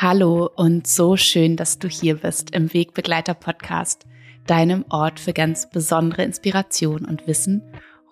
Hallo 0.00 0.48
und 0.54 0.86
so 0.86 1.16
schön, 1.16 1.56
dass 1.56 1.80
du 1.80 1.88
hier 1.88 2.18
bist 2.18 2.54
im 2.54 2.72
Wegbegleiter 2.72 3.34
Podcast, 3.34 4.06
deinem 4.46 4.84
Ort 4.90 5.18
für 5.18 5.32
ganz 5.32 5.68
besondere 5.68 6.22
Inspiration 6.22 7.04
und 7.04 7.26
Wissen 7.26 7.64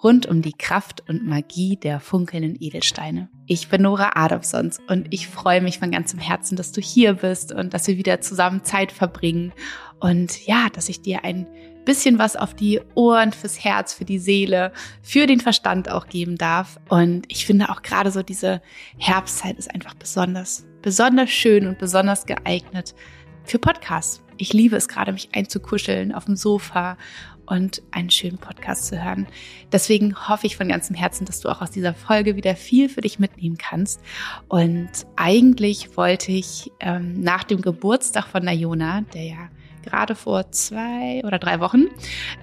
rund 0.02 0.26
um 0.26 0.42
die 0.42 0.52
Kraft 0.52 1.08
und 1.08 1.24
Magie 1.24 1.76
der 1.76 2.00
funkelnden 2.00 2.56
Edelsteine. 2.58 3.28
Ich 3.46 3.68
bin 3.68 3.82
Nora 3.82 4.16
Adamsons 4.16 4.80
und 4.88 5.06
ich 5.14 5.28
freue 5.28 5.60
mich 5.60 5.78
von 5.78 5.92
ganzem 5.92 6.18
Herzen, 6.18 6.56
dass 6.56 6.72
du 6.72 6.80
hier 6.80 7.14
bist 7.14 7.52
und 7.52 7.72
dass 7.72 7.86
wir 7.86 7.96
wieder 7.98 8.20
zusammen 8.20 8.64
Zeit 8.64 8.90
verbringen 8.90 9.52
und 10.00 10.44
ja, 10.44 10.66
dass 10.72 10.88
ich 10.88 11.02
dir 11.02 11.22
ein 11.22 11.46
bisschen 11.84 12.18
was 12.18 12.34
auf 12.34 12.52
die 12.52 12.80
Ohren, 12.96 13.30
fürs 13.30 13.62
Herz, 13.62 13.94
für 13.94 14.04
die 14.04 14.18
Seele, 14.18 14.72
für 15.02 15.28
den 15.28 15.38
Verstand 15.38 15.88
auch 15.88 16.08
geben 16.08 16.36
darf. 16.36 16.80
Und 16.88 17.26
ich 17.28 17.46
finde 17.46 17.70
auch 17.70 17.82
gerade 17.82 18.10
so 18.10 18.24
diese 18.24 18.60
Herbstzeit 18.98 19.56
ist 19.56 19.72
einfach 19.72 19.94
besonders, 19.94 20.66
besonders 20.86 21.30
schön 21.30 21.66
und 21.66 21.78
besonders 21.78 22.26
geeignet 22.26 22.94
für 23.42 23.58
Podcasts. 23.58 24.22
Ich 24.36 24.52
liebe 24.52 24.76
es 24.76 24.86
gerade, 24.86 25.10
mich 25.10 25.30
einzukuscheln 25.32 26.14
auf 26.14 26.26
dem 26.26 26.36
Sofa 26.36 26.96
und 27.44 27.82
einen 27.90 28.08
schönen 28.08 28.38
Podcast 28.38 28.86
zu 28.86 29.04
hören. 29.04 29.26
Deswegen 29.72 30.14
hoffe 30.28 30.46
ich 30.46 30.56
von 30.56 30.68
ganzem 30.68 30.94
Herzen, 30.94 31.24
dass 31.24 31.40
du 31.40 31.48
auch 31.48 31.60
aus 31.60 31.72
dieser 31.72 31.92
Folge 31.92 32.36
wieder 32.36 32.54
viel 32.54 32.88
für 32.88 33.00
dich 33.00 33.18
mitnehmen 33.18 33.58
kannst. 33.58 34.00
Und 34.46 34.90
eigentlich 35.16 35.96
wollte 35.96 36.30
ich 36.30 36.70
ähm, 36.78 37.20
nach 37.20 37.42
dem 37.42 37.62
Geburtstag 37.62 38.28
von 38.28 38.44
Nayona, 38.44 39.00
der 39.12 39.24
ja 39.24 39.48
gerade 39.82 40.14
vor 40.14 40.52
zwei 40.52 41.20
oder 41.24 41.40
drei 41.40 41.58
Wochen, 41.58 41.86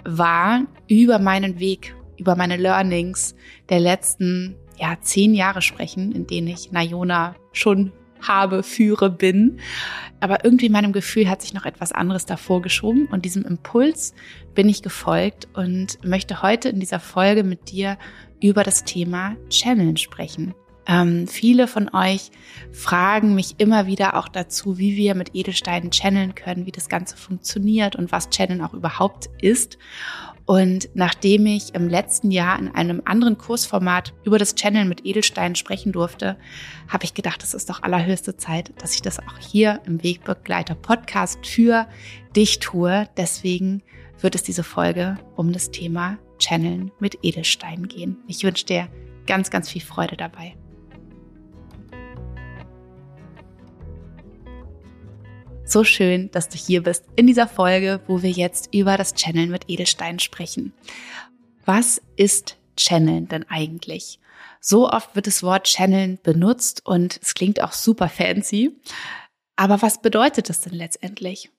war 0.04 0.64
über 0.90 1.18
meinen 1.18 1.60
Weg, 1.60 1.96
über 2.18 2.36
meine 2.36 2.58
Learnings 2.58 3.36
der 3.70 3.80
letzten 3.80 4.58
ja, 4.78 4.98
zehn 5.00 5.34
Jahre 5.34 5.62
sprechen, 5.62 6.12
in 6.12 6.28
denen 6.28 6.48
ich 6.48 6.74
Nayona 6.74 7.36
schon 7.54 7.94
habe, 8.28 8.64
führe, 8.64 9.10
bin. 9.10 9.60
Aber 10.20 10.44
irgendwie 10.46 10.70
meinem 10.70 10.94
Gefühl 10.94 11.30
hat 11.30 11.42
sich 11.42 11.54
noch 11.54 11.66
etwas 11.66 11.92
anderes 11.92 12.26
davor 12.26 12.62
geschoben 12.62 13.08
und 13.08 13.26
diesem 13.26 13.46
Impuls 13.46 14.14
bin 14.56 14.70
ich 14.70 14.82
gefolgt 14.82 15.48
und 15.54 16.04
möchte 16.04 16.42
heute 16.42 16.70
in 16.70 16.80
dieser 16.80 17.00
Folge 17.00 17.44
mit 17.44 17.72
dir 17.72 17.98
über 18.42 18.64
das 18.64 18.84
Thema 18.84 19.36
Channeln 19.50 19.98
sprechen. 19.98 20.54
Ähm, 20.86 21.28
viele 21.28 21.68
von 21.68 21.90
euch 21.94 22.30
fragen 22.72 23.36
mich 23.36 23.56
immer 23.58 23.88
wieder 23.88 24.18
auch 24.18 24.28
dazu, 24.28 24.78
wie 24.78 24.98
wir 24.98 25.16
mit 25.16 25.34
Edelsteinen 25.34 25.92
channeln 25.92 26.36
können, 26.36 26.66
wie 26.66 26.72
das 26.72 26.90
Ganze 26.90 27.16
funktioniert 27.16 27.96
und 27.96 28.12
was 28.12 28.30
Channeln 28.30 28.62
auch 28.62 28.74
überhaupt 28.74 29.30
ist. 29.42 29.78
Und 30.46 30.90
nachdem 30.94 31.46
ich 31.46 31.74
im 31.74 31.88
letzten 31.88 32.30
Jahr 32.30 32.60
in 32.60 32.68
einem 32.70 33.02
anderen 33.06 33.38
Kursformat 33.38 34.14
über 34.26 34.38
das 34.38 34.56
Channeln 34.56 34.90
mit 34.90 35.06
Edelsteinen 35.06 35.56
sprechen 35.56 35.94
durfte, 35.94 36.38
habe 36.90 37.06
ich 37.06 37.14
gedacht, 37.14 37.44
es 37.44 37.54
ist 37.54 37.70
doch 37.70 37.82
allerhöchste 37.82 38.36
Zeit, 38.36 38.74
dass 38.82 38.94
ich 38.94 39.02
das 39.02 39.20
auch 39.20 39.38
hier 39.40 39.80
im 39.86 40.04
Wegbegleiter 40.04 40.76
Podcast 40.76 41.46
für 41.46 41.88
dich 42.36 42.60
tue. 42.60 43.08
Deswegen 43.16 43.84
wird 44.20 44.36
es 44.36 44.44
diese 44.44 44.64
Folge 44.64 45.18
um 45.36 45.54
das 45.54 45.72
Thema 45.72 46.18
Channeln 46.40 46.92
mit 47.00 47.20
Edelsteinen 47.24 47.88
gehen. 47.88 48.18
Ich 48.28 48.44
wünsche 48.44 48.66
dir 48.66 48.90
ganz, 49.28 49.50
ganz 49.50 49.70
viel 49.70 49.82
Freude 49.82 50.18
dabei. 50.18 50.56
So 55.74 55.84
schön, 55.84 56.30
dass 56.30 56.50
du 56.50 56.56
hier 56.56 56.84
bist 56.84 57.04
in 57.16 57.26
dieser 57.26 57.48
Folge, 57.48 58.00
wo 58.06 58.22
wir 58.22 58.30
jetzt 58.30 58.76
über 58.76 58.96
das 58.96 59.16
Channeln 59.16 59.50
mit 59.50 59.72
Edelsteinen 59.72 60.20
sprechen. 60.20 60.72
Was 61.66 62.00
ist 62.16 62.58
Channeln 62.78 63.28
denn 63.28 63.44
eigentlich? 63.50 64.20
So 64.62 64.88
oft 64.88 65.16
wird 65.16 65.26
das 65.26 65.42
Wort 65.42 65.66
Channeln 65.66 66.20
benutzt 66.22 66.86
und 66.86 67.20
es 67.24 67.34
klingt 67.34 67.60
auch 67.60 67.72
super 67.72 68.08
fancy. 68.08 68.80
Aber 69.56 69.82
was 69.82 70.00
bedeutet 70.00 70.48
das 70.48 70.62
denn 70.62 70.76
letztendlich? 70.76 71.50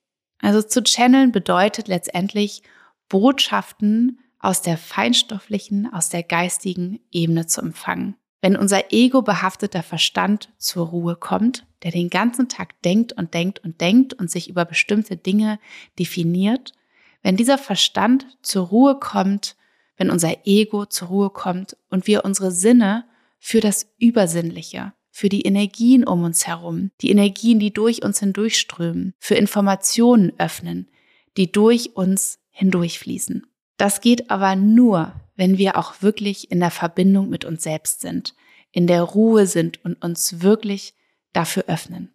Also 0.41 0.63
zu 0.63 0.85
channeln 0.85 1.33
bedeutet 1.33 1.89
letztendlich 1.89 2.63
Botschaften 3.09 4.21
aus 4.39 4.63
der 4.63 4.79
feinstofflichen, 4.79 5.93
aus 5.93 6.09
der 6.09 6.23
geistigen 6.23 7.01
Ebene 7.11 7.49
zu 7.49 7.61
empfangen. 7.61 8.15
Wenn 8.45 8.59
unser 8.59 8.93
ego 8.93 9.23
behafteter 9.23 9.83
Verstand 9.83 10.51
zur 10.59 10.89
Ruhe 10.89 11.17
kommt, 11.17 11.67
der 11.83 11.93
den 11.93 12.11
ganzen 12.11 12.47
Tag 12.47 12.83
denkt 12.83 13.15
und 13.15 13.33
denkt 13.33 13.65
und 13.65 13.81
denkt 13.81 14.13
und 14.13 14.31
sich 14.31 14.51
über 14.51 14.67
bestimmte 14.67 15.17
Dinge 15.17 15.59
definiert, 15.99 16.75
wenn 17.23 17.39
dieser 17.39 17.57
Verstand 17.57 18.27
zur 18.43 18.67
Ruhe 18.67 18.99
kommt, 19.01 19.57
wenn 19.97 20.11
unser 20.11 20.47
Ego 20.47 20.85
zur 20.85 21.09
Ruhe 21.09 21.31
kommt 21.31 21.79
und 21.89 22.07
wir 22.07 22.27
unsere 22.27 22.51
Sinne 22.51 23.07
für 23.39 23.63
das 23.63 23.91
Übersinnliche, 23.99 24.93
für 25.11 25.31
die 25.31 25.47
Energien 25.47 26.07
um 26.07 26.23
uns 26.23 26.47
herum, 26.47 26.91
die 27.01 27.09
Energien, 27.11 27.59
die 27.59 27.73
durch 27.73 28.05
uns 28.05 28.21
hindurchströmen, 28.21 29.15
für 29.19 29.37
Informationen 29.37 30.35
öffnen, 30.37 30.91
die 31.39 31.51
durch 31.51 31.97
uns 31.97 32.41
hindurchfließen. 32.51 33.47
Das 33.79 34.03
geht 34.03 34.29
aber 34.29 34.55
nur, 34.55 35.15
wenn 35.37 35.59
wir 35.59 35.77
auch 35.77 36.03
wirklich 36.03 36.51
in 36.51 36.61
der 36.61 36.71
Verbindung 36.71 37.29
mit 37.29 37.45
uns 37.45 37.63
selbst 37.63 38.01
sind, 38.01 38.35
in 38.71 38.87
der 38.87 39.03
Ruhe 39.03 39.47
sind 39.47 39.85
und 39.85 40.03
uns 40.03 40.43
wirklich 40.43 40.95
dafür 41.33 41.65
öffnen. 41.69 42.13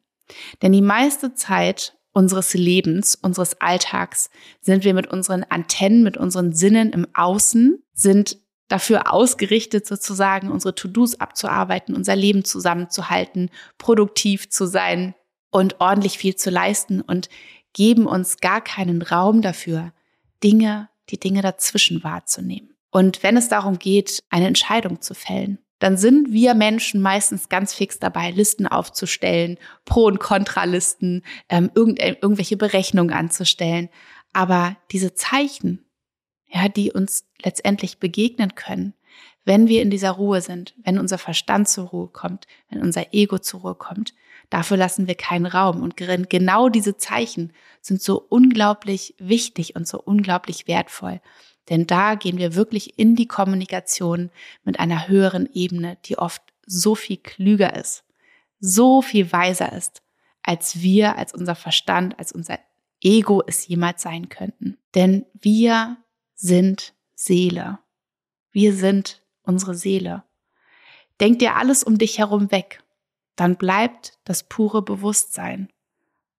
Denn 0.62 0.72
die 0.72 0.82
meiste 0.82 1.34
Zeit 1.34 1.98
unseres 2.12 2.54
Lebens, 2.54 3.16
unseres 3.16 3.62
Alltags 3.62 4.30
sind 4.62 4.84
wir 4.84 4.94
mit 4.94 5.08
unseren 5.08 5.44
Antennen, 5.44 6.04
mit 6.04 6.18
unseren 6.18 6.54
Sinnen 6.54 6.92
im 6.92 7.08
Außen, 7.14 7.84
sind 7.94 8.38
dafür 8.68 9.12
ausgerichtet, 9.12 9.88
sozusagen 9.88 10.52
unsere 10.52 10.76
To-Dos 10.76 11.20
abzuarbeiten, 11.20 11.96
unser 11.96 12.16
Leben 12.16 12.46
zusammenzuhalten, 12.46 13.50
produktiv 13.78 14.50
zu 14.50 14.66
sein 14.68 15.16
und 15.50 15.80
ordentlich 15.80 16.18
viel 16.18 16.36
zu 16.36 16.50
leisten 16.50 17.02
und 17.02 17.30
geben 17.74 18.06
uns 18.06 18.38
gar 18.38 18.62
keinen 18.62 19.02
Raum 19.02 19.42
dafür, 19.42 19.94
Dinge, 20.44 20.90
die 21.10 21.20
Dinge 21.20 21.42
dazwischen 21.42 22.04
wahrzunehmen. 22.04 22.76
Und 22.92 23.24
wenn 23.24 23.38
es 23.38 23.50
darum 23.50 23.80
geht, 23.80 24.24
eine 24.30 24.48
Entscheidung 24.48 25.02
zu 25.02 25.14
fällen, 25.14 25.60
dann 25.80 25.98
sind 25.98 26.32
wir 26.32 26.54
Menschen 26.56 27.02
meistens 27.02 27.48
ganz 27.48 27.74
fix 27.74 28.00
dabei, 28.00 28.32
Listen 28.32 28.68
aufzustellen, 28.68 29.58
Pro- 29.86 30.08
und 30.08 30.20
Kontralisten, 30.20 31.24
ähm, 31.48 31.72
irgend, 31.74 32.00
äh, 32.00 32.18
irgendwelche 32.22 32.58
Berechnungen 32.58 33.14
anzustellen. 33.14 33.90
Aber 34.34 34.76
diese 34.92 35.14
Zeichen, 35.14 35.86
ja, 36.48 36.68
die 36.68 36.92
uns 36.92 37.26
letztendlich 37.42 38.00
begegnen 38.00 38.56
können, 38.56 38.94
wenn 39.46 39.68
wir 39.68 39.82
in 39.82 39.90
dieser 39.90 40.12
Ruhe 40.12 40.42
sind, 40.42 40.76
wenn 40.84 41.00
unser 41.00 41.18
Verstand 41.18 41.70
zur 41.70 41.88
Ruhe 41.88 42.10
kommt, 42.10 42.46
wenn 42.70 42.82
unser 42.82 43.14
Ego 43.14 43.40
zur 43.40 43.62
Ruhe 43.62 43.76
kommt, 43.76 44.14
dafür 44.50 44.78
lassen 44.78 45.08
wir 45.08 45.16
keinen 45.16 45.46
Raum. 45.46 45.82
Und 45.82 45.96
genau 45.96 46.70
diese 46.70 46.98
Zeichen 46.98 47.54
sind 47.82 48.02
so 48.02 48.24
unglaublich 48.30 49.16
wichtig 49.18 49.76
und 49.76 49.88
so 49.88 50.00
unglaublich 50.00 50.68
wertvoll. 50.68 51.22
Denn 51.70 51.86
da 51.86 52.16
gehen 52.16 52.38
wir 52.38 52.56
wirklich 52.56 52.98
in 52.98 53.16
die 53.16 53.28
Kommunikation 53.28 54.32
mit 54.64 54.80
einer 54.80 55.08
höheren 55.08 55.48
Ebene, 55.54 55.98
die 56.06 56.18
oft 56.18 56.42
so 56.66 56.96
viel 56.96 57.18
klüger 57.18 57.76
ist, 57.76 58.04
so 58.60 59.02
viel 59.02 59.32
weiser 59.32 59.72
ist, 59.74 60.02
als 60.42 60.82
wir, 60.82 61.18
als 61.18 61.34
unser 61.34 61.56
Verstand, 61.56 62.18
als 62.18 62.32
unser 62.32 62.60
Ego 63.02 63.44
es 63.46 63.68
jemals 63.68 64.02
sein 64.02 64.30
könnten. 64.30 64.78
Denn 64.96 65.26
wir 65.34 65.98
sind 66.36 66.94
Seele. 67.16 67.80
Wir 68.52 68.74
sind 68.74 69.22
unsere 69.44 69.76
Seele. 69.76 70.24
Denk 71.20 71.40
dir 71.40 71.56
alles 71.56 71.84
um 71.84 71.98
dich 71.98 72.18
herum 72.18 72.52
weg, 72.52 72.84
dann 73.36 73.58
bleibt 73.58 74.18
das 74.24 74.44
pure 74.44 74.82
Bewusstsein. 74.82 75.70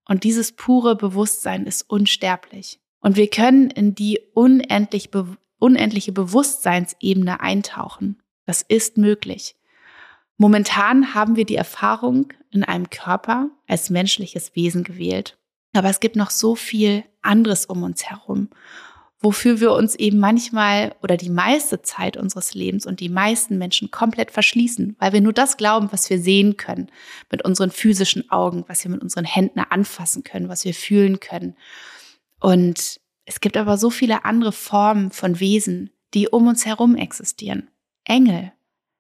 Und 0.07 0.25
dieses 0.25 0.53
pure 0.53 0.97
Bewusstsein 0.97 1.67
ist 1.67 1.89
unsterblich. 1.89 2.81
Und 3.01 3.17
wir 3.17 3.29
können 3.29 3.71
in 3.71 3.95
die 3.95 4.21
unendlich 4.35 5.11
be 5.11 5.37
unendliche 5.59 6.13
Bewusstseinsebene 6.13 7.41
eintauchen. 7.41 8.19
Das 8.47 8.63
ist 8.63 8.97
möglich. 8.97 9.57
Momentan 10.39 11.13
haben 11.13 11.37
wir 11.37 11.45
die 11.45 11.57
Erfahrung 11.57 12.33
in 12.51 12.65
einem 12.65 12.89
Körper 12.89 13.51
als 13.69 13.91
menschliches 13.91 14.57
Wesen 14.57 14.85
gewählt. 14.85 15.37
Aber 15.75 15.91
es 15.91 16.01
gibt 16.01 16.17
noch 16.17 16.31
so 16.31 16.55
viel 16.55 17.05
anderes 17.21 17.67
um 17.67 17.83
uns 17.83 18.05
herum, 18.05 18.49
wofür 19.21 19.61
wir 19.61 19.73
uns 19.73 19.95
eben 19.97 20.19
manchmal 20.19 20.95
oder 21.03 21.19
die 21.19 21.29
meiste 21.29 21.83
Zeit 21.83 22.17
unseres 22.17 22.55
Lebens 22.55 22.87
und 22.87 23.01
die 23.01 23.11
meisten 23.11 23.59
Menschen 23.59 23.91
komplett 23.91 24.31
verschließen, 24.31 24.97
weil 24.99 25.13
wir 25.13 25.21
nur 25.21 25.35
das 25.35 25.59
glauben, 25.59 25.93
was 25.93 26.09
wir 26.09 26.19
sehen 26.19 26.57
können 26.57 26.91
mit 27.31 27.45
unseren 27.45 27.71
physischen 27.71 28.31
Augen, 28.31 28.65
was 28.67 28.83
wir 28.83 28.91
mit 28.91 29.03
unseren 29.03 29.27
Händen 29.27 29.61
anfassen 29.61 30.25
können, 30.25 30.49
was 30.49 30.65
wir 30.65 30.73
fühlen 30.73 31.21
können. 31.21 31.55
Und 32.41 33.01
es 33.27 33.41
gibt 33.41 33.57
aber 33.57 33.79
so 33.79 33.91
viele 33.91 34.25
andere 34.25 34.53
Formen 34.53 35.13
von 35.13 35.39
Wesen, 35.39 35.91
die 36.15 36.29
um 36.29 36.49
uns 36.49 36.67
herum 36.67 36.97
existieren. 36.97 37.71
Engel, 38.05 38.53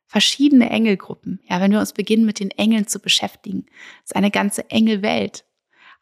verschiedene 0.07 0.71
Engelgruppen. 0.71 1.41
Ja, 1.49 1.61
wenn 1.61 1.73
wir 1.73 1.81
uns 1.81 1.93
beginnen, 1.93 2.27
mit 2.27 2.39
den 2.39 2.51
Engeln 2.51 2.87
zu 2.87 3.01
beschäftigen, 3.01 3.67
ist 4.05 4.15
eine 4.15 4.31
ganze 4.31 4.71
Engelwelt. 4.71 5.45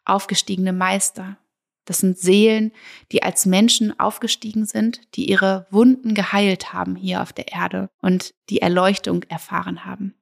Aufgestiegene 0.05 0.73
Meister. 0.73 1.37
Das 1.85 1.99
sind 1.99 2.19
Seelen, 2.19 2.71
die 3.11 3.23
als 3.23 3.47
Menschen 3.47 3.99
aufgestiegen 3.99 4.65
sind, 4.65 5.01
die 5.15 5.27
ihre 5.27 5.65
Wunden 5.71 6.13
geheilt 6.13 6.71
haben 6.71 6.95
hier 6.95 7.21
auf 7.21 7.33
der 7.33 7.51
Erde 7.51 7.89
und 7.99 8.35
die 8.49 8.61
Erleuchtung 8.61 9.23
erfahren 9.23 9.85
haben. 9.85 10.13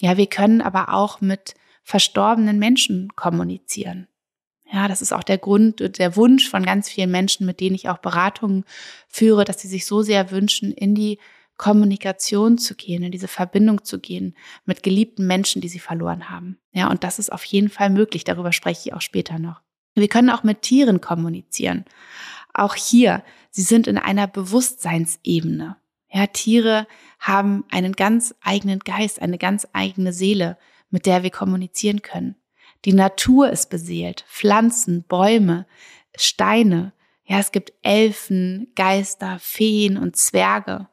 Ja, 0.00 0.16
wir 0.16 0.26
können 0.26 0.62
aber 0.62 0.94
auch 0.94 1.20
mit 1.20 1.54
verstorbenen 1.82 2.58
Menschen 2.58 3.14
kommunizieren. 3.16 4.08
Ja, 4.74 4.88
das 4.88 5.02
ist 5.02 5.12
auch 5.12 5.22
der 5.22 5.38
Grund, 5.38 5.98
der 5.98 6.16
Wunsch 6.16 6.50
von 6.50 6.64
ganz 6.64 6.88
vielen 6.88 7.12
Menschen, 7.12 7.46
mit 7.46 7.60
denen 7.60 7.76
ich 7.76 7.88
auch 7.88 7.98
Beratungen 7.98 8.64
führe, 9.06 9.44
dass 9.44 9.60
sie 9.60 9.68
sich 9.68 9.86
so 9.86 10.02
sehr 10.02 10.32
wünschen, 10.32 10.72
in 10.72 10.96
die 10.96 11.20
Kommunikation 11.56 12.58
zu 12.58 12.74
gehen, 12.74 13.04
in 13.04 13.12
diese 13.12 13.28
Verbindung 13.28 13.84
zu 13.84 14.00
gehen 14.00 14.36
mit 14.64 14.82
geliebten 14.82 15.28
Menschen, 15.28 15.62
die 15.62 15.68
sie 15.68 15.78
verloren 15.78 16.28
haben. 16.28 16.58
Ja, 16.72 16.90
und 16.90 17.04
das 17.04 17.20
ist 17.20 17.30
auf 17.30 17.44
jeden 17.44 17.68
Fall 17.68 17.88
möglich. 17.88 18.24
Darüber 18.24 18.50
spreche 18.52 18.88
ich 18.88 18.94
auch 18.94 19.00
später 19.00 19.38
noch. 19.38 19.60
Wir 19.94 20.08
können 20.08 20.30
auch 20.30 20.42
mit 20.42 20.62
Tieren 20.62 21.00
kommunizieren. 21.00 21.84
Auch 22.52 22.74
hier, 22.74 23.22
sie 23.50 23.62
sind 23.62 23.86
in 23.86 23.96
einer 23.96 24.26
Bewusstseinsebene. 24.26 25.76
Ja, 26.10 26.26
Tiere 26.26 26.88
haben 27.20 27.62
einen 27.70 27.92
ganz 27.92 28.34
eigenen 28.40 28.80
Geist, 28.80 29.22
eine 29.22 29.38
ganz 29.38 29.68
eigene 29.72 30.12
Seele, 30.12 30.58
mit 30.90 31.06
der 31.06 31.22
wir 31.22 31.30
kommunizieren 31.30 32.02
können. 32.02 32.34
Die 32.84 32.92
Natur 32.92 33.50
ist 33.50 33.70
beseelt, 33.70 34.24
Pflanzen, 34.28 35.04
Bäume, 35.04 35.66
Steine. 36.16 36.92
Ja, 37.24 37.38
es 37.38 37.52
gibt 37.52 37.72
Elfen, 37.82 38.70
Geister, 38.74 39.38
Feen 39.40 39.96
und 39.96 40.16
Zwerge. 40.16 40.88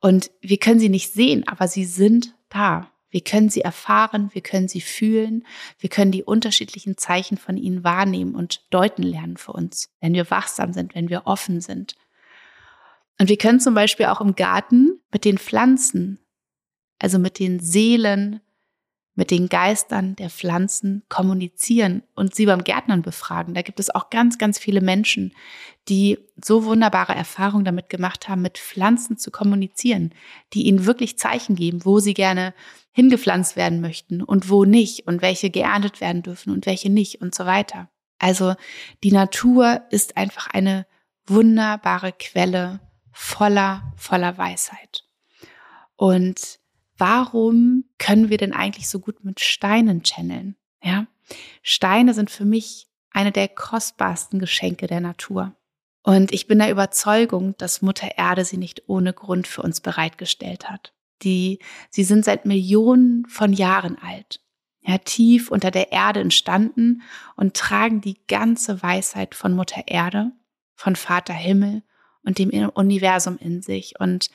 Und 0.00 0.30
wir 0.40 0.58
können 0.58 0.78
sie 0.78 0.88
nicht 0.88 1.12
sehen, 1.12 1.46
aber 1.48 1.66
sie 1.66 1.84
sind 1.84 2.34
da. 2.48 2.90
Wir 3.10 3.22
können 3.22 3.48
sie 3.48 3.62
erfahren, 3.62 4.30
wir 4.34 4.42
können 4.42 4.68
sie 4.68 4.80
fühlen, 4.80 5.46
wir 5.78 5.88
können 5.88 6.12
die 6.12 6.22
unterschiedlichen 6.22 6.98
Zeichen 6.98 7.38
von 7.38 7.56
ihnen 7.56 7.82
wahrnehmen 7.82 8.34
und 8.34 8.62
deuten 8.70 9.02
lernen 9.02 9.36
für 9.36 9.52
uns, 9.52 9.88
wenn 10.00 10.12
wir 10.12 10.30
wachsam 10.30 10.72
sind, 10.72 10.94
wenn 10.94 11.08
wir 11.08 11.26
offen 11.26 11.60
sind. 11.60 11.96
Und 13.18 13.28
wir 13.28 13.38
können 13.38 13.60
zum 13.60 13.74
Beispiel 13.74 14.06
auch 14.06 14.20
im 14.20 14.34
Garten 14.34 15.00
mit 15.10 15.24
den 15.24 15.38
Pflanzen, 15.38 16.18
also 16.98 17.18
mit 17.18 17.38
den 17.38 17.58
Seelen 17.60 18.40
mit 19.16 19.30
den 19.30 19.48
Geistern 19.48 20.14
der 20.16 20.30
Pflanzen 20.30 21.02
kommunizieren 21.08 22.02
und 22.14 22.34
sie 22.34 22.46
beim 22.46 22.62
Gärtnern 22.62 23.02
befragen. 23.02 23.54
Da 23.54 23.62
gibt 23.62 23.80
es 23.80 23.92
auch 23.92 24.10
ganz, 24.10 24.38
ganz 24.38 24.58
viele 24.58 24.82
Menschen, 24.82 25.34
die 25.88 26.18
so 26.42 26.64
wunderbare 26.64 27.14
Erfahrungen 27.14 27.64
damit 27.64 27.88
gemacht 27.88 28.28
haben, 28.28 28.42
mit 28.42 28.58
Pflanzen 28.58 29.16
zu 29.16 29.30
kommunizieren, 29.30 30.12
die 30.52 30.66
ihnen 30.66 30.84
wirklich 30.84 31.18
Zeichen 31.18 31.56
geben, 31.56 31.84
wo 31.84 31.98
sie 31.98 32.14
gerne 32.14 32.54
hingepflanzt 32.92 33.56
werden 33.56 33.80
möchten 33.80 34.22
und 34.22 34.50
wo 34.50 34.64
nicht 34.64 35.06
und 35.06 35.22
welche 35.22 35.50
geerntet 35.50 36.00
werden 36.00 36.22
dürfen 36.22 36.52
und 36.52 36.66
welche 36.66 36.90
nicht 36.90 37.20
und 37.20 37.34
so 37.34 37.46
weiter. 37.46 37.88
Also 38.18 38.54
die 39.02 39.12
Natur 39.12 39.82
ist 39.90 40.16
einfach 40.16 40.48
eine 40.48 40.86
wunderbare 41.26 42.12
Quelle 42.12 42.80
voller, 43.12 43.92
voller 43.96 44.36
Weisheit. 44.36 45.04
Und 45.96 46.58
warum 46.98 47.84
können 47.98 48.30
wir 48.30 48.38
denn 48.38 48.52
eigentlich 48.52 48.88
so 48.88 49.00
gut 49.00 49.24
mit 49.24 49.40
Steinen 49.40 50.02
channeln? 50.02 50.56
Ja, 50.82 51.06
Steine 51.62 52.14
sind 52.14 52.30
für 52.30 52.44
mich 52.44 52.86
eine 53.10 53.32
der 53.32 53.48
kostbarsten 53.48 54.38
Geschenke 54.38 54.86
der 54.86 55.00
Natur. 55.00 55.56
Und 56.02 56.32
ich 56.32 56.46
bin 56.46 56.58
der 56.58 56.70
Überzeugung, 56.70 57.56
dass 57.58 57.82
Mutter 57.82 58.16
Erde 58.16 58.44
sie 58.44 58.58
nicht 58.58 58.84
ohne 58.86 59.12
Grund 59.12 59.48
für 59.48 59.62
uns 59.62 59.80
bereitgestellt 59.80 60.70
hat. 60.70 60.92
Die, 61.22 61.58
sie 61.90 62.04
sind 62.04 62.24
seit 62.24 62.44
Millionen 62.44 63.26
von 63.26 63.52
Jahren 63.52 63.98
alt, 63.98 64.40
ja, 64.82 64.98
tief 64.98 65.50
unter 65.50 65.70
der 65.70 65.90
Erde 65.90 66.20
entstanden 66.20 67.02
und 67.34 67.54
tragen 67.54 68.02
die 68.02 68.18
ganze 68.28 68.82
Weisheit 68.82 69.34
von 69.34 69.54
Mutter 69.54 69.82
Erde, 69.86 70.30
von 70.74 70.94
Vater 70.94 71.34
Himmel 71.34 71.82
und 72.22 72.38
dem 72.38 72.50
Universum 72.50 73.38
in 73.38 73.62
sich. 73.62 73.98
Und 73.98 74.30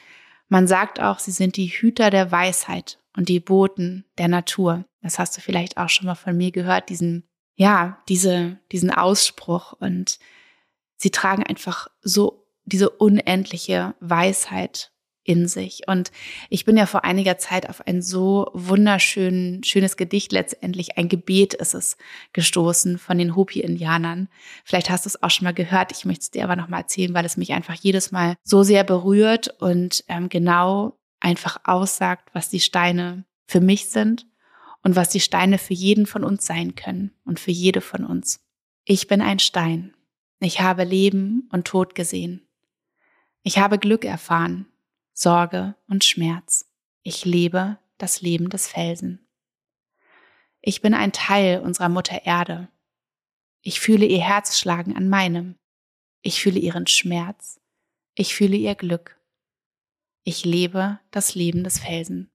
man 0.52 0.68
sagt 0.68 1.00
auch, 1.00 1.20
sie 1.20 1.32
sind 1.32 1.56
die 1.56 1.68
Hüter 1.68 2.10
der 2.10 2.30
Weisheit 2.30 3.00
und 3.16 3.30
die 3.30 3.40
Boten 3.40 4.04
der 4.18 4.28
Natur. 4.28 4.84
Das 5.02 5.18
hast 5.18 5.38
du 5.38 5.40
vielleicht 5.40 5.78
auch 5.78 5.88
schon 5.88 6.08
mal 6.08 6.16
von 6.16 6.36
mir 6.36 6.52
gehört, 6.52 6.90
diesen, 6.90 7.24
ja, 7.56 8.04
diese, 8.10 8.60
diesen 8.70 8.92
Ausspruch. 8.92 9.72
Und 9.72 10.20
sie 10.98 11.10
tragen 11.10 11.44
einfach 11.44 11.88
so 12.02 12.46
diese 12.66 12.90
unendliche 12.90 13.96
Weisheit 14.02 14.92
in 15.24 15.48
sich. 15.48 15.82
Und 15.88 16.12
ich 16.50 16.66
bin 16.66 16.78
ja 16.78 16.86
vor 16.86 17.04
einiger 17.04 17.38
Zeit 17.38 17.70
auf 17.70 17.86
ein 17.86 18.02
so 18.02 18.50
wunderschön, 18.54 19.64
schönes 19.64 19.98
Gedicht, 19.98 20.32
letztendlich 20.32 20.98
ein 20.98 21.10
Gebet 21.10 21.54
ist 21.54 21.74
es, 21.74 21.98
gestoßen 22.34 22.98
von 22.98 23.18
den 23.18 23.36
Hopi-Indianern. 23.36 24.30
Vielleicht 24.66 24.90
hast 24.90 25.06
du 25.06 25.10
es 25.10 25.22
auch 25.22 25.30
schon 25.30 25.46
mal 25.46 25.54
gehört. 25.54 25.92
Ich 25.92 26.06
möchte 26.06 26.24
es 26.24 26.32
dir 26.32 26.44
aber 26.44 26.56
noch 26.56 26.70
mal 26.70 26.80
erzählen, 26.80 27.14
weil 27.14 27.26
es 27.26 27.38
mich 27.38 27.54
einfach 27.54 27.76
jedes 27.76 28.12
Mal 28.12 28.36
so 28.44 28.64
sehr 28.64 28.84
berührt 28.84 29.56
und 29.60 30.04
ähm, 30.08 30.30
genau 30.30 30.98
einfach 31.20 31.60
aussagt, 31.66 32.30
was 32.34 32.50
die 32.50 32.60
Steine 32.60 33.26
für 33.48 33.62
mich 33.62 33.90
sind 33.90 34.26
und 34.82 34.96
was 34.96 35.10
die 35.10 35.20
Steine 35.20 35.60
für 35.60 35.76
jeden 35.76 36.08
von 36.08 36.24
uns 36.24 36.46
sein 36.46 36.74
können 36.74 37.12
und 37.26 37.40
für 37.40 37.52
jede 37.52 37.82
von 37.82 38.06
uns. 38.06 38.40
Ich 38.86 39.08
bin 39.08 39.22
ein 39.22 39.38
Stein. 39.38 39.94
Ich 40.40 40.62
habe 40.62 40.84
Leben 40.84 41.48
und 41.52 41.68
Tod 41.68 41.94
gesehen. 41.94 42.48
Ich 43.44 43.60
habe 43.60 43.78
Glück 43.78 44.06
erfahren 44.06 44.71
Sorge 45.14 45.76
und 45.88 46.04
Schmerz. 46.04 46.70
Ich 47.04 47.26
lebe 47.26 47.78
das 47.98 48.22
Leben 48.22 48.50
des 48.50 48.68
Felsen. 48.68 49.28
Ich 50.62 50.82
bin 50.82 50.94
ein 50.94 51.12
Teil 51.12 51.62
unserer 51.62 51.90
Mutter 51.90 52.26
Erde. 52.26 52.70
Ich 53.62 53.80
fühle 53.80 54.06
ihr 54.06 54.22
Herz 54.22 54.58
schlagen 54.58 54.96
an 54.96 55.10
meinem. 55.10 55.58
Ich 56.22 56.42
fühle 56.42 56.60
ihren 56.60 56.88
Schmerz. 56.88 57.60
Ich 58.16 58.36
fühle 58.36 58.58
ihr 58.58 58.76
Glück. 58.76 59.20
Ich 60.24 60.46
lebe 60.46 61.00
das 61.10 61.34
Leben 61.34 61.64
des 61.64 61.80
Felsen. 61.80 62.32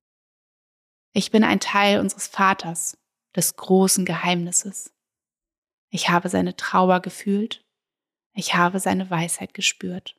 Ich 1.13 1.31
bin 1.31 1.45
ein 1.45 1.61
Teil 1.61 2.01
unseres 2.01 2.27
Vaters, 2.27 2.99
des 3.35 3.57
großen 3.57 4.05
Geheimnisses. 4.05 4.93
Ich 5.91 6.09
habe 6.09 6.29
seine 6.29 6.57
Trauer 6.57 7.01
gefühlt. 7.01 7.65
Ich 8.35 8.55
habe 8.55 8.81
seine 8.81 9.09
Weisheit 9.09 9.55
gespürt. 9.55 10.17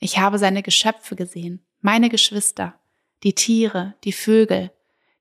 Ich 0.00 0.18
habe 0.18 0.38
seine 0.38 0.62
Geschöpfe 0.62 1.14
gesehen, 1.14 1.64
meine 1.80 2.08
Geschwister, 2.08 2.80
die 3.22 3.34
Tiere, 3.34 3.94
die 4.04 4.12
Vögel, 4.12 4.72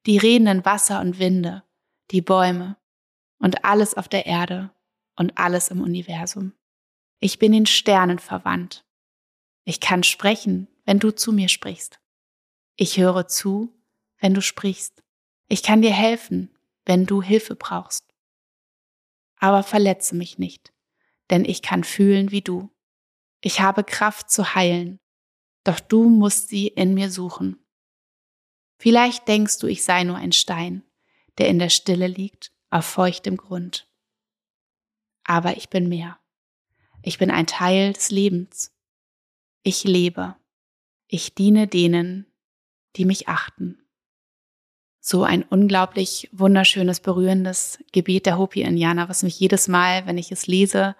die 0.05 0.17
redenden 0.17 0.63
Wasser 0.65 1.01
und 1.01 1.19
Winde, 1.19 1.63
die 2.11 2.21
Bäume 2.21 2.77
und 3.39 3.65
alles 3.65 3.93
auf 3.93 4.07
der 4.07 4.25
Erde 4.25 4.71
und 5.17 5.37
alles 5.37 5.67
im 5.67 5.81
Universum. 5.81 6.53
Ich 7.19 7.39
bin 7.39 7.51
den 7.51 7.65
Sternen 7.65 8.19
verwandt. 8.19 8.85
Ich 9.65 9.81
kann 9.81 10.03
sprechen, 10.03 10.69
wenn 10.85 10.99
du 10.99 11.11
zu 11.11 11.33
mir 11.33 11.49
sprichst. 11.49 11.99
Ich 12.77 12.97
höre 12.97 13.27
zu, 13.27 13.73
wenn 14.19 14.33
du 14.33 14.41
sprichst. 14.41 15.03
Ich 15.49 15.61
kann 15.61 15.81
dir 15.81 15.91
helfen, 15.91 16.57
wenn 16.85 17.05
du 17.05 17.21
Hilfe 17.21 17.55
brauchst. 17.55 18.05
Aber 19.35 19.63
verletze 19.63 20.15
mich 20.15 20.37
nicht, 20.37 20.73
denn 21.29 21.43
ich 21.43 21.61
kann 21.61 21.83
fühlen 21.83 22.31
wie 22.31 22.41
du. 22.41 22.69
Ich 23.41 23.61
habe 23.61 23.83
Kraft 23.83 24.29
zu 24.29 24.55
heilen, 24.55 24.99
doch 25.63 25.79
du 25.79 26.09
musst 26.09 26.49
sie 26.49 26.67
in 26.67 26.93
mir 26.93 27.09
suchen. 27.11 27.63
Vielleicht 28.77 29.27
denkst 29.27 29.59
du, 29.59 29.67
ich 29.67 29.83
sei 29.83 30.03
nur 30.03 30.17
ein 30.17 30.31
Stein, 30.31 30.83
der 31.37 31.47
in 31.47 31.59
der 31.59 31.69
Stille 31.69 32.07
liegt, 32.07 32.51
auf 32.69 32.85
feuchtem 32.85 33.37
Grund. 33.37 33.87
Aber 35.23 35.57
ich 35.57 35.69
bin 35.69 35.89
mehr. 35.89 36.17
Ich 37.01 37.17
bin 37.17 37.31
ein 37.31 37.47
Teil 37.47 37.93
des 37.93 38.09
Lebens. 38.09 38.73
Ich 39.63 39.83
lebe. 39.83 40.35
Ich 41.07 41.33
diene 41.33 41.67
denen, 41.67 42.25
die 42.95 43.05
mich 43.05 43.27
achten. 43.27 43.77
So 44.99 45.23
ein 45.23 45.43
unglaublich 45.43 46.29
wunderschönes, 46.31 46.99
berührendes 46.99 47.79
Gebet 47.91 48.25
der 48.25 48.37
Hopi-Indianer, 48.37 49.09
was 49.09 49.23
mich 49.23 49.39
jedes 49.39 49.67
Mal, 49.67 50.05
wenn 50.05 50.17
ich 50.17 50.31
es 50.31 50.47
lese, 50.47 50.95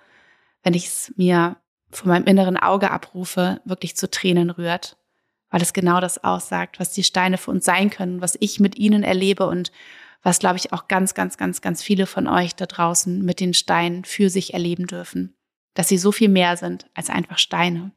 wenn 0.63 0.73
ich 0.73 0.87
es 0.87 1.13
mir 1.15 1.57
von 1.91 2.09
meinem 2.09 2.25
inneren 2.25 2.57
Auge 2.57 2.91
abrufe, 2.91 3.61
wirklich 3.65 3.95
zu 3.95 4.09
Tränen 4.09 4.49
rührt, 4.49 4.97
weil 5.49 5.61
es 5.61 5.73
genau 5.73 5.99
das 5.99 6.23
aussagt, 6.23 6.79
was 6.79 6.91
die 6.91 7.03
Steine 7.03 7.37
für 7.37 7.51
uns 7.51 7.65
sein 7.65 7.89
können, 7.89 8.21
was 8.21 8.37
ich 8.39 8.59
mit 8.59 8.77
ihnen 8.77 9.03
erlebe 9.03 9.47
und 9.47 9.71
was, 10.21 10.39
glaube 10.39 10.57
ich, 10.57 10.73
auch 10.73 10.87
ganz, 10.87 11.13
ganz, 11.13 11.37
ganz, 11.37 11.61
ganz 11.61 11.81
viele 11.81 12.05
von 12.05 12.27
euch 12.27 12.55
da 12.55 12.65
draußen 12.65 13.23
mit 13.23 13.39
den 13.39 13.53
Steinen 13.53 14.03
für 14.03 14.29
sich 14.29 14.53
erleben 14.53 14.85
dürfen, 14.85 15.35
dass 15.73 15.87
sie 15.87 15.97
so 15.97 16.11
viel 16.11 16.29
mehr 16.29 16.57
sind 16.57 16.87
als 16.93 17.09
einfach 17.09 17.37
Steine. 17.37 17.91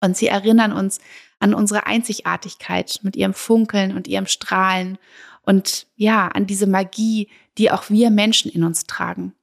Und 0.00 0.16
sie 0.16 0.26
erinnern 0.26 0.72
uns 0.72 1.00
an 1.38 1.54
unsere 1.54 1.86
Einzigartigkeit 1.86 3.00
mit 3.02 3.16
ihrem 3.16 3.32
Funkeln 3.32 3.96
und 3.96 4.06
ihrem 4.06 4.26
Strahlen 4.26 4.98
und 5.42 5.86
ja, 5.96 6.28
an 6.28 6.46
diese 6.46 6.66
Magie, 6.66 7.28
die 7.58 7.70
auch 7.70 7.88
wir 7.88 8.10
Menschen 8.10 8.50
in 8.50 8.64
uns 8.64 8.84
tragen. 8.84 9.34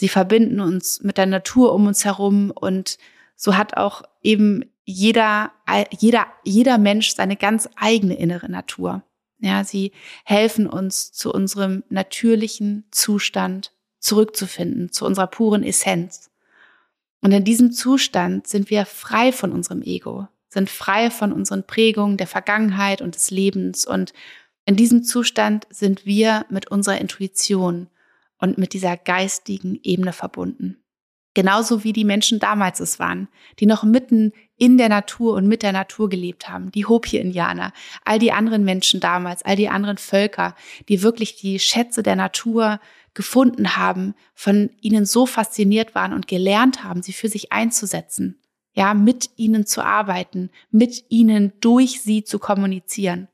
Sie 0.00 0.08
verbinden 0.08 0.60
uns 0.60 1.02
mit 1.02 1.18
der 1.18 1.26
Natur 1.26 1.74
um 1.74 1.86
uns 1.86 2.06
herum 2.06 2.50
und 2.52 2.96
so 3.36 3.58
hat 3.58 3.76
auch 3.76 4.00
eben 4.22 4.64
jeder, 4.86 5.52
jeder, 5.90 6.26
jeder 6.42 6.78
Mensch 6.78 7.14
seine 7.14 7.36
ganz 7.36 7.68
eigene 7.76 8.14
innere 8.14 8.50
Natur. 8.50 9.02
Ja, 9.40 9.62
sie 9.62 9.92
helfen 10.24 10.66
uns 10.66 11.12
zu 11.12 11.30
unserem 11.30 11.84
natürlichen 11.90 12.86
Zustand 12.90 13.74
zurückzufinden, 13.98 14.90
zu 14.90 15.04
unserer 15.04 15.26
puren 15.26 15.62
Essenz. 15.62 16.30
Und 17.20 17.32
in 17.32 17.44
diesem 17.44 17.70
Zustand 17.70 18.46
sind 18.46 18.70
wir 18.70 18.86
frei 18.86 19.32
von 19.32 19.52
unserem 19.52 19.82
Ego, 19.82 20.28
sind 20.48 20.70
frei 20.70 21.10
von 21.10 21.30
unseren 21.30 21.66
Prägungen 21.66 22.16
der 22.16 22.26
Vergangenheit 22.26 23.02
und 23.02 23.16
des 23.16 23.30
Lebens 23.30 23.84
und 23.84 24.14
In 24.64 24.76
diesem 24.76 25.04
Zustand 25.04 25.66
sind 25.68 26.06
wir 26.06 26.46
mit 26.48 26.70
unserer 26.70 26.98
Intuition 26.98 27.88
und 28.40 28.58
mit 28.58 28.72
dieser 28.72 28.96
geistigen 28.96 29.78
Ebene 29.82 30.12
verbunden. 30.12 30.82
Genauso 31.34 31.84
wie 31.84 31.92
die 31.92 32.04
Menschen 32.04 32.40
damals 32.40 32.80
es 32.80 32.98
waren, 32.98 33.28
die 33.60 33.66
noch 33.66 33.84
mitten 33.84 34.32
in 34.56 34.78
der 34.78 34.88
Natur 34.88 35.34
und 35.34 35.46
mit 35.46 35.62
der 35.62 35.72
Natur 35.72 36.08
gelebt 36.08 36.48
haben, 36.48 36.72
die 36.72 36.86
Hopi-Indianer, 36.86 37.72
all 38.04 38.18
die 38.18 38.32
anderen 38.32 38.64
Menschen 38.64 38.98
damals, 38.98 39.44
all 39.44 39.54
die 39.54 39.68
anderen 39.68 39.96
Völker, 39.96 40.56
die 40.88 41.02
wirklich 41.02 41.36
die 41.36 41.60
Schätze 41.60 42.02
der 42.02 42.16
Natur 42.16 42.80
gefunden 43.14 43.76
haben, 43.76 44.14
von 44.34 44.70
ihnen 44.80 45.06
so 45.06 45.24
fasziniert 45.24 45.94
waren 45.94 46.12
und 46.12 46.26
gelernt 46.26 46.82
haben, 46.82 47.02
sie 47.02 47.12
für 47.12 47.28
sich 47.28 47.52
einzusetzen, 47.52 48.40
ja, 48.72 48.92
mit 48.92 49.30
ihnen 49.36 49.66
zu 49.66 49.84
arbeiten, 49.84 50.50
mit 50.70 51.04
ihnen 51.10 51.52
durch 51.60 52.02
sie 52.02 52.24
zu 52.24 52.40
kommunizieren. 52.40 53.28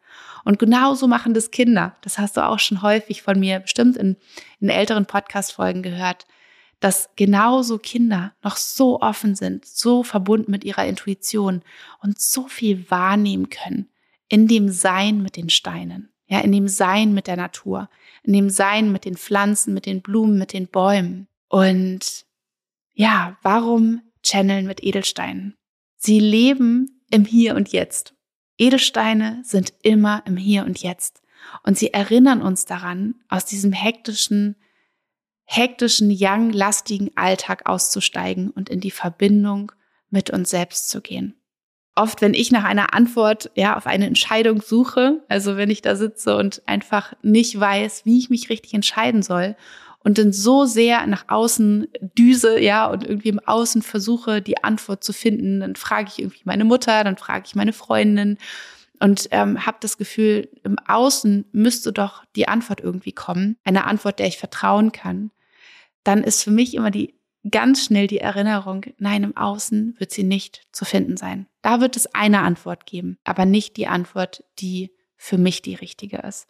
Und 0.46 0.58
genauso 0.58 1.06
machen 1.06 1.34
das 1.34 1.50
Kinder. 1.50 1.96
Das 2.00 2.18
hast 2.18 2.38
du 2.38 2.46
auch 2.46 2.58
schon 2.58 2.80
häufig 2.80 3.20
von 3.20 3.38
mir 3.38 3.60
bestimmt 3.60 3.96
in, 3.96 4.16
in 4.60 4.70
älteren 4.70 5.04
Podcast-Folgen 5.04 5.82
gehört 5.82 6.26
dass 6.80 7.10
genauso 7.16 7.78
Kinder 7.78 8.34
noch 8.42 8.56
so 8.56 9.00
offen 9.00 9.34
sind, 9.34 9.64
so 9.64 10.02
verbunden 10.02 10.50
mit 10.50 10.64
ihrer 10.64 10.86
Intuition 10.86 11.62
und 12.02 12.18
so 12.20 12.48
viel 12.48 12.90
wahrnehmen 12.90 13.48
können 13.48 13.88
in 14.28 14.48
dem 14.48 14.68
Sein 14.68 15.22
mit 15.22 15.36
den 15.36 15.48
Steinen, 15.48 16.10
ja, 16.26 16.40
in 16.40 16.52
dem 16.52 16.68
Sein 16.68 17.14
mit 17.14 17.28
der 17.28 17.36
Natur, 17.36 17.88
in 18.24 18.32
dem 18.32 18.50
Sein 18.50 18.92
mit 18.92 19.04
den 19.04 19.16
Pflanzen, 19.16 19.72
mit 19.72 19.86
den 19.86 20.02
Blumen, 20.02 20.38
mit 20.38 20.52
den 20.52 20.66
Bäumen. 20.66 21.28
Und 21.48 22.26
ja, 22.92 23.38
warum 23.42 24.02
channeln 24.22 24.66
mit 24.66 24.82
Edelsteinen? 24.82 25.56
Sie 25.96 26.18
leben 26.18 27.02
im 27.10 27.24
Hier 27.24 27.54
und 27.54 27.68
Jetzt. 27.68 28.14
Edelsteine 28.58 29.40
sind 29.44 29.72
immer 29.82 30.22
im 30.26 30.36
Hier 30.36 30.64
und 30.64 30.82
Jetzt. 30.82 31.22
Und 31.62 31.78
sie 31.78 31.92
erinnern 31.92 32.42
uns 32.42 32.64
daran, 32.64 33.16
aus 33.28 33.44
diesem 33.44 33.72
hektischen, 33.72 34.56
hektischen, 35.44 36.10
young, 36.10 36.50
lastigen 36.50 37.10
Alltag 37.16 37.68
auszusteigen 37.68 38.50
und 38.50 38.68
in 38.68 38.80
die 38.80 38.90
Verbindung 38.90 39.72
mit 40.10 40.30
uns 40.30 40.50
selbst 40.50 40.88
zu 40.90 41.00
gehen. 41.00 41.34
Oft, 41.94 42.20
wenn 42.20 42.34
ich 42.34 42.50
nach 42.50 42.64
einer 42.64 42.92
Antwort, 42.92 43.50
ja, 43.54 43.76
auf 43.76 43.86
eine 43.86 44.06
Entscheidung 44.06 44.60
suche, 44.60 45.24
also 45.28 45.56
wenn 45.56 45.70
ich 45.70 45.80
da 45.80 45.96
sitze 45.96 46.36
und 46.36 46.62
einfach 46.66 47.14
nicht 47.22 47.58
weiß, 47.58 48.04
wie 48.04 48.18
ich 48.18 48.28
mich 48.28 48.50
richtig 48.50 48.74
entscheiden 48.74 49.22
soll 49.22 49.56
und 50.06 50.16
dann 50.16 50.32
so 50.32 50.64
sehr 50.64 51.06
nach 51.06 51.24
außen 51.28 51.88
düse, 52.00 52.58
ja, 52.58 52.86
und 52.86 53.04
irgendwie 53.04 53.28
im 53.28 53.40
Außen 53.40 53.82
versuche, 53.82 54.40
die 54.40 54.64
Antwort 54.64 55.04
zu 55.04 55.12
finden, 55.12 55.60
dann 55.60 55.76
frage 55.76 56.08
ich 56.08 56.20
irgendwie 56.20 56.42
meine 56.44 56.64
Mutter, 56.64 57.04
dann 57.04 57.18
frage 57.18 57.44
ich 57.46 57.54
meine 57.54 57.74
Freundin 57.74 58.38
und 59.00 59.28
ähm, 59.32 59.66
habe 59.66 59.76
das 59.80 59.98
Gefühl, 59.98 60.48
im 60.64 60.78
Außen 60.78 61.44
müsste 61.52 61.92
doch 61.92 62.24
die 62.34 62.48
Antwort 62.48 62.80
irgendwie 62.80 63.12
kommen, 63.12 63.56
eine 63.64 63.84
Antwort, 63.84 64.18
der 64.18 64.28
ich 64.28 64.38
vertrauen 64.38 64.92
kann 64.92 65.30
dann 66.06 66.22
ist 66.22 66.44
für 66.44 66.50
mich 66.50 66.74
immer 66.74 66.90
die 66.90 67.14
ganz 67.50 67.84
schnell 67.84 68.06
die 68.06 68.18
Erinnerung, 68.18 68.84
nein, 68.98 69.24
im 69.24 69.36
Außen 69.36 69.96
wird 69.98 70.12
sie 70.12 70.24
nicht 70.24 70.66
zu 70.72 70.84
finden 70.84 71.16
sein. 71.16 71.46
Da 71.62 71.80
wird 71.80 71.96
es 71.96 72.12
eine 72.14 72.40
Antwort 72.40 72.86
geben, 72.86 73.18
aber 73.24 73.44
nicht 73.44 73.76
die 73.76 73.86
Antwort, 73.86 74.44
die 74.58 74.92
für 75.16 75.38
mich 75.38 75.62
die 75.62 75.74
richtige 75.74 76.18
ist. 76.18 76.48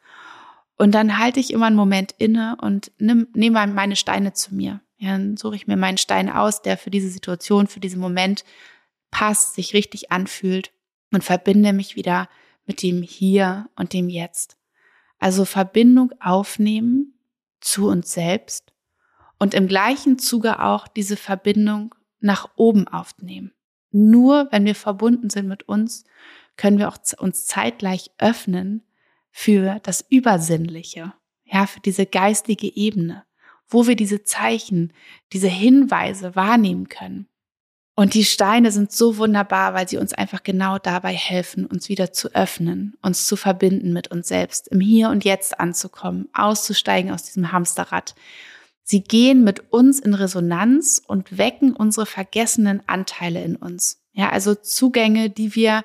Und 0.76 0.94
dann 0.94 1.18
halte 1.18 1.40
ich 1.40 1.52
immer 1.52 1.66
einen 1.66 1.76
Moment 1.76 2.14
inne 2.18 2.56
und 2.60 2.92
nehme 2.98 3.26
nehm 3.34 3.52
meine 3.52 3.96
Steine 3.96 4.32
zu 4.34 4.54
mir. 4.54 4.80
Ja, 4.98 5.12
dann 5.12 5.36
suche 5.36 5.56
ich 5.56 5.66
mir 5.66 5.76
meinen 5.76 5.98
Stein 5.98 6.30
aus, 6.30 6.62
der 6.62 6.76
für 6.78 6.90
diese 6.90 7.08
Situation, 7.08 7.66
für 7.66 7.80
diesen 7.80 8.00
Moment 8.00 8.44
passt, 9.10 9.54
sich 9.54 9.74
richtig 9.74 10.12
anfühlt 10.12 10.72
und 11.12 11.24
verbinde 11.24 11.72
mich 11.72 11.96
wieder 11.96 12.28
mit 12.66 12.82
dem 12.82 13.02
Hier 13.02 13.68
und 13.76 13.92
dem 13.92 14.08
Jetzt. 14.08 14.58
Also 15.18 15.44
Verbindung 15.44 16.12
aufnehmen 16.20 17.14
zu 17.60 17.88
uns 17.88 18.12
selbst 18.12 18.72
und 19.38 19.54
im 19.54 19.66
gleichen 19.66 20.18
Zuge 20.18 20.62
auch 20.62 20.88
diese 20.88 21.16
Verbindung 21.16 21.94
nach 22.20 22.50
oben 22.56 22.88
aufnehmen. 22.88 23.52
Nur 23.90 24.48
wenn 24.50 24.64
wir 24.64 24.74
verbunden 24.74 25.30
sind 25.30 25.46
mit 25.46 25.68
uns, 25.68 26.04
können 26.56 26.78
wir 26.78 26.88
auch 26.88 26.98
uns 27.18 27.46
zeitgleich 27.46 28.10
öffnen 28.18 28.82
für 29.38 29.80
das 29.82 30.02
Übersinnliche, 30.08 31.12
ja, 31.44 31.66
für 31.66 31.80
diese 31.80 32.06
geistige 32.06 32.74
Ebene, 32.74 33.24
wo 33.68 33.86
wir 33.86 33.94
diese 33.94 34.22
Zeichen, 34.22 34.94
diese 35.34 35.48
Hinweise 35.48 36.34
wahrnehmen 36.34 36.88
können. 36.88 37.28
Und 37.94 38.14
die 38.14 38.24
Steine 38.24 38.72
sind 38.72 38.92
so 38.92 39.18
wunderbar, 39.18 39.74
weil 39.74 39.88
sie 39.88 39.98
uns 39.98 40.14
einfach 40.14 40.42
genau 40.42 40.78
dabei 40.78 41.12
helfen, 41.12 41.66
uns 41.66 41.90
wieder 41.90 42.12
zu 42.12 42.34
öffnen, 42.34 42.96
uns 43.02 43.26
zu 43.26 43.36
verbinden 43.36 43.92
mit 43.92 44.08
uns 44.08 44.28
selbst, 44.28 44.68
im 44.68 44.80
Hier 44.80 45.10
und 45.10 45.24
Jetzt 45.24 45.60
anzukommen, 45.60 46.28
auszusteigen 46.32 47.10
aus 47.10 47.24
diesem 47.24 47.52
Hamsterrad 47.52 48.14
Sie 48.88 49.02
gehen 49.02 49.42
mit 49.42 49.72
uns 49.72 49.98
in 49.98 50.14
Resonanz 50.14 51.02
und 51.04 51.36
wecken 51.36 51.74
unsere 51.74 52.06
vergessenen 52.06 52.82
Anteile 52.86 53.42
in 53.42 53.56
uns. 53.56 54.00
Ja, 54.12 54.30
also 54.30 54.54
Zugänge, 54.54 55.28
die 55.28 55.56
wir 55.56 55.82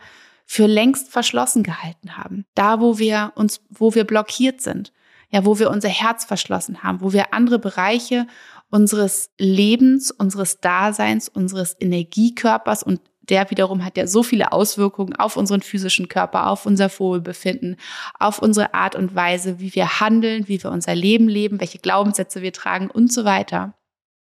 für 0.52 0.68
längst 0.68 1.10
verschlossen 1.10 1.64
gehalten 1.64 2.18
haben. 2.18 2.44
Da, 2.56 2.82
wo 2.82 3.00
wir 3.00 3.32
uns, 3.36 3.62
wo 3.70 3.96
wir 3.96 4.04
blockiert 4.04 4.60
sind. 4.60 4.92
Ja, 5.30 5.46
wo 5.46 5.60
wir 5.60 5.70
unser 5.70 5.88
Herz 5.88 6.26
verschlossen 6.26 6.84
haben, 6.84 7.00
wo 7.00 7.14
wir 7.14 7.34
andere 7.34 7.58
Bereiche 7.58 8.28
unseres 8.70 9.30
Lebens, 9.38 10.12
unseres 10.12 10.60
Daseins, 10.60 11.30
unseres 11.30 11.78
Energiekörpers 11.80 12.84
und 12.84 13.00
der 13.30 13.50
wiederum 13.50 13.86
hat 13.86 13.96
ja 13.96 14.08
so 14.08 14.24
viele 14.24 14.52
Auswirkungen 14.52 15.16
auf 15.16 15.38
unseren 15.38 15.62
physischen 15.62 16.10
Körper, 16.10 16.48
auf 16.48 16.66
unser 16.66 16.90
Wohlbefinden, 17.00 17.78
auf 18.20 18.40
unsere 18.40 18.74
Art 18.74 18.98
und 18.98 19.16
Weise, 19.16 19.62
wie 19.62 19.74
wir 19.74 20.02
handeln, 20.02 20.50
wie 20.50 20.62
wir 20.62 20.70
unser 20.70 20.96
Leben 20.96 21.30
leben, 21.30 21.62
welche 21.62 21.80
Glaubenssätze 21.80 22.42
wir 22.42 22.52
tragen 22.52 22.92
und 22.92 23.14
so 23.14 23.24
weiter. 23.24 23.74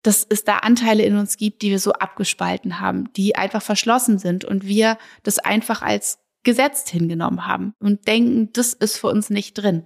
Dass 0.08 0.26
es 0.30 0.46
da 0.46 0.60
Anteile 0.60 1.04
in 1.04 1.18
uns 1.18 1.36
gibt, 1.36 1.62
die 1.62 1.70
wir 1.70 1.80
so 1.80 1.92
abgespalten 1.92 2.80
haben, 2.80 3.12
die 3.18 3.36
einfach 3.36 3.62
verschlossen 3.62 4.20
sind 4.20 4.46
und 4.46 4.66
wir 4.66 4.98
das 5.24 5.38
einfach 5.38 5.82
als 5.82 6.20
gesetzt 6.44 6.88
hingenommen 6.88 7.46
haben 7.46 7.74
und 7.82 8.08
denken, 8.08 8.54
das 8.54 8.72
ist 8.72 8.96
für 8.96 9.08
uns 9.08 9.30
nicht 9.30 9.56
drin. 9.56 9.84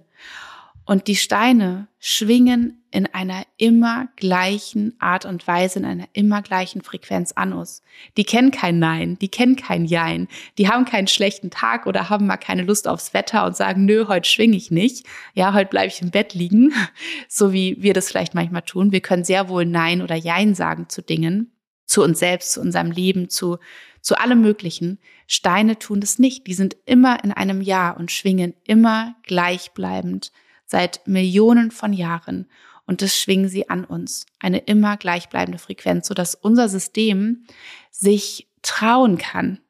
Und 0.84 1.06
die 1.06 1.16
Steine 1.16 1.86
schwingen 2.00 2.82
in 2.90 3.06
einer 3.06 3.44
immer 3.56 4.08
gleichen 4.16 4.94
Art 5.00 5.24
und 5.24 5.46
Weise, 5.46 5.78
in 5.78 5.84
einer 5.84 6.08
immer 6.12 6.42
gleichen 6.42 6.82
Frequenz 6.82 7.32
an 7.32 7.52
uns. 7.52 7.82
Die 8.16 8.24
kennen 8.24 8.50
kein 8.50 8.80
Nein, 8.80 9.16
die 9.20 9.28
kennen 9.28 9.54
kein 9.54 9.84
Jein, 9.84 10.26
die 10.58 10.68
haben 10.68 10.84
keinen 10.84 11.06
schlechten 11.06 11.50
Tag 11.50 11.86
oder 11.86 12.10
haben 12.10 12.26
mal 12.26 12.36
keine 12.36 12.62
Lust 12.62 12.88
aufs 12.88 13.14
Wetter 13.14 13.46
und 13.46 13.56
sagen, 13.56 13.84
nö, 13.84 14.06
heute 14.08 14.28
schwinge 14.28 14.56
ich 14.56 14.70
nicht. 14.70 15.06
Ja, 15.34 15.54
heute 15.54 15.70
bleibe 15.70 15.86
ich 15.88 16.02
im 16.02 16.10
Bett 16.10 16.34
liegen, 16.34 16.72
so 17.28 17.52
wie 17.52 17.76
wir 17.80 17.94
das 17.94 18.08
vielleicht 18.08 18.34
manchmal 18.34 18.62
tun. 18.62 18.92
Wir 18.92 19.00
können 19.00 19.24
sehr 19.24 19.48
wohl 19.48 19.64
Nein 19.64 20.02
oder 20.02 20.16
Jein 20.16 20.54
sagen 20.54 20.88
zu 20.88 21.00
Dingen, 21.00 21.52
zu 21.86 22.02
uns 22.02 22.18
selbst, 22.18 22.52
zu 22.52 22.60
unserem 22.60 22.90
Leben, 22.90 23.28
zu, 23.30 23.58
zu 24.00 24.16
allem 24.16 24.42
Möglichen. 24.42 24.98
Steine 25.28 25.78
tun 25.78 26.00
das 26.00 26.18
nicht. 26.18 26.48
Die 26.48 26.54
sind 26.54 26.76
immer 26.84 27.22
in 27.22 27.30
einem 27.30 27.62
Ja 27.62 27.92
und 27.92 28.10
schwingen 28.10 28.54
immer 28.64 29.14
gleichbleibend 29.22 30.32
seit 30.72 31.06
Millionen 31.06 31.70
von 31.70 31.92
Jahren 31.92 32.48
und 32.86 33.02
das 33.02 33.20
schwingen 33.20 33.48
sie 33.48 33.68
an 33.68 33.84
uns. 33.84 34.24
Eine 34.40 34.58
immer 34.58 34.96
gleichbleibende 34.96 35.58
Frequenz, 35.58 36.08
sodass 36.08 36.34
unser 36.34 36.70
System 36.70 37.44
sich 37.90 38.48
trauen 38.62 39.18
kann, 39.18 39.60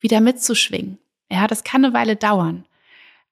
wieder 0.00 0.20
mitzuschwingen. 0.20 0.98
Ja, 1.30 1.46
das 1.46 1.62
kann 1.62 1.84
eine 1.84 1.94
Weile 1.94 2.16
dauern. 2.16 2.66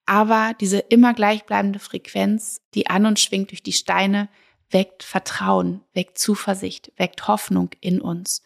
Aber 0.07 0.55
diese 0.61 0.79
immer 0.79 1.13
gleichbleibende 1.13 1.81
Frequenz, 1.81 2.61
die 2.75 2.87
an 2.87 3.05
uns 3.05 3.21
schwingt 3.21 3.51
durch 3.51 3.65
die 3.65 3.73
Steine, 3.73 4.29
weckt 4.71 5.03
Vertrauen, 5.03 5.83
weckt 5.93 6.19
Zuversicht, 6.19 6.93
weckt 6.97 7.27
Hoffnung 7.27 7.71
in 7.81 8.01
uns. 8.01 8.43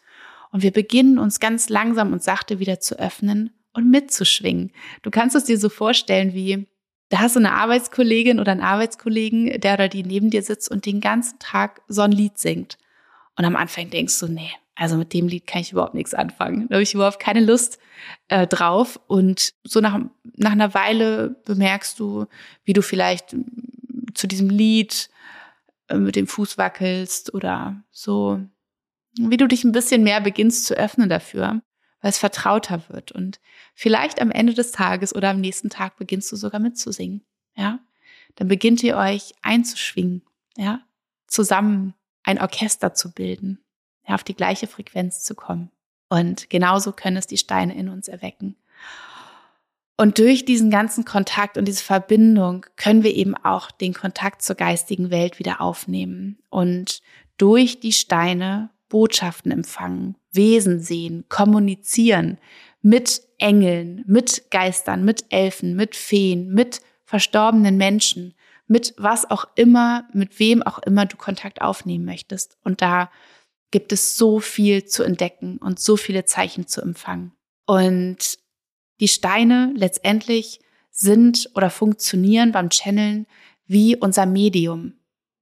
Und 0.51 0.63
wir 0.63 0.71
beginnen 0.71 1.19
uns 1.19 1.39
ganz 1.39 1.69
langsam 1.69 2.11
und 2.11 2.23
sachte 2.23 2.57
wieder 2.57 2.79
zu 2.79 2.97
öffnen 2.97 3.53
und 3.73 3.91
mitzuschwingen. 3.91 4.71
Du 5.03 5.11
kannst 5.11 5.35
es 5.35 5.43
dir 5.43 5.59
so 5.59 5.69
vorstellen 5.69 6.33
wie 6.33 6.67
da 7.11 7.19
hast 7.19 7.35
du 7.35 7.39
eine 7.39 7.53
Arbeitskollegin 7.53 8.39
oder 8.39 8.53
einen 8.53 8.61
Arbeitskollegen, 8.61 9.59
der 9.59 9.73
oder 9.73 9.89
die 9.89 10.03
neben 10.03 10.29
dir 10.29 10.41
sitzt 10.41 10.71
und 10.71 10.85
den 10.85 11.01
ganzen 11.01 11.37
Tag 11.39 11.81
so 11.89 12.01
ein 12.01 12.11
Lied 12.13 12.37
singt. 12.37 12.77
Und 13.37 13.43
am 13.43 13.57
Anfang 13.57 13.89
denkst 13.89 14.17
du, 14.21 14.27
nee, 14.27 14.49
also 14.75 14.95
mit 14.95 15.13
dem 15.13 15.27
Lied 15.27 15.45
kann 15.45 15.59
ich 15.59 15.73
überhaupt 15.73 15.93
nichts 15.93 16.13
anfangen. 16.13 16.69
Da 16.69 16.75
habe 16.75 16.83
ich 16.83 16.93
überhaupt 16.93 17.19
keine 17.19 17.41
Lust 17.41 17.79
äh, 18.29 18.47
drauf. 18.47 18.97
Und 19.07 19.53
so 19.65 19.81
nach, 19.81 19.99
nach 20.37 20.53
einer 20.53 20.73
Weile 20.73 21.35
bemerkst 21.43 21.99
du, 21.99 22.27
wie 22.63 22.73
du 22.73 22.81
vielleicht 22.81 23.35
zu 24.13 24.27
diesem 24.27 24.49
Lied 24.49 25.09
äh, 25.89 25.97
mit 25.97 26.15
dem 26.15 26.27
Fuß 26.27 26.57
wackelst 26.57 27.33
oder 27.33 27.83
so, 27.91 28.39
wie 29.19 29.37
du 29.37 29.47
dich 29.47 29.65
ein 29.65 29.73
bisschen 29.73 30.03
mehr 30.03 30.21
beginnst 30.21 30.65
zu 30.65 30.75
öffnen 30.75 31.09
dafür 31.09 31.61
weil 32.01 32.09
es 32.09 32.17
vertrauter 32.17 32.83
wird. 32.89 33.11
Und 33.11 33.39
vielleicht 33.73 34.21
am 34.21 34.31
Ende 34.31 34.53
des 34.53 34.71
Tages 34.71 35.15
oder 35.15 35.29
am 35.29 35.41
nächsten 35.41 35.69
Tag 35.69 35.97
beginnst 35.97 36.31
du 36.31 36.35
sogar 36.35 36.59
mitzusingen. 36.59 37.23
Ja, 37.55 37.79
dann 38.35 38.47
beginnt 38.47 38.83
ihr 38.83 38.97
euch 38.97 39.33
einzuschwingen. 39.41 40.23
Ja, 40.57 40.81
zusammen 41.27 41.93
ein 42.23 42.39
Orchester 42.39 42.93
zu 42.93 43.11
bilden. 43.11 43.63
Ja, 44.07 44.15
auf 44.15 44.23
die 44.23 44.35
gleiche 44.35 44.67
Frequenz 44.67 45.23
zu 45.23 45.35
kommen. 45.35 45.71
Und 46.09 46.49
genauso 46.49 46.91
können 46.91 47.17
es 47.17 47.27
die 47.27 47.37
Steine 47.37 47.75
in 47.75 47.87
uns 47.87 48.07
erwecken. 48.07 48.57
Und 49.95 50.17
durch 50.17 50.45
diesen 50.45 50.71
ganzen 50.71 51.05
Kontakt 51.05 51.57
und 51.57 51.65
diese 51.65 51.83
Verbindung 51.83 52.65
können 52.75 53.03
wir 53.03 53.13
eben 53.15 53.35
auch 53.35 53.69
den 53.69 53.93
Kontakt 53.93 54.41
zur 54.41 54.55
geistigen 54.55 55.11
Welt 55.11 55.37
wieder 55.37 55.61
aufnehmen 55.61 56.39
und 56.49 57.01
durch 57.37 57.79
die 57.79 57.93
Steine 57.93 58.71
Botschaften 58.91 59.51
empfangen, 59.51 60.17
Wesen 60.31 60.81
sehen, 60.81 61.23
kommunizieren 61.29 62.37
mit 62.81 63.21
Engeln, 63.37 64.03
mit 64.05 64.51
Geistern, 64.51 65.05
mit 65.05 65.25
Elfen, 65.29 65.75
mit 65.75 65.95
Feen, 65.95 66.53
mit 66.53 66.81
verstorbenen 67.05 67.77
Menschen, 67.77 68.35
mit 68.67 68.93
was 68.97 69.29
auch 69.29 69.45
immer, 69.55 70.07
mit 70.13 70.39
wem 70.39 70.61
auch 70.61 70.79
immer 70.79 71.05
du 71.05 71.15
Kontakt 71.15 71.61
aufnehmen 71.61 72.05
möchtest. 72.05 72.57
Und 72.63 72.81
da 72.81 73.09
gibt 73.71 73.93
es 73.93 74.15
so 74.15 74.39
viel 74.39 74.85
zu 74.85 75.03
entdecken 75.03 75.57
und 75.57 75.79
so 75.79 75.95
viele 75.95 76.25
Zeichen 76.25 76.67
zu 76.67 76.81
empfangen. 76.81 77.31
Und 77.65 78.37
die 78.99 79.07
Steine 79.07 79.73
letztendlich 79.75 80.59
sind 80.89 81.49
oder 81.55 81.69
funktionieren 81.69 82.51
beim 82.51 82.69
Channeln 82.69 83.25
wie 83.65 83.95
unser 83.95 84.25
Medium. 84.25 84.93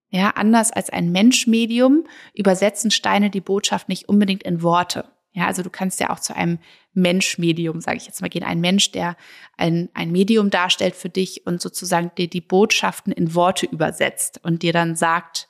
Ja, 0.10 0.32
anders 0.32 0.72
als 0.72 0.90
ein 0.90 1.12
Menschmedium 1.12 2.06
übersetzen 2.34 2.90
Steine 2.90 3.30
die 3.30 3.42
Botschaft 3.42 3.90
nicht 3.90 4.10
unbedingt 4.10 4.44
in 4.44 4.64
Worte. 4.64 5.06
Ja, 5.32 5.46
also 5.46 5.62
du 5.62 5.70
kannst 5.70 6.00
ja 6.00 6.10
auch 6.10 6.20
zu 6.20 6.36
einem 6.36 6.58
Menschmedium, 6.94 7.82
sage 7.82 7.98
ich 7.98 8.08
jetzt 8.08 8.22
mal, 8.22 8.30
gehen. 8.30 8.44
Ein 8.44 8.62
Mensch, 8.62 8.92
der 8.92 9.16
ein, 9.58 9.90
ein 9.94 10.12
Medium 10.12 10.50
darstellt 10.50 10.96
für 10.96 11.10
dich 11.10 11.46
und 11.46 11.62
sozusagen 11.62 12.12
dir 12.18 12.28
die 12.28 12.42
Botschaften 12.42 13.14
in 13.14 13.36
Worte 13.36 13.68
übersetzt 13.68 14.40
und 14.44 14.64
dir 14.64 14.74
dann 14.74 14.96
sagt, 14.96 15.48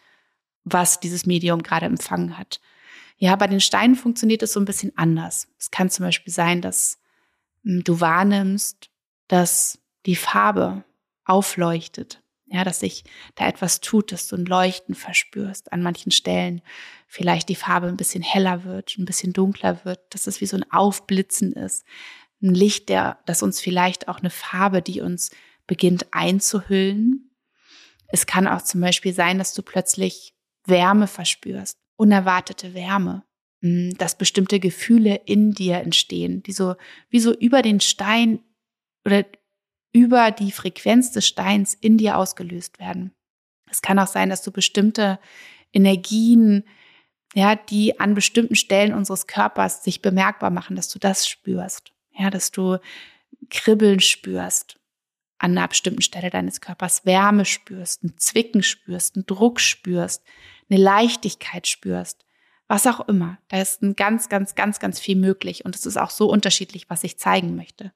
was 0.66 1.00
dieses 1.00 1.26
Medium 1.26 1.64
gerade 1.64 1.86
empfangen 1.86 2.38
hat. 2.38 2.60
Ja, 3.18 3.36
bei 3.38 3.48
den 3.48 3.62
Steinen 3.62 3.96
funktioniert 3.96 4.44
es 4.44 4.54
so 4.54 4.60
ein 4.60 4.66
bisschen 4.66 4.92
anders. 4.98 5.48
Es 5.58 5.72
kann 5.72 5.90
zum 5.90 6.06
Beispiel 6.06 6.34
sein, 6.34 6.62
dass 6.62 7.00
hm, 7.64 7.84
du 7.84 8.02
wahrnimmst, 8.02 8.90
dass 9.28 9.80
die 10.06 10.16
Farbe 10.16 10.84
aufleuchtet. 11.24 12.22
Ja, 12.52 12.64
dass 12.64 12.80
sich 12.80 13.04
da 13.36 13.48
etwas 13.48 13.80
tut, 13.80 14.12
dass 14.12 14.28
du 14.28 14.36
ein 14.36 14.46
Leuchten 14.46 14.96
verspürst 14.96 15.72
an 15.72 15.84
manchen 15.84 16.12
Stellen. 16.12 16.62
Vielleicht 17.08 17.48
die 17.50 17.56
Farbe 17.56 17.88
ein 17.88 17.98
bisschen 17.98 18.24
heller 18.24 18.64
wird, 18.64 18.98
ein 18.98 19.06
bisschen 19.06 19.34
dunkler 19.34 19.86
wird, 19.86 20.00
dass 20.10 20.26
es 20.26 20.42
wie 20.42 20.48
so 20.48 20.58
ein 20.58 20.72
Aufblitzen 20.72 21.54
ist. 21.54 21.86
Ein 22.42 22.56
Licht, 22.56 22.90
der, 22.90 23.20
das 23.26 23.44
uns 23.44 23.62
vielleicht 23.62 24.08
auch 24.08 24.20
eine 24.20 24.32
Farbe, 24.32 24.82
die 24.82 25.02
uns 25.02 25.30
beginnt 25.68 26.08
einzuhüllen. 26.12 27.30
Es 28.08 28.26
kann 28.26 28.48
auch 28.48 28.64
zum 28.64 28.82
Beispiel 28.82 29.14
sein, 29.14 29.38
dass 29.38 29.54
du 29.54 29.62
plötzlich 29.62 30.34
Wärme 30.66 31.06
verspürst, 31.06 31.78
unerwartete 31.98 32.74
Wärme. 32.74 33.24
Hm, 33.62 33.96
dass 33.98 34.18
bestimmte 34.18 34.60
Gefühle 34.60 35.22
in 35.26 35.52
dir 35.52 35.78
entstehen, 35.78 36.42
die 36.44 36.54
so 36.54 36.76
wie 37.10 37.20
so 37.20 37.34
über 37.34 37.62
den 37.62 37.82
Stein 37.82 38.40
oder 39.06 39.26
über 39.92 40.32
die 40.32 40.52
Frequenz 40.52 41.12
des 41.12 41.28
Steins 41.28 41.74
in 41.74 41.98
dir 41.98 42.18
ausgelöst 42.18 42.80
werden. 42.80 43.14
Es 43.70 43.82
kann 43.82 44.00
auch 44.00 44.08
sein, 44.08 44.30
dass 44.30 44.42
du 44.42 44.52
bestimmte 44.52 45.20
Energien, 45.74 46.64
ja, 47.34 47.56
die 47.56 48.00
an 48.00 48.16
bestimmten 48.16 48.56
Stellen 48.56 48.94
unseres 48.94 49.28
Körpers 49.28 49.84
sich 49.84 50.02
bemerkbar 50.02 50.50
machen, 50.50 50.76
dass 50.76 50.90
du 50.90 51.00
das 51.00 51.28
spürst. 51.28 51.92
Ja, 52.18 52.30
dass 52.30 52.52
du 52.52 52.78
Kribbeln 53.50 54.00
spürst 54.00 54.80
an 55.38 55.58
einer 55.58 55.68
bestimmten 55.68 56.02
Stelle 56.02 56.30
deines 56.30 56.60
Körpers, 56.60 57.06
Wärme 57.06 57.46
spürst, 57.46 58.04
ein 58.04 58.18
Zwicken 58.18 58.62
spürst, 58.62 59.16
einen 59.16 59.26
Druck 59.26 59.60
spürst, 59.60 60.24
eine 60.70 60.82
Leichtigkeit 60.82 61.68
spürst 61.68 62.26
was 62.70 62.86
auch 62.86 63.08
immer. 63.10 63.40
Da 63.50 63.60
ist 63.60 63.82
ein 63.82 63.96
ganz, 63.96 64.30
ganz, 64.30 64.56
ganz, 64.56 64.80
ganz 64.80 65.00
viel 65.00 65.18
möglich 65.18 65.66
und 65.66 65.76
es 65.76 65.86
ist 65.86 65.98
auch 65.98 66.12
so 66.12 66.30
unterschiedlich, 66.30 66.90
was 66.90 67.04
ich 67.04 67.18
zeigen 67.18 67.56
möchte. 67.56 67.92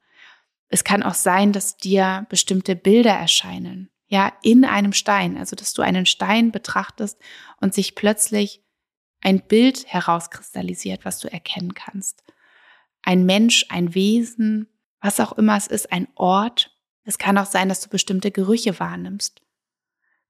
Es 0.68 0.84
kann 0.84 1.02
auch 1.02 1.14
sein, 1.14 1.52
dass 1.52 1.76
dir 1.76 2.26
bestimmte 2.28 2.74
Bilder 2.76 3.12
erscheinen, 3.12 3.90
ja, 4.06 4.32
in 4.42 4.64
einem 4.64 4.92
Stein, 4.92 5.36
also 5.36 5.56
dass 5.56 5.72
du 5.72 5.82
einen 5.82 6.06
Stein 6.06 6.52
betrachtest 6.52 7.18
und 7.60 7.74
sich 7.74 7.94
plötzlich 7.94 8.62
ein 9.20 9.46
Bild 9.46 9.86
herauskristallisiert, 9.86 11.04
was 11.04 11.18
du 11.18 11.32
erkennen 11.32 11.74
kannst. 11.74 12.22
Ein 13.02 13.24
Mensch, 13.24 13.66
ein 13.70 13.94
Wesen, 13.94 14.68
was 15.00 15.20
auch 15.20 15.32
immer 15.32 15.56
es 15.56 15.66
ist, 15.66 15.92
ein 15.92 16.08
Ort. 16.14 16.76
Es 17.04 17.18
kann 17.18 17.38
auch 17.38 17.46
sein, 17.46 17.68
dass 17.68 17.80
du 17.80 17.88
bestimmte 17.88 18.30
Gerüche 18.30 18.78
wahrnimmst, 18.78 19.42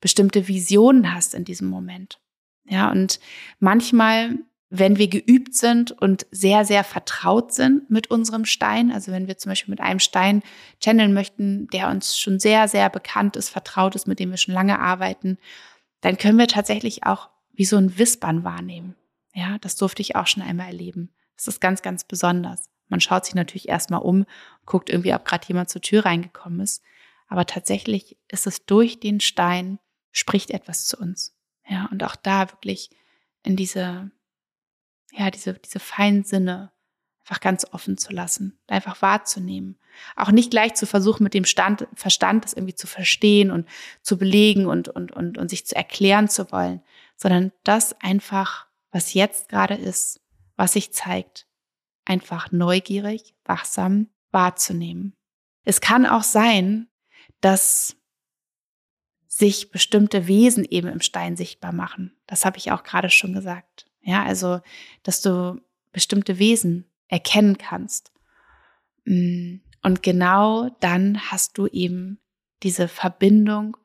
bestimmte 0.00 0.48
Visionen 0.48 1.14
hast 1.14 1.34
in 1.34 1.44
diesem 1.44 1.68
Moment. 1.68 2.20
Ja, 2.64 2.90
und 2.90 3.20
manchmal, 3.58 4.38
wenn 4.78 4.98
wir 4.98 5.08
geübt 5.08 5.54
sind 5.54 5.92
und 5.92 6.26
sehr, 6.32 6.64
sehr 6.64 6.82
vertraut 6.82 7.52
sind 7.52 7.90
mit 7.90 8.10
unserem 8.10 8.44
Stein, 8.44 8.90
also 8.90 9.12
wenn 9.12 9.28
wir 9.28 9.38
zum 9.38 9.50
Beispiel 9.50 9.70
mit 9.70 9.80
einem 9.80 10.00
Stein 10.00 10.42
channeln 10.82 11.14
möchten, 11.14 11.68
der 11.68 11.88
uns 11.90 12.18
schon 12.18 12.40
sehr, 12.40 12.66
sehr 12.66 12.90
bekannt 12.90 13.36
ist, 13.36 13.50
vertraut 13.50 13.94
ist, 13.94 14.08
mit 14.08 14.18
dem 14.18 14.30
wir 14.30 14.36
schon 14.36 14.54
lange 14.54 14.80
arbeiten, 14.80 15.38
dann 16.00 16.18
können 16.18 16.38
wir 16.38 16.48
tatsächlich 16.48 17.04
auch 17.04 17.30
wie 17.52 17.64
so 17.64 17.76
ein 17.76 17.98
Wispern 17.98 18.42
wahrnehmen. 18.42 18.96
Ja, 19.32 19.58
das 19.58 19.76
durfte 19.76 20.02
ich 20.02 20.16
auch 20.16 20.26
schon 20.26 20.42
einmal 20.42 20.66
erleben. 20.66 21.14
Das 21.36 21.46
ist 21.46 21.60
ganz, 21.60 21.82
ganz 21.82 22.04
besonders. 22.04 22.68
Man 22.88 23.00
schaut 23.00 23.24
sich 23.24 23.34
natürlich 23.34 23.68
erstmal 23.68 24.02
um, 24.02 24.26
guckt 24.66 24.90
irgendwie, 24.90 25.14
ob 25.14 25.24
gerade 25.24 25.46
jemand 25.46 25.70
zur 25.70 25.82
Tür 25.82 26.04
reingekommen 26.04 26.60
ist. 26.60 26.82
Aber 27.28 27.46
tatsächlich 27.46 28.18
ist 28.28 28.46
es 28.46 28.66
durch 28.66 29.00
den 29.00 29.20
Stein, 29.20 29.78
spricht 30.10 30.50
etwas 30.50 30.86
zu 30.86 30.98
uns. 30.98 31.34
Ja, 31.68 31.88
und 31.90 32.02
auch 32.04 32.16
da 32.16 32.50
wirklich 32.50 32.90
in 33.42 33.56
diese, 33.56 34.10
ja, 35.16 35.30
diese, 35.30 35.54
diese 35.54 35.80
feinen 35.80 36.24
Sinne 36.24 36.72
einfach 37.20 37.40
ganz 37.40 37.66
offen 37.72 37.96
zu 37.96 38.12
lassen, 38.12 38.58
einfach 38.66 39.00
wahrzunehmen. 39.00 39.78
Auch 40.16 40.30
nicht 40.30 40.50
gleich 40.50 40.74
zu 40.74 40.86
versuchen, 40.86 41.22
mit 41.22 41.32
dem 41.32 41.46
Stand, 41.46 41.86
Verstand 41.94 42.44
das 42.44 42.52
irgendwie 42.52 42.74
zu 42.74 42.86
verstehen 42.86 43.50
und 43.50 43.66
zu 44.02 44.18
belegen 44.18 44.66
und, 44.66 44.88
und, 44.88 45.12
und, 45.12 45.38
und 45.38 45.48
sich 45.48 45.66
zu 45.66 45.74
erklären 45.74 46.28
zu 46.28 46.50
wollen, 46.52 46.82
sondern 47.16 47.52
das 47.62 47.98
einfach, 48.00 48.66
was 48.90 49.14
jetzt 49.14 49.48
gerade 49.48 49.74
ist, 49.74 50.20
was 50.56 50.74
sich 50.74 50.92
zeigt, 50.92 51.46
einfach 52.04 52.52
neugierig, 52.52 53.34
wachsam 53.44 54.08
wahrzunehmen. 54.30 55.14
Es 55.64 55.80
kann 55.80 56.04
auch 56.04 56.24
sein, 56.24 56.88
dass 57.40 57.96
sich 59.26 59.70
bestimmte 59.70 60.26
Wesen 60.26 60.64
eben 60.64 60.88
im 60.88 61.00
Stein 61.00 61.36
sichtbar 61.36 61.72
machen. 61.72 62.16
Das 62.26 62.44
habe 62.44 62.58
ich 62.58 62.70
auch 62.70 62.82
gerade 62.82 63.10
schon 63.10 63.32
gesagt. 63.32 63.86
Ja, 64.04 64.22
also, 64.24 64.60
dass 65.02 65.22
du 65.22 65.60
bestimmte 65.92 66.38
Wesen 66.38 66.84
erkennen 67.08 67.58
kannst. 67.58 68.12
Mm, 69.04 69.56
und 69.82 70.02
genau 70.02 70.70
dann 70.80 71.30
hast 71.30 71.58
du 71.58 71.66
eben 71.66 72.18
diese 72.62 72.88
Verbindung 72.88 73.76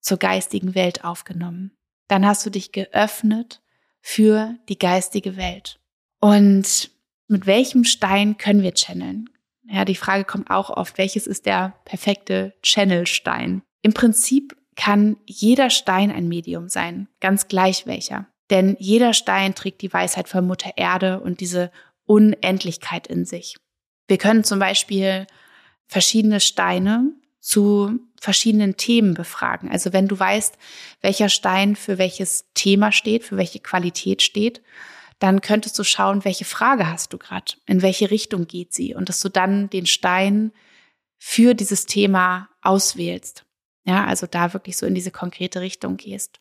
zur 0.00 0.18
geistigen 0.18 0.74
Welt 0.74 1.04
aufgenommen. 1.04 1.72
Dann 2.08 2.26
hast 2.26 2.44
du 2.44 2.50
dich 2.50 2.72
geöffnet 2.72 3.62
für 4.00 4.56
die 4.68 4.78
geistige 4.78 5.36
Welt. 5.36 5.78
Und 6.20 6.90
mit 7.28 7.46
welchem 7.46 7.84
Stein 7.84 8.36
können 8.38 8.62
wir 8.62 8.74
channeln? 8.74 9.28
Ja, 9.64 9.84
die 9.84 9.94
Frage 9.94 10.24
kommt 10.24 10.50
auch 10.50 10.70
oft, 10.70 10.98
welches 10.98 11.26
ist 11.26 11.46
der 11.46 11.74
perfekte 11.84 12.54
Channelstein? 12.62 13.62
Im 13.82 13.92
Prinzip 13.92 14.56
kann 14.74 15.16
jeder 15.26 15.70
Stein 15.70 16.10
ein 16.10 16.28
Medium 16.28 16.68
sein, 16.68 17.08
ganz 17.20 17.46
gleich 17.46 17.86
welcher. 17.86 18.26
Denn 18.50 18.76
jeder 18.78 19.14
Stein 19.14 19.54
trägt 19.54 19.80
die 19.82 19.92
Weisheit 19.92 20.28
von 20.28 20.46
Mutter 20.46 20.72
Erde 20.76 21.20
und 21.20 21.40
diese 21.40 21.70
Unendlichkeit 22.04 23.06
in 23.06 23.24
sich. 23.24 23.56
Wir 24.08 24.18
können 24.18 24.42
zum 24.42 24.58
Beispiel 24.58 25.26
verschiedene 25.86 26.40
Steine 26.40 27.12
zu 27.38 28.00
verschiedenen 28.20 28.76
Themen 28.76 29.14
befragen. 29.14 29.70
Also 29.70 29.92
wenn 29.92 30.08
du 30.08 30.18
weißt, 30.18 30.58
welcher 31.00 31.28
Stein 31.28 31.74
für 31.74 31.96
welches 31.96 32.46
Thema 32.54 32.92
steht, 32.92 33.24
für 33.24 33.36
welche 33.36 33.60
Qualität 33.60 34.20
steht, 34.22 34.60
dann 35.20 35.40
könntest 35.40 35.78
du 35.78 35.84
schauen, 35.84 36.24
welche 36.24 36.44
Frage 36.44 36.90
hast 36.90 37.12
du 37.12 37.18
gerade, 37.18 37.52
in 37.66 37.82
welche 37.82 38.10
Richtung 38.10 38.46
geht 38.46 38.74
sie 38.74 38.94
und 38.94 39.08
dass 39.08 39.20
du 39.20 39.28
dann 39.28 39.70
den 39.70 39.86
Stein 39.86 40.52
für 41.18 41.54
dieses 41.54 41.86
Thema 41.86 42.48
auswählst. 42.62 43.44
Ja, 43.84 44.04
also 44.04 44.26
da 44.26 44.52
wirklich 44.52 44.76
so 44.76 44.86
in 44.86 44.94
diese 44.94 45.10
konkrete 45.10 45.60
Richtung 45.60 45.96
gehst. 45.96 46.40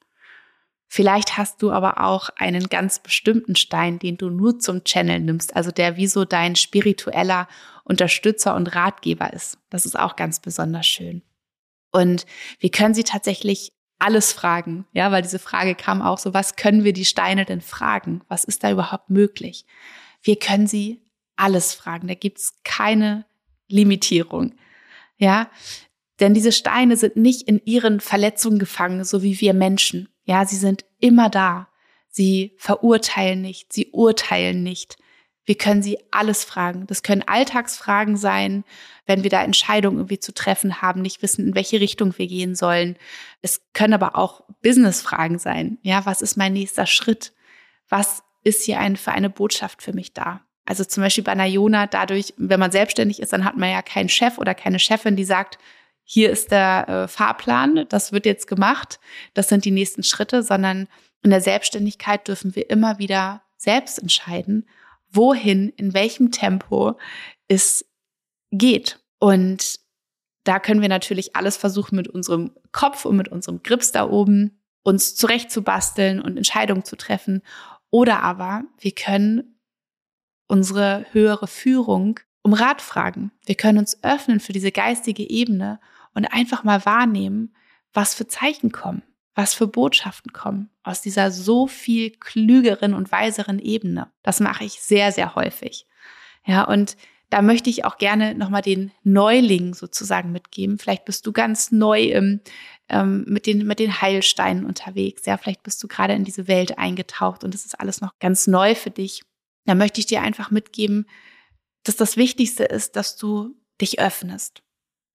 Vielleicht 0.92 1.38
hast 1.38 1.62
du 1.62 1.72
aber 1.72 2.04
auch 2.04 2.32
einen 2.36 2.68
ganz 2.68 2.98
bestimmten 2.98 3.56
Stein, 3.56 4.00
den 4.00 4.18
du 4.18 4.32
nur 4.32 4.58
zum 4.58 4.84
Channel 4.84 5.20
nimmst, 5.20 5.56
also 5.56 5.70
der 5.70 5.98
wie 5.98 6.08
so 6.08 6.26
dein 6.26 6.56
spiritueller 6.56 7.48
Unterstützer 7.84 8.56
und 8.56 8.76
Ratgeber 8.76 9.32
ist. 9.32 9.60
Das 9.70 9.86
ist 9.86 9.98
auch 9.98 10.16
ganz 10.16 10.40
besonders 10.40 10.88
schön. 10.88 11.22
Und 11.92 12.26
wir 12.60 12.72
können 12.72 12.96
sie 12.96 13.04
tatsächlich 13.04 13.72
alles 14.00 14.34
fragen, 14.34 14.88
ja, 14.92 15.12
weil 15.12 15.22
diese 15.22 15.40
Frage 15.40 15.76
kam 15.76 16.02
auch 16.02 16.18
so, 16.18 16.34
was 16.34 16.56
können 16.56 16.84
wir 16.84 16.94
die 16.94 17.06
Steine 17.06 17.46
denn 17.46 17.62
fragen? 17.62 18.22
Was 18.28 18.44
ist 18.44 18.64
da 18.64 18.72
überhaupt 18.72 19.12
möglich? 19.12 19.66
Wir 20.24 20.38
können 20.38 20.66
sie 20.66 21.02
alles 21.36 21.74
fragen, 21.74 22.08
da 22.08 22.16
gibt's 22.16 22.56
keine 22.64 23.26
Limitierung. 23.68 24.56
Ja, 25.18 25.52
denn 26.20 26.34
diese 26.34 26.52
Steine 26.52 26.98
sind 26.98 27.16
nicht 27.16 27.48
in 27.48 27.62
ihren 27.64 28.00
Verletzungen 28.00 28.58
gefangen, 28.58 29.04
so 29.04 29.22
wie 29.22 29.40
wir 29.40 29.54
Menschen. 29.54 30.10
Ja, 30.30 30.46
sie 30.46 30.58
sind 30.58 30.86
immer 31.00 31.28
da. 31.28 31.70
Sie 32.08 32.54
verurteilen 32.60 33.42
nicht, 33.42 33.74
sie 33.74 33.88
urteilen 33.92 34.62
nicht. 34.62 34.98
Wir 35.44 35.58
können 35.58 35.82
sie 35.82 35.98
alles 36.12 36.44
fragen. 36.44 36.86
Das 36.86 37.02
können 37.02 37.24
Alltagsfragen 37.24 38.16
sein, 38.16 38.64
wenn 39.08 39.24
wir 39.24 39.32
da 39.32 39.44
Entscheidungen 39.44 39.98
irgendwie 39.98 40.20
zu 40.20 40.32
treffen 40.32 40.84
haben, 40.84 41.02
nicht 41.02 41.24
wissen, 41.24 41.48
in 41.48 41.56
welche 41.56 41.80
Richtung 41.82 42.16
wir 42.16 42.28
gehen 42.28 42.54
sollen. 42.54 42.96
Es 43.42 43.64
können 43.74 43.96
aber 43.96 44.16
auch 44.16 44.44
Businessfragen 44.62 45.40
sein. 45.40 45.80
Ja, 45.82 46.06
was 46.06 46.22
ist 46.22 46.38
mein 46.38 46.54
nächster 46.54 46.86
Schritt? 46.86 47.34
Was 47.88 48.22
ist 48.44 48.66
hier 48.66 48.80
ein, 48.80 48.98
für 48.98 49.14
eine 49.14 49.32
Botschaft 49.32 49.82
für 49.82 49.94
mich 49.94 50.14
da? 50.14 50.42
Also 50.64 50.86
zum 50.86 51.02
Beispiel 51.02 51.24
bei 51.24 51.32
einer 51.32 51.48
Jona, 51.48 51.88
dadurch, 51.88 52.36
wenn 52.38 52.60
man 52.60 52.70
selbstständig 52.70 53.20
ist, 53.20 53.34
dann 53.34 53.46
hat 53.46 53.58
man 53.58 53.72
ja 53.72 53.82
keinen 53.82 54.10
Chef 54.10 54.38
oder 54.38 54.54
keine 54.54 54.78
Chefin, 54.78 55.16
die 55.16 55.26
sagt, 55.26 55.58
hier 56.12 56.32
ist 56.32 56.50
der 56.50 56.90
äh, 56.90 57.08
Fahrplan, 57.08 57.86
das 57.88 58.12
wird 58.12 58.26
jetzt 58.26 58.48
gemacht, 58.48 59.00
das 59.36 59.48
sind 59.48 59.64
die 59.64 59.70
nächsten 59.70 60.02
Schritte, 60.02 60.42
sondern 60.42 60.88
in 61.22 61.30
der 61.30 61.40
Selbstständigkeit 61.40 62.28
dürfen 62.28 62.56
wir 62.56 62.72
immer 62.72 62.98
wieder 62.98 63.44
selbst 63.58 64.00
entscheiden, 64.00 64.68
wohin, 65.12 65.70
in 65.78 65.94
welchem 65.94 66.32
Tempo 66.32 66.98
es 67.48 67.86
geht. 68.50 69.00
Und 69.20 69.80
da 70.46 70.58
können 70.60 70.82
wir 70.82 70.90
natürlich 70.90 71.36
alles 71.36 71.58
versuchen 71.58 71.96
mit 71.96 72.08
unserem 72.08 72.56
Kopf 72.72 73.06
und 73.06 73.16
mit 73.16 73.28
unserem 73.28 73.62
Grips 73.62 73.92
da 73.92 74.10
oben, 74.10 74.60
uns 74.82 75.16
zurechtzubasteln 75.16 76.20
und 76.20 76.38
Entscheidungen 76.38 76.86
zu 76.86 76.96
treffen. 76.96 77.44
Oder 77.92 78.24
aber 78.24 78.64
wir 78.80 78.96
können 78.96 79.60
unsere 80.48 81.06
höhere 81.12 81.46
Führung 81.46 82.20
um 82.42 82.54
Rat 82.54 82.82
fragen. 82.82 83.32
Wir 83.46 83.54
können 83.54 83.78
uns 83.78 84.04
öffnen 84.04 84.40
für 84.40 84.54
diese 84.54 84.72
geistige 84.72 85.30
Ebene 85.30 85.80
und 86.14 86.26
einfach 86.26 86.64
mal 86.64 86.86
wahrnehmen, 86.86 87.56
was 87.94 88.14
für 88.14 88.28
Zeichen 88.28 88.72
kommen 88.72 89.04
was 89.40 89.54
für 89.54 89.68
Botschaften 89.68 90.34
kommen 90.34 90.70
aus 90.84 91.02
dieser 91.02 91.32
so 91.32 91.66
viel 91.66 92.12
klügeren 92.12 92.94
und 92.94 93.10
weiseren 93.12 93.58
Ebene. 93.60 94.12
Das 94.22 94.42
mache 94.42 94.66
ich 94.66 94.82
sehr, 94.82 95.14
sehr 95.14 95.34
häufig. 95.36 95.88
Ja, 96.46 96.64
und 96.64 96.98
da 97.30 97.42
möchte 97.42 97.70
ich 97.70 97.86
auch 97.86 97.98
gerne 97.98 98.36
nochmal 98.36 98.64
den 98.64 98.92
Neuling 99.04 99.76
sozusagen 99.76 100.34
mitgeben. 100.34 100.78
Vielleicht 100.78 101.06
bist 101.06 101.26
du 101.26 101.32
ganz 101.32 101.72
neu 101.72 102.04
im, 102.06 102.42
ähm, 102.90 103.24
mit, 103.30 103.46
den, 103.46 103.66
mit 103.66 103.80
den 103.80 104.02
Heilsteinen 104.02 104.66
unterwegs. 104.66 105.26
Ja, 105.26 105.38
vielleicht 105.38 105.64
bist 105.64 105.82
du 105.84 105.88
gerade 105.88 106.14
in 106.14 106.26
diese 106.26 106.50
Welt 106.50 106.78
eingetaucht 106.78 107.46
und 107.46 107.56
es 107.56 107.66
ist 107.66 107.80
alles 107.80 108.02
noch 108.02 108.20
ganz 108.20 108.46
neu 108.46 108.76
für 108.76 108.92
dich. 108.92 109.24
Da 109.66 109.74
möchte 109.74 110.02
ich 110.02 110.06
dir 110.06 110.22
einfach 110.22 110.52
mitgeben, 110.52 111.06
dass 111.84 111.96
das 111.96 112.18
Wichtigste 112.18 112.66
ist, 112.66 112.98
dass 112.98 113.16
du 113.16 113.56
dich 113.80 114.00
öffnest. 114.00 114.64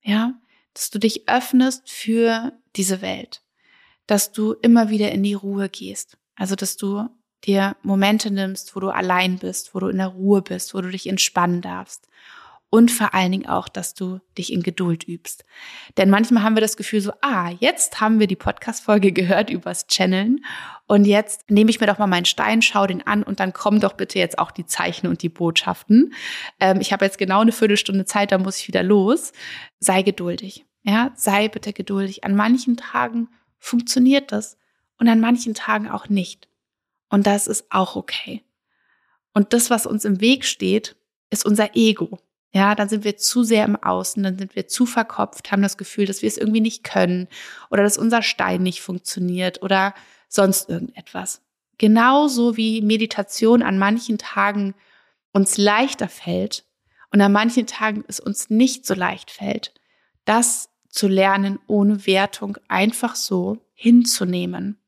Ja, 0.02 0.33
dass 0.74 0.90
du 0.90 0.98
dich 0.98 1.28
öffnest 1.28 1.90
für 1.90 2.52
diese 2.76 3.00
Welt 3.00 3.44
dass 4.06 4.32
du 4.32 4.52
immer 4.52 4.90
wieder 4.90 5.12
in 5.12 5.22
die 5.22 5.34
Ruhe 5.34 5.68
gehst. 5.68 6.18
Also, 6.37 6.56
dass 6.56 6.76
du 6.76 7.08
dir 7.44 7.76
Momente 7.82 8.30
nimmst, 8.30 8.74
wo 8.74 8.80
du 8.80 8.88
allein 8.88 9.38
bist, 9.38 9.74
wo 9.74 9.80
du 9.80 9.88
in 9.88 9.98
der 9.98 10.08
Ruhe 10.08 10.42
bist, 10.42 10.74
wo 10.74 10.80
du 10.80 10.90
dich 10.90 11.06
entspannen 11.06 11.60
darfst. 11.60 12.08
Und 12.74 12.90
vor 12.90 13.14
allen 13.14 13.30
Dingen 13.30 13.46
auch, 13.46 13.68
dass 13.68 13.94
du 13.94 14.18
dich 14.37 14.52
in 14.52 14.64
Geduld 14.64 15.06
übst. 15.06 15.44
Denn 15.96 16.10
manchmal 16.10 16.42
haben 16.42 16.56
wir 16.56 16.60
das 16.60 16.76
Gefühl 16.76 17.00
so, 17.00 17.12
ah, 17.20 17.52
jetzt 17.60 18.00
haben 18.00 18.18
wir 18.18 18.26
die 18.26 18.34
Podcast-Folge 18.34 19.12
gehört 19.12 19.48
übers 19.48 19.87
Channeln 19.87 20.44
und 20.88 21.04
jetzt 21.04 21.48
nehme 21.48 21.70
ich 21.70 21.78
mir 21.78 21.87
doch 21.87 21.98
mal 21.98 22.08
meinen 22.08 22.24
Stein, 22.24 22.62
schau 22.62 22.88
den 22.88 23.06
an 23.06 23.22
und 23.22 23.38
dann 23.38 23.52
kommen 23.52 23.78
doch 23.78 23.92
bitte 23.92 24.18
jetzt 24.18 24.40
auch 24.40 24.50
die 24.50 24.66
Zeichen 24.66 25.06
und 25.06 25.22
die 25.22 25.28
Botschaften. 25.28 26.14
Ähm, 26.58 26.80
ich 26.80 26.92
habe 26.92 27.04
jetzt 27.04 27.16
genau 27.16 27.42
eine 27.42 27.52
Viertelstunde 27.52 28.06
Zeit, 28.06 28.32
da 28.32 28.38
muss 28.38 28.58
ich 28.58 28.66
wieder 28.66 28.82
los. 28.82 29.32
Sei 29.78 30.02
geduldig. 30.02 30.66
Ja, 30.82 31.12
sei 31.14 31.46
bitte 31.46 31.72
geduldig. 31.72 32.24
An 32.24 32.34
manchen 32.34 32.76
Tagen 32.76 33.28
funktioniert 33.60 34.32
das 34.32 34.58
und 34.98 35.06
an 35.06 35.20
manchen 35.20 35.54
Tagen 35.54 35.88
auch 35.88 36.08
nicht. 36.08 36.48
Und 37.08 37.28
das 37.28 37.46
ist 37.46 37.66
auch 37.70 37.94
okay. 37.94 38.42
Und 39.32 39.52
das, 39.52 39.70
was 39.70 39.87
uns 39.87 40.04
im 40.04 40.20
Weg 40.20 40.44
steht, 40.44 40.96
ist 41.30 41.46
unser 41.46 41.76
Ego. 41.76 42.18
Ja, 42.54 42.76
dann 42.76 42.88
sind 42.88 43.02
wir 43.02 43.16
zu 43.16 43.42
sehr 43.42 43.64
im 43.64 43.74
Außen, 43.74 44.22
dann 44.22 44.38
sind 44.38 44.54
wir 44.54 44.68
zu 44.68 44.86
verkopft, 44.86 45.50
haben 45.50 45.60
das 45.60 45.76
Gefühl, 45.76 46.06
dass 46.06 46.22
wir 46.22 46.28
es 46.28 46.38
irgendwie 46.38 46.60
nicht 46.60 46.84
können 46.84 47.26
oder 47.68 47.82
dass 47.82 47.98
unser 47.98 48.22
Stein 48.22 48.62
nicht 48.62 48.80
funktioniert 48.80 49.60
oder 49.60 49.92
sonst 50.28 50.68
irgendetwas. 50.68 51.42
Genauso 51.78 52.56
wie 52.56 52.80
Meditation 52.80 53.64
an 53.64 53.76
manchen 53.76 54.18
Tagen 54.18 54.74
uns 55.32 55.58
leichter 55.58 56.08
fällt 56.08 56.64
und 57.10 57.20
an 57.20 57.32
manchen 57.32 57.66
Tagen 57.66 58.04
es 58.06 58.20
uns 58.20 58.50
nicht 58.50 58.86
so 58.86 58.94
leicht 58.94 59.32
fällt. 59.32 59.74
Das 60.24 60.70
zu 60.88 61.08
lernen, 61.08 61.58
ohne 61.66 62.06
Wertung 62.06 62.56
einfach 62.68 63.16
so 63.16 63.58
hinzunehmen. 63.74 64.78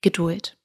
Geduld. 0.00 0.56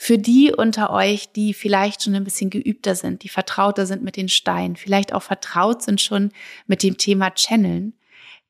Für 0.00 0.16
die 0.16 0.52
unter 0.56 0.90
euch, 0.90 1.32
die 1.32 1.52
vielleicht 1.52 2.04
schon 2.04 2.14
ein 2.14 2.22
bisschen 2.22 2.50
geübter 2.50 2.94
sind, 2.94 3.24
die 3.24 3.28
vertrauter 3.28 3.84
sind 3.84 4.04
mit 4.04 4.14
den 4.14 4.28
Steinen, 4.28 4.76
vielleicht 4.76 5.12
auch 5.12 5.24
vertraut 5.24 5.82
sind 5.82 6.00
schon 6.00 6.30
mit 6.68 6.84
dem 6.84 6.98
Thema 6.98 7.32
Channeln, 7.34 7.94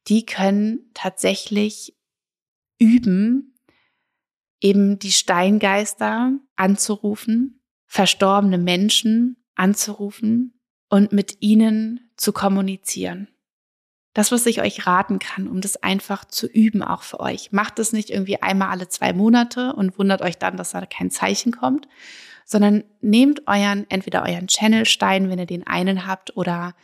die 0.08 0.26
können 0.26 0.90
tatsächlich 0.92 1.96
üben, 2.78 3.54
eben 4.60 4.98
die 4.98 5.10
Steingeister 5.10 6.32
anzurufen, 6.56 7.62
verstorbene 7.86 8.58
Menschen 8.58 9.42
anzurufen 9.54 10.60
und 10.90 11.12
mit 11.12 11.38
ihnen 11.40 12.10
zu 12.18 12.32
kommunizieren 12.32 13.28
das, 14.18 14.32
was 14.32 14.46
ich 14.46 14.60
euch 14.60 14.84
raten 14.84 15.20
kann, 15.20 15.46
um 15.46 15.60
das 15.60 15.80
einfach 15.80 16.24
zu 16.24 16.48
üben, 16.48 16.82
auch 16.82 17.04
für 17.04 17.20
euch. 17.20 17.52
Macht 17.52 17.78
es 17.78 17.92
nicht 17.92 18.10
irgendwie 18.10 18.42
einmal 18.42 18.70
alle 18.70 18.88
zwei 18.88 19.12
Monate 19.12 19.72
und 19.74 19.96
wundert 19.96 20.22
euch 20.22 20.36
dann, 20.38 20.56
dass 20.56 20.72
da 20.72 20.84
kein 20.86 21.12
Zeichen 21.12 21.52
kommt, 21.52 21.86
sondern 22.44 22.82
nehmt 23.00 23.46
euren, 23.46 23.86
entweder 23.88 24.24
euren 24.24 24.48
Channel-Stein, 24.48 25.30
wenn 25.30 25.38
ihr 25.38 25.46
den 25.46 25.68
einen 25.68 26.04
habt, 26.04 26.36
oder 26.36 26.74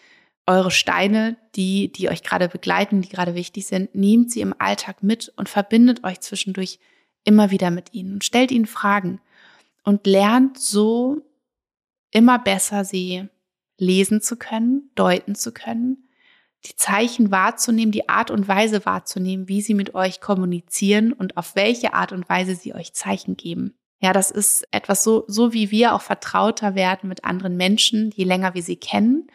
eure 0.46 0.70
Steine, 0.70 1.36
die, 1.56 1.90
die 1.90 2.08
euch 2.08 2.22
gerade 2.22 2.48
begleiten, 2.48 3.02
die 3.02 3.08
gerade 3.08 3.34
wichtig 3.34 3.66
sind, 3.66 3.92
nehmt 3.96 4.30
sie 4.30 4.40
im 4.40 4.54
Alltag 4.56 5.02
mit 5.02 5.32
und 5.34 5.48
verbindet 5.48 6.04
euch 6.04 6.20
zwischendurch 6.20 6.78
immer 7.24 7.50
wieder 7.50 7.72
mit 7.72 7.94
ihnen 7.94 8.12
und 8.12 8.24
stellt 8.24 8.52
ihnen 8.52 8.66
Fragen 8.66 9.20
und 9.82 10.06
lernt 10.06 10.56
so 10.56 11.20
immer 12.12 12.38
besser 12.38 12.84
sie 12.84 13.28
lesen 13.76 14.20
zu 14.20 14.36
können, 14.36 14.90
deuten 14.94 15.34
zu 15.34 15.50
können 15.50 16.03
die 16.66 16.76
Zeichen 16.76 17.30
wahrzunehmen, 17.30 17.92
die 17.92 18.08
Art 18.08 18.30
und 18.30 18.48
Weise 18.48 18.84
wahrzunehmen, 18.86 19.48
wie 19.48 19.60
sie 19.60 19.74
mit 19.74 19.94
euch 19.94 20.20
kommunizieren 20.20 21.12
und 21.12 21.36
auf 21.36 21.56
welche 21.56 21.94
Art 21.94 22.12
und 22.12 22.28
Weise 22.28 22.54
sie 22.54 22.74
euch 22.74 22.94
Zeichen 22.94 23.36
geben. 23.36 23.74
Ja, 24.00 24.12
das 24.12 24.30
ist 24.30 24.66
etwas 24.70 25.02
so, 25.02 25.24
so 25.28 25.52
wie 25.52 25.70
wir 25.70 25.94
auch 25.94 26.02
vertrauter 26.02 26.74
werden 26.74 27.08
mit 27.08 27.24
anderen 27.24 27.56
Menschen, 27.56 28.10
je 28.14 28.24
länger 28.24 28.54
wir 28.54 28.62
sie 28.62 28.76
kennen, 28.76 29.28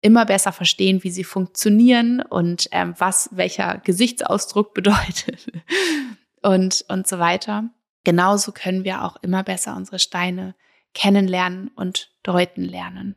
immer 0.00 0.26
besser 0.26 0.52
verstehen, 0.52 1.02
wie 1.02 1.10
sie 1.10 1.24
funktionieren 1.24 2.20
und 2.20 2.68
ähm, 2.72 2.94
was 2.98 3.30
welcher 3.32 3.78
Gesichtsausdruck 3.78 4.74
bedeutet 4.74 5.50
und, 6.42 6.84
und 6.88 7.06
so 7.06 7.18
weiter. 7.18 7.70
Genauso 8.04 8.52
können 8.52 8.84
wir 8.84 9.04
auch 9.04 9.16
immer 9.22 9.44
besser 9.44 9.76
unsere 9.76 9.98
Steine 9.98 10.54
kennenlernen 10.92 11.70
und 11.74 12.10
deuten 12.22 12.64
lernen. 12.64 13.16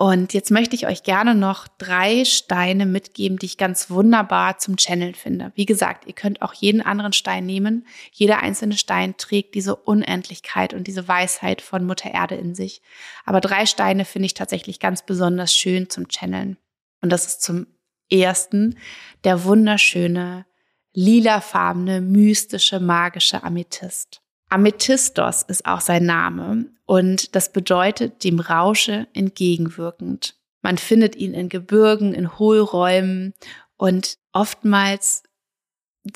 Und 0.00 0.32
jetzt 0.32 0.52
möchte 0.52 0.76
ich 0.76 0.86
euch 0.86 1.02
gerne 1.02 1.34
noch 1.34 1.66
drei 1.66 2.24
Steine 2.24 2.86
mitgeben, 2.86 3.36
die 3.36 3.46
ich 3.46 3.58
ganz 3.58 3.90
wunderbar 3.90 4.58
zum 4.58 4.76
Channel 4.76 5.12
finde. 5.12 5.50
Wie 5.56 5.66
gesagt, 5.66 6.06
ihr 6.06 6.12
könnt 6.12 6.40
auch 6.40 6.54
jeden 6.54 6.82
anderen 6.82 7.12
Stein 7.12 7.46
nehmen. 7.46 7.84
Jeder 8.12 8.38
einzelne 8.38 8.76
Stein 8.76 9.16
trägt 9.16 9.56
diese 9.56 9.74
Unendlichkeit 9.74 10.72
und 10.72 10.86
diese 10.86 11.08
Weisheit 11.08 11.60
von 11.60 11.84
Mutter 11.84 12.14
Erde 12.14 12.36
in 12.36 12.54
sich. 12.54 12.80
Aber 13.24 13.40
drei 13.40 13.66
Steine 13.66 14.04
finde 14.04 14.26
ich 14.26 14.34
tatsächlich 14.34 14.78
ganz 14.78 15.04
besonders 15.04 15.52
schön 15.52 15.90
zum 15.90 16.06
Channeln. 16.06 16.58
Und 17.02 17.10
das 17.10 17.26
ist 17.26 17.42
zum 17.42 17.66
ersten 18.08 18.78
der 19.24 19.42
wunderschöne, 19.42 20.46
lilafarbene, 20.92 22.02
mystische, 22.02 22.78
magische 22.78 23.42
Amethyst. 23.42 24.22
Amethystos 24.48 25.42
ist 25.42 25.66
auch 25.66 25.80
sein 25.80 26.06
Name 26.06 26.66
und 26.86 27.34
das 27.34 27.52
bedeutet 27.52 28.24
dem 28.24 28.40
Rausche 28.40 29.06
entgegenwirkend. 29.12 30.36
Man 30.62 30.78
findet 30.78 31.16
ihn 31.16 31.34
in 31.34 31.48
Gebirgen, 31.48 32.14
in 32.14 32.38
Hohlräumen 32.38 33.34
und 33.76 34.18
oftmals 34.32 35.22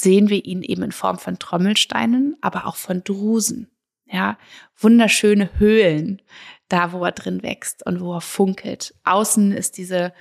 sehen 0.00 0.28
wir 0.30 0.44
ihn 0.44 0.62
eben 0.62 0.82
in 0.82 0.92
Form 0.92 1.18
von 1.18 1.38
Trommelsteinen, 1.38 2.36
aber 2.40 2.66
auch 2.66 2.76
von 2.76 3.04
Drusen. 3.04 3.68
Ja, 4.06 4.36
wunderschöne 4.76 5.58
Höhlen, 5.58 6.20
da 6.68 6.92
wo 6.92 7.04
er 7.04 7.12
drin 7.12 7.42
wächst 7.42 7.86
und 7.86 8.00
wo 8.00 8.14
er 8.14 8.20
funkelt. 8.20 8.94
Außen 9.04 9.52
ist 9.52 9.78
diese, 9.78 10.12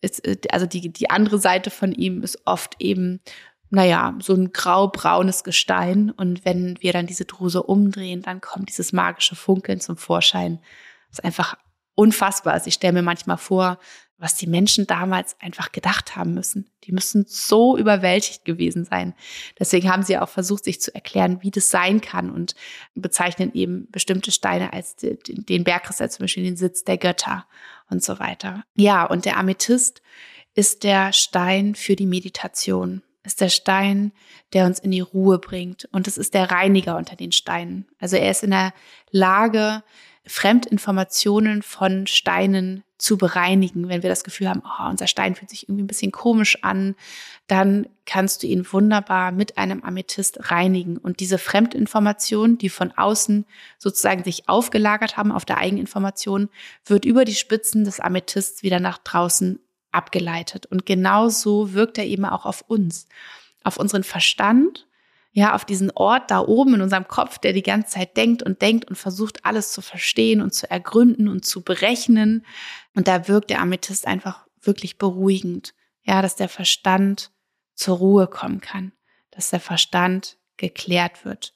ist, 0.00 0.22
also 0.52 0.66
die, 0.66 0.92
die 0.92 1.10
andere 1.10 1.38
Seite 1.38 1.70
von 1.70 1.92
ihm 1.92 2.22
ist 2.22 2.40
oft 2.44 2.74
eben 2.80 3.20
naja, 3.70 4.16
so 4.20 4.34
ein 4.34 4.52
grau-braunes 4.52 5.44
Gestein. 5.44 6.10
Und 6.10 6.44
wenn 6.44 6.76
wir 6.80 6.92
dann 6.92 7.06
diese 7.06 7.24
Druse 7.24 7.62
umdrehen, 7.62 8.22
dann 8.22 8.40
kommt 8.40 8.68
dieses 8.68 8.92
magische 8.92 9.36
Funkeln 9.36 9.80
zum 9.80 9.96
Vorschein, 9.96 10.60
was 11.10 11.20
einfach 11.20 11.56
unfassbar 11.94 12.56
ist. 12.56 12.66
Ich 12.66 12.74
stelle 12.74 12.92
mir 12.92 13.02
manchmal 13.02 13.38
vor, 13.38 13.78
was 14.18 14.34
die 14.34 14.46
Menschen 14.46 14.86
damals 14.86 15.36
einfach 15.40 15.72
gedacht 15.72 16.16
haben 16.16 16.32
müssen. 16.32 16.70
Die 16.84 16.92
müssen 16.92 17.26
so 17.28 17.76
überwältigt 17.76 18.46
gewesen 18.46 18.84
sein. 18.84 19.14
Deswegen 19.58 19.90
haben 19.90 20.02
sie 20.02 20.16
auch 20.16 20.28
versucht, 20.28 20.64
sich 20.64 20.80
zu 20.80 20.94
erklären, 20.94 21.42
wie 21.42 21.50
das 21.50 21.70
sein 21.70 22.00
kann 22.00 22.30
und 22.30 22.54
bezeichnen 22.94 23.52
eben 23.52 23.90
bestimmte 23.90 24.32
Steine 24.32 24.72
als 24.72 24.96
den 24.96 25.64
Bergriss, 25.64 26.00
als 26.00 26.14
zum 26.14 26.24
Beispiel 26.24 26.44
den 26.44 26.56
Sitz 26.56 26.84
der 26.84 26.96
Götter 26.96 27.46
und 27.90 28.02
so 28.02 28.18
weiter. 28.18 28.64
Ja, 28.74 29.04
und 29.04 29.26
der 29.26 29.36
Amethyst 29.36 30.00
ist 30.54 30.84
der 30.84 31.12
Stein 31.12 31.74
für 31.74 31.94
die 31.94 32.06
Meditation, 32.06 33.02
ist 33.26 33.40
der 33.40 33.48
Stein, 33.48 34.12
der 34.52 34.66
uns 34.66 34.78
in 34.78 34.90
die 34.90 35.00
Ruhe 35.00 35.38
bringt 35.38 35.88
und 35.92 36.08
es 36.08 36.16
ist 36.16 36.34
der 36.34 36.50
Reiniger 36.50 36.96
unter 36.96 37.16
den 37.16 37.32
Steinen. 37.32 37.86
Also 37.98 38.16
er 38.16 38.30
ist 38.30 38.42
in 38.42 38.50
der 38.50 38.72
Lage, 39.10 39.82
Fremdinformationen 40.26 41.62
von 41.62 42.06
Steinen 42.06 42.82
zu 42.98 43.16
bereinigen. 43.16 43.88
Wenn 43.88 44.02
wir 44.02 44.10
das 44.10 44.24
Gefühl 44.24 44.48
haben, 44.48 44.62
oh, 44.64 44.88
unser 44.88 45.06
Stein 45.06 45.34
fühlt 45.34 45.50
sich 45.50 45.68
irgendwie 45.68 45.84
ein 45.84 45.88
bisschen 45.88 46.12
komisch 46.12 46.64
an, 46.64 46.96
dann 47.46 47.86
kannst 48.06 48.42
du 48.42 48.46
ihn 48.46 48.66
wunderbar 48.70 49.32
mit 49.32 49.58
einem 49.58 49.82
Amethyst 49.84 50.50
reinigen. 50.50 50.96
Und 50.96 51.20
diese 51.20 51.38
Fremdinformationen, 51.38 52.58
die 52.58 52.70
von 52.70 52.92
außen 52.92 53.46
sozusagen 53.78 54.24
sich 54.24 54.48
aufgelagert 54.48 55.16
haben 55.16 55.30
auf 55.30 55.44
der 55.44 55.58
Eigeninformation, 55.58 56.48
wird 56.84 57.04
über 57.04 57.24
die 57.24 57.34
Spitzen 57.34 57.84
des 57.84 58.00
Amethysts 58.00 58.62
wieder 58.62 58.80
nach 58.80 58.98
draußen 58.98 59.60
abgeleitet. 59.96 60.66
Und 60.66 60.86
genauso 60.86 61.72
wirkt 61.72 61.98
er 61.98 62.06
eben 62.06 62.24
auch 62.24 62.46
auf 62.46 62.62
uns, 62.62 63.08
auf 63.64 63.76
unseren 63.76 64.04
Verstand 64.04 64.86
ja, 65.36 65.54
auf 65.54 65.66
diesen 65.66 65.90
Ort 65.90 66.30
da 66.30 66.40
oben 66.40 66.76
in 66.76 66.80
unserem 66.80 67.08
Kopf, 67.08 67.36
der 67.36 67.52
die 67.52 67.62
ganze 67.62 67.90
Zeit 67.90 68.16
denkt 68.16 68.42
und 68.42 68.62
denkt 68.62 68.86
und 68.86 68.96
versucht, 68.96 69.44
alles 69.44 69.70
zu 69.70 69.82
verstehen 69.82 70.40
und 70.40 70.54
zu 70.54 70.70
ergründen 70.70 71.28
und 71.28 71.44
zu 71.44 71.60
berechnen. 71.60 72.46
Und 72.94 73.06
da 73.06 73.28
wirkt 73.28 73.50
der 73.50 73.60
Amethyst 73.60 74.06
einfach 74.06 74.46
wirklich 74.62 74.96
beruhigend. 74.96 75.74
Ja, 76.04 76.22
dass 76.22 76.36
der 76.36 76.48
Verstand 76.48 77.32
zur 77.74 77.98
Ruhe 77.98 78.28
kommen 78.28 78.62
kann, 78.62 78.92
dass 79.30 79.50
der 79.50 79.60
Verstand 79.60 80.38
geklärt 80.56 81.26
wird. 81.26 81.52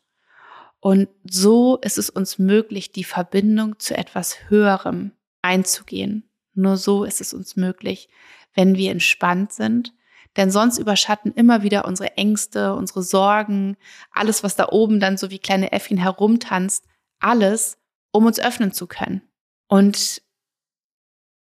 Und 0.80 1.08
so 1.24 1.78
ist 1.78 1.96
es 1.96 2.10
uns 2.10 2.38
möglich, 2.38 2.92
die 2.92 3.04
Verbindung 3.04 3.78
zu 3.78 3.96
etwas 3.96 4.50
Höherem 4.50 5.12
einzugehen. 5.40 6.29
Nur 6.60 6.76
so 6.76 7.04
ist 7.04 7.20
es 7.20 7.32
uns 7.32 7.56
möglich, 7.56 8.08
wenn 8.54 8.76
wir 8.76 8.90
entspannt 8.90 9.52
sind, 9.52 9.94
denn 10.36 10.50
sonst 10.50 10.78
überschatten 10.78 11.32
immer 11.32 11.62
wieder 11.62 11.86
unsere 11.86 12.16
Ängste, 12.16 12.74
unsere 12.74 13.02
Sorgen, 13.02 13.76
alles, 14.12 14.42
was 14.42 14.56
da 14.56 14.68
oben 14.68 15.00
dann 15.00 15.16
so 15.16 15.30
wie 15.30 15.38
kleine 15.38 15.72
Äffchen 15.72 15.96
herumtanzt, 15.96 16.84
alles, 17.18 17.78
um 18.12 18.26
uns 18.26 18.38
öffnen 18.38 18.72
zu 18.72 18.86
können. 18.86 19.22
Und 19.68 20.22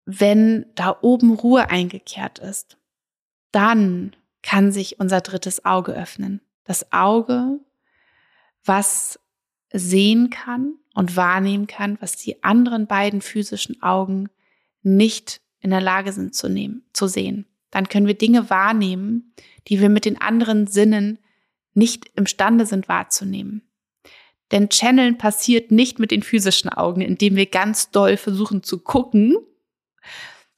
wenn 0.05 0.67
da 0.75 0.97
oben 1.03 1.35
Ruhe 1.35 1.69
eingekehrt 1.71 2.39
ist, 2.39 2.79
dann 3.53 4.17
kann 4.43 4.73
sich 4.73 4.99
unser 4.99 5.21
drittes 5.21 5.65
Auge 5.65 5.93
öffnen. 5.93 6.41
Das 6.65 6.91
Auge, 6.93 7.61
was 8.65 9.21
sehen 9.73 10.31
kann 10.31 10.75
und 10.95 11.17
wahrnehmen 11.17 11.67
kann, 11.67 11.99
was 12.01 12.17
die 12.17 12.43
anderen 12.43 12.87
beiden 12.87 13.21
physischen 13.21 13.83
Augen 13.83 14.31
nicht 14.83 15.41
in 15.61 15.71
der 15.71 15.81
Lage 15.81 16.13
sind 16.13 16.35
zu 16.35 16.49
nehmen, 16.49 16.85
zu 16.93 17.07
sehen 17.07 17.47
dann 17.73 17.89
können 17.89 18.07
wir 18.07 18.15
Dinge 18.15 18.51
wahrnehmen, 18.51 19.35
die 19.67 19.81
wir 19.81 19.89
mit 19.89 20.05
den 20.05 20.21
anderen 20.21 20.69
Sinnen 20.69 21.19
nicht 21.75 22.07
imstande 22.15 22.67
sind 22.67 22.87
wahrzunehmen. 22.87 23.63
Denn 24.53 24.69
Channeln 24.69 25.17
passiert 25.17 25.71
nicht 25.73 25.99
mit 25.99 26.11
den 26.11 26.23
physischen 26.23 26.69
Augen, 26.69 27.01
indem 27.01 27.35
wir 27.35 27.47
ganz 27.47 27.91
doll 27.91 28.19
versuchen 28.19 28.63
zu 28.63 28.79
gucken, 28.79 29.37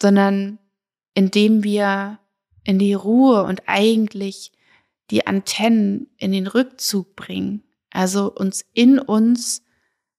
sondern 0.02 0.58
indem 1.14 1.62
wir 1.62 2.18
in 2.64 2.80
die 2.80 2.94
Ruhe 2.94 3.44
und 3.44 3.62
eigentlich 3.66 4.50
die 5.12 5.26
Antennen 5.26 6.08
in 6.16 6.32
den 6.32 6.48
Rückzug 6.48 7.14
bringen, 7.14 7.62
also 7.90 8.32
uns 8.32 8.64
in 8.72 8.98
uns 8.98 9.62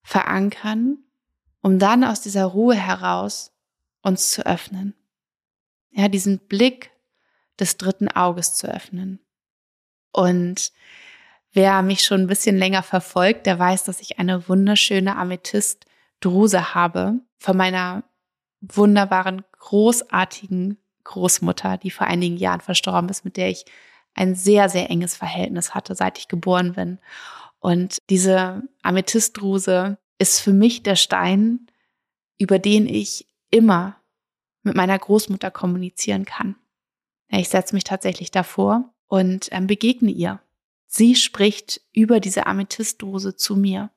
verankern, 0.01 0.99
um 1.61 1.77
dann 1.77 2.05
aus 2.05 2.21
dieser 2.21 2.45
Ruhe 2.45 2.75
heraus 2.75 3.51
uns 4.05 4.31
zu 4.31 4.45
öffnen 4.45 4.95
ja, 5.95 6.09
diesen 6.09 6.39
Blick 6.39 6.91
des 7.59 7.77
dritten 7.77 8.09
Auges 8.09 8.53
zu 8.55 8.67
öffnen. 8.67 9.19
Und 10.11 10.71
wer 11.53 11.81
mich 11.81 12.03
schon 12.03 12.21
ein 12.21 12.27
bisschen 12.27 12.57
länger 12.57 12.83
verfolgt, 12.83 13.45
der 13.45 13.57
weiß, 13.57 13.85
dass 13.85 14.01
ich 14.01 14.19
eine 14.19 14.47
wunderschöne 14.47 15.15
Amethyst-Druse 15.15 16.75
habe 16.75 17.19
von 17.39 17.55
meiner 17.55 18.03
wunderbaren, 18.59 19.43
großartigen 19.57 20.77
Großmutter, 21.05 21.77
die 21.77 21.91
vor 21.91 22.07
einigen 22.07 22.37
Jahren 22.37 22.61
verstorben 22.61 23.09
ist, 23.09 23.23
mit 23.23 23.37
der 23.37 23.49
ich 23.49 23.65
ein 24.15 24.35
sehr, 24.35 24.69
sehr 24.69 24.89
enges 24.89 25.15
Verhältnis 25.15 25.73
hatte, 25.73 25.95
seit 25.95 26.17
ich 26.17 26.27
geboren 26.27 26.73
bin. 26.73 26.99
Und 27.59 27.99
diese 28.09 28.63
Amethystdruse 28.81 29.97
ist 30.17 30.39
für 30.39 30.53
mich 30.53 30.83
der 30.83 30.95
Stein, 30.95 31.67
über 32.37 32.59
den 32.59 32.87
ich 32.87 33.27
immer 33.55 33.95
mit 34.63 34.75
meiner 34.75 34.99
Großmutter 34.99 35.49
kommunizieren 35.49 36.25
kann. 36.25 36.55
Ich 37.29 37.47
setze 37.47 37.73
mich 37.73 37.85
tatsächlich 37.85 38.29
davor 38.29 38.93
und 39.07 39.47
ähm, 39.51 39.65
begegne 39.65 40.11
ihr. 40.11 40.41
Sie 40.87 41.15
spricht 41.15 41.81
über 41.93 42.19
diese 42.19 42.47
Amethystdose 42.47 43.37
zu 43.37 43.55
mir. 43.55 43.91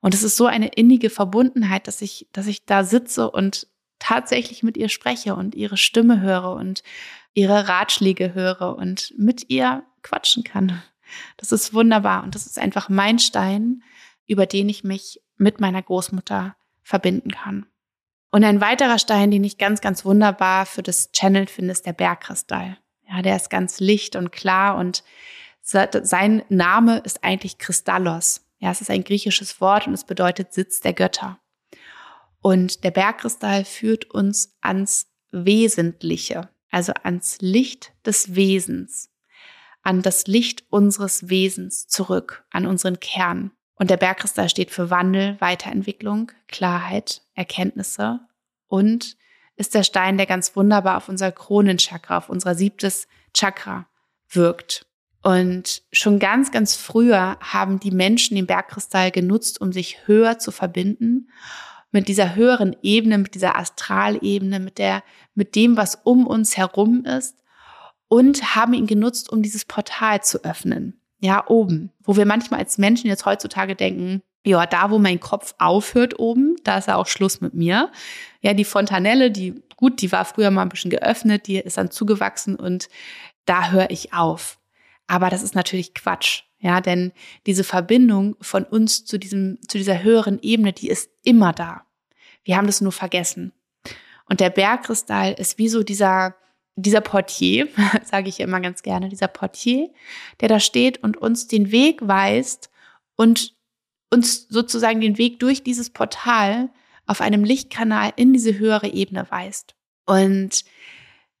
Und 0.00 0.12
es 0.12 0.22
ist 0.22 0.36
so 0.36 0.44
eine 0.44 0.68
innige 0.68 1.08
Verbundenheit, 1.08 1.88
dass 1.88 2.02
ich, 2.02 2.28
dass 2.32 2.46
ich 2.46 2.66
da 2.66 2.84
sitze 2.84 3.30
und 3.30 3.68
tatsächlich 3.98 4.62
mit 4.62 4.76
ihr 4.76 4.90
spreche 4.90 5.34
und 5.34 5.54
ihre 5.54 5.78
Stimme 5.78 6.20
höre 6.20 6.52
und 6.52 6.82
ihre 7.32 7.68
Ratschläge 7.68 8.34
höre 8.34 8.76
und 8.76 9.14
mit 9.16 9.48
ihr 9.48 9.82
quatschen 10.02 10.44
kann. 10.44 10.82
Das 11.38 11.52
ist 11.52 11.72
wunderbar 11.72 12.22
und 12.22 12.34
das 12.34 12.44
ist 12.44 12.58
einfach 12.58 12.90
mein 12.90 13.18
Stein, 13.18 13.82
über 14.26 14.44
den 14.44 14.68
ich 14.68 14.84
mich 14.84 15.22
mit 15.36 15.58
meiner 15.58 15.80
Großmutter 15.80 16.54
verbinden 16.82 17.30
kann. 17.30 17.66
Und 18.34 18.42
ein 18.42 18.60
weiterer 18.60 18.98
Stein, 18.98 19.30
den 19.30 19.44
ich 19.44 19.58
ganz, 19.58 19.80
ganz 19.80 20.04
wunderbar 20.04 20.66
für 20.66 20.82
das 20.82 21.12
Channel 21.12 21.46
finde, 21.46 21.70
ist 21.70 21.86
der 21.86 21.92
Bergkristall. 21.92 22.78
Ja, 23.08 23.22
der 23.22 23.36
ist 23.36 23.48
ganz 23.48 23.78
licht 23.78 24.16
und 24.16 24.32
klar 24.32 24.76
und 24.76 25.04
sein 25.62 26.42
Name 26.48 26.98
ist 26.98 27.22
eigentlich 27.22 27.58
Kristallos. 27.58 28.44
Ja, 28.58 28.72
es 28.72 28.80
ist 28.80 28.90
ein 28.90 29.04
griechisches 29.04 29.60
Wort 29.60 29.86
und 29.86 29.94
es 29.94 30.02
bedeutet 30.02 30.52
Sitz 30.52 30.80
der 30.80 30.94
Götter. 30.94 31.38
Und 32.40 32.82
der 32.82 32.90
Bergkristall 32.90 33.64
führt 33.64 34.10
uns 34.10 34.56
ans 34.60 35.06
Wesentliche, 35.30 36.48
also 36.72 36.92
ans 37.04 37.38
Licht 37.40 37.92
des 38.04 38.34
Wesens, 38.34 39.10
an 39.84 40.02
das 40.02 40.26
Licht 40.26 40.64
unseres 40.70 41.28
Wesens 41.28 41.86
zurück, 41.86 42.44
an 42.50 42.66
unseren 42.66 42.98
Kern. 42.98 43.52
Und 43.76 43.90
der 43.90 43.96
Bergkristall 43.96 44.48
steht 44.48 44.70
für 44.70 44.90
Wandel, 44.90 45.36
Weiterentwicklung, 45.40 46.30
Klarheit, 46.48 47.22
Erkenntnisse. 47.34 48.20
Und 48.68 49.16
ist 49.56 49.74
der 49.74 49.82
Stein, 49.82 50.16
der 50.16 50.26
ganz 50.26 50.56
wunderbar 50.56 50.96
auf 50.96 51.08
unser 51.08 51.32
Kronenchakra, 51.32 52.18
auf 52.18 52.28
unser 52.28 52.54
siebtes 52.54 53.06
Chakra 53.32 53.86
wirkt. 54.28 54.86
Und 55.22 55.82
schon 55.92 56.18
ganz, 56.18 56.50
ganz 56.50 56.76
früher 56.76 57.38
haben 57.40 57.80
die 57.80 57.90
Menschen 57.90 58.36
den 58.36 58.46
Bergkristall 58.46 59.10
genutzt, 59.10 59.60
um 59.60 59.72
sich 59.72 60.06
höher 60.06 60.38
zu 60.38 60.50
verbinden. 60.50 61.30
Mit 61.90 62.08
dieser 62.08 62.34
höheren 62.34 62.76
Ebene, 62.82 63.18
mit 63.18 63.34
dieser 63.34 63.56
Astralebene, 63.56 64.58
mit 64.60 64.78
der, 64.78 65.02
mit 65.34 65.54
dem, 65.54 65.76
was 65.76 66.00
um 66.02 66.26
uns 66.26 66.56
herum 66.56 67.04
ist. 67.04 67.36
Und 68.08 68.54
haben 68.54 68.74
ihn 68.74 68.86
genutzt, 68.86 69.30
um 69.30 69.42
dieses 69.42 69.64
Portal 69.64 70.22
zu 70.22 70.44
öffnen 70.44 71.00
ja, 71.24 71.42
oben, 71.48 71.90
wo 72.02 72.16
wir 72.16 72.26
manchmal 72.26 72.60
als 72.60 72.76
Menschen 72.76 73.08
jetzt 73.08 73.24
heutzutage 73.24 73.74
denken, 73.74 74.22
ja, 74.44 74.66
da 74.66 74.90
wo 74.90 74.98
mein 74.98 75.20
Kopf 75.20 75.54
aufhört 75.58 76.18
oben, 76.18 76.56
da 76.64 76.76
ist 76.76 76.88
ja 76.88 76.96
auch 76.96 77.06
Schluss 77.06 77.40
mit 77.40 77.54
mir. 77.54 77.90
Ja, 78.42 78.52
die 78.52 78.66
Fontanelle, 78.66 79.30
die, 79.30 79.62
gut, 79.76 80.02
die 80.02 80.12
war 80.12 80.26
früher 80.26 80.50
mal 80.50 80.60
ein 80.60 80.68
bisschen 80.68 80.90
geöffnet, 80.90 81.46
die 81.46 81.56
ist 81.56 81.78
dann 81.78 81.90
zugewachsen 81.90 82.56
und 82.56 82.90
da 83.46 83.70
höre 83.70 83.90
ich 83.90 84.12
auf. 84.12 84.58
Aber 85.06 85.30
das 85.30 85.42
ist 85.42 85.54
natürlich 85.54 85.94
Quatsch. 85.94 86.42
Ja, 86.58 86.82
denn 86.82 87.12
diese 87.46 87.64
Verbindung 87.64 88.36
von 88.42 88.64
uns 88.64 89.06
zu 89.06 89.18
diesem, 89.18 89.58
zu 89.66 89.78
dieser 89.78 90.02
höheren 90.02 90.38
Ebene, 90.42 90.74
die 90.74 90.88
ist 90.88 91.10
immer 91.22 91.52
da. 91.52 91.86
Wir 92.42 92.58
haben 92.58 92.66
das 92.66 92.82
nur 92.82 92.92
vergessen. 92.92 93.52
Und 94.28 94.40
der 94.40 94.50
Bergkristall 94.50 95.32
ist 95.32 95.56
wie 95.56 95.68
so 95.68 95.82
dieser, 95.82 96.34
dieser 96.76 97.00
Portier, 97.00 97.68
sage 98.04 98.28
ich 98.28 98.40
immer 98.40 98.60
ganz 98.60 98.82
gerne, 98.82 99.08
dieser 99.08 99.28
Portier, 99.28 99.90
der 100.40 100.48
da 100.48 100.60
steht 100.60 101.02
und 101.02 101.16
uns 101.16 101.46
den 101.46 101.70
Weg 101.70 102.06
weist 102.06 102.70
und 103.16 103.54
uns 104.10 104.48
sozusagen 104.48 105.00
den 105.00 105.18
Weg 105.18 105.40
durch 105.40 105.62
dieses 105.62 105.90
Portal 105.90 106.70
auf 107.06 107.20
einem 107.20 107.44
Lichtkanal 107.44 108.12
in 108.16 108.32
diese 108.32 108.58
höhere 108.58 108.88
Ebene 108.88 109.26
weist. 109.30 109.74
Und 110.06 110.64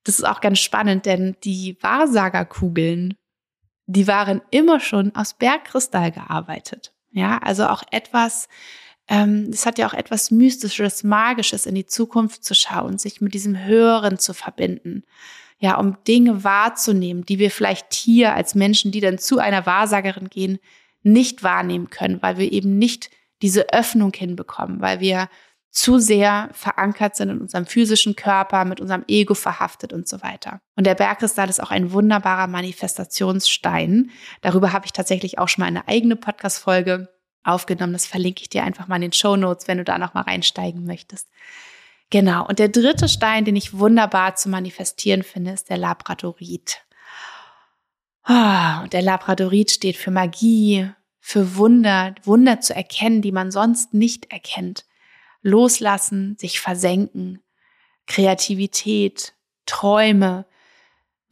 das 0.04 0.18
ist 0.18 0.24
auch 0.24 0.40
ganz 0.40 0.58
spannend, 0.58 1.06
denn 1.06 1.36
die 1.44 1.78
Wahrsagerkugeln, 1.80 3.14
die 3.86 4.06
waren 4.06 4.42
immer 4.50 4.80
schon 4.80 5.14
aus 5.14 5.34
Bergkristall 5.34 6.10
gearbeitet. 6.10 6.92
Ja, 7.10 7.38
also 7.38 7.66
auch 7.66 7.82
etwas, 7.90 8.48
es 9.06 9.66
hat 9.66 9.78
ja 9.78 9.86
auch 9.86 9.94
etwas 9.94 10.30
Mystisches, 10.30 11.04
Magisches 11.04 11.66
in 11.66 11.74
die 11.74 11.86
Zukunft 11.86 12.42
zu 12.42 12.54
schauen, 12.54 12.96
sich 12.98 13.20
mit 13.20 13.34
diesem 13.34 13.62
Hören 13.62 14.18
zu 14.18 14.32
verbinden. 14.32 15.04
Ja, 15.58 15.76
um 15.78 15.96
Dinge 16.08 16.42
wahrzunehmen, 16.42 17.24
die 17.24 17.38
wir 17.38 17.50
vielleicht 17.50 17.94
hier 17.94 18.34
als 18.34 18.54
Menschen, 18.54 18.92
die 18.92 19.00
dann 19.00 19.18
zu 19.18 19.38
einer 19.38 19.66
Wahrsagerin 19.66 20.28
gehen, 20.28 20.58
nicht 21.02 21.42
wahrnehmen 21.42 21.90
können, 21.90 22.22
weil 22.22 22.38
wir 22.38 22.50
eben 22.50 22.78
nicht 22.78 23.10
diese 23.42 23.72
Öffnung 23.72 24.12
hinbekommen, 24.14 24.80
weil 24.80 25.00
wir 25.00 25.28
zu 25.70 25.98
sehr 25.98 26.50
verankert 26.52 27.16
sind 27.16 27.30
in 27.30 27.40
unserem 27.40 27.66
physischen 27.66 28.14
Körper, 28.14 28.64
mit 28.64 28.80
unserem 28.80 29.04
Ego 29.08 29.34
verhaftet 29.34 29.92
und 29.92 30.08
so 30.08 30.22
weiter. 30.22 30.60
Und 30.76 30.86
der 30.86 30.94
Bergkristall 30.94 31.48
ist 31.50 31.62
auch 31.62 31.70
ein 31.70 31.92
wunderbarer 31.92 32.46
Manifestationsstein. 32.46 34.10
Darüber 34.40 34.72
habe 34.72 34.86
ich 34.86 34.92
tatsächlich 34.92 35.38
auch 35.38 35.48
schon 35.48 35.62
mal 35.62 35.68
eine 35.68 35.88
eigene 35.88 36.16
Podcast-Folge 36.16 37.08
aufgenommen. 37.44 37.92
Das 37.92 38.06
verlinke 38.06 38.42
ich 38.42 38.48
dir 38.48 38.64
einfach 38.64 38.88
mal 38.88 38.96
in 38.96 39.02
den 39.02 39.12
Show 39.12 39.36
Notes, 39.36 39.68
wenn 39.68 39.78
du 39.78 39.84
da 39.84 39.98
noch 39.98 40.14
mal 40.14 40.22
reinsteigen 40.22 40.84
möchtest. 40.84 41.28
Genau. 42.10 42.46
Und 42.46 42.58
der 42.58 42.68
dritte 42.68 43.08
Stein, 43.08 43.44
den 43.44 43.56
ich 43.56 43.78
wunderbar 43.78 44.36
zu 44.36 44.48
manifestieren 44.48 45.22
finde, 45.22 45.52
ist 45.52 45.70
der 45.70 45.78
Labradorit. 45.78 46.82
Oh, 48.28 48.82
und 48.82 48.92
der 48.92 49.02
Labradorit 49.02 49.70
steht 49.70 49.96
für 49.96 50.10
Magie, 50.10 50.90
für 51.20 51.56
Wunder, 51.56 52.14
Wunder 52.22 52.60
zu 52.60 52.74
erkennen, 52.74 53.22
die 53.22 53.32
man 53.32 53.50
sonst 53.50 53.94
nicht 53.94 54.32
erkennt 54.32 54.84
loslassen, 55.44 56.36
sich 56.40 56.58
versenken, 56.58 57.40
Kreativität, 58.06 59.34
Träume. 59.66 60.46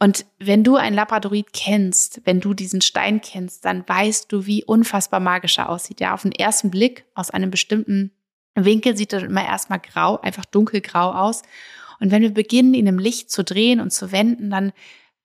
Und 0.03 0.25
wenn 0.37 0.65
du 0.65 0.75
ein 0.75 0.93
Labradorit 0.93 1.53
kennst, 1.53 2.19
wenn 2.25 2.41
du 2.41 2.53
diesen 2.53 2.81
Stein 2.81 3.21
kennst, 3.21 3.63
dann 3.63 3.87
weißt 3.87 4.29
du, 4.29 4.45
wie 4.45 4.65
unfassbar 4.65 5.21
magisch 5.21 5.57
er 5.59 5.69
aussieht. 5.69 6.01
Ja, 6.01 6.13
auf 6.13 6.23
den 6.23 6.33
ersten 6.33 6.69
Blick 6.69 7.05
aus 7.15 7.29
einem 7.29 7.49
bestimmten 7.49 8.11
Winkel 8.53 8.97
sieht 8.97 9.13
er 9.13 9.23
immer 9.23 9.45
erstmal 9.45 9.79
grau, 9.79 10.19
einfach 10.19 10.43
dunkelgrau 10.43 11.13
aus. 11.13 11.43
Und 12.01 12.11
wenn 12.11 12.21
wir 12.21 12.33
beginnen, 12.33 12.73
ihn 12.73 12.87
im 12.87 12.99
Licht 12.99 13.31
zu 13.31 13.45
drehen 13.45 13.79
und 13.79 13.91
zu 13.91 14.11
wenden, 14.11 14.49
dann 14.49 14.73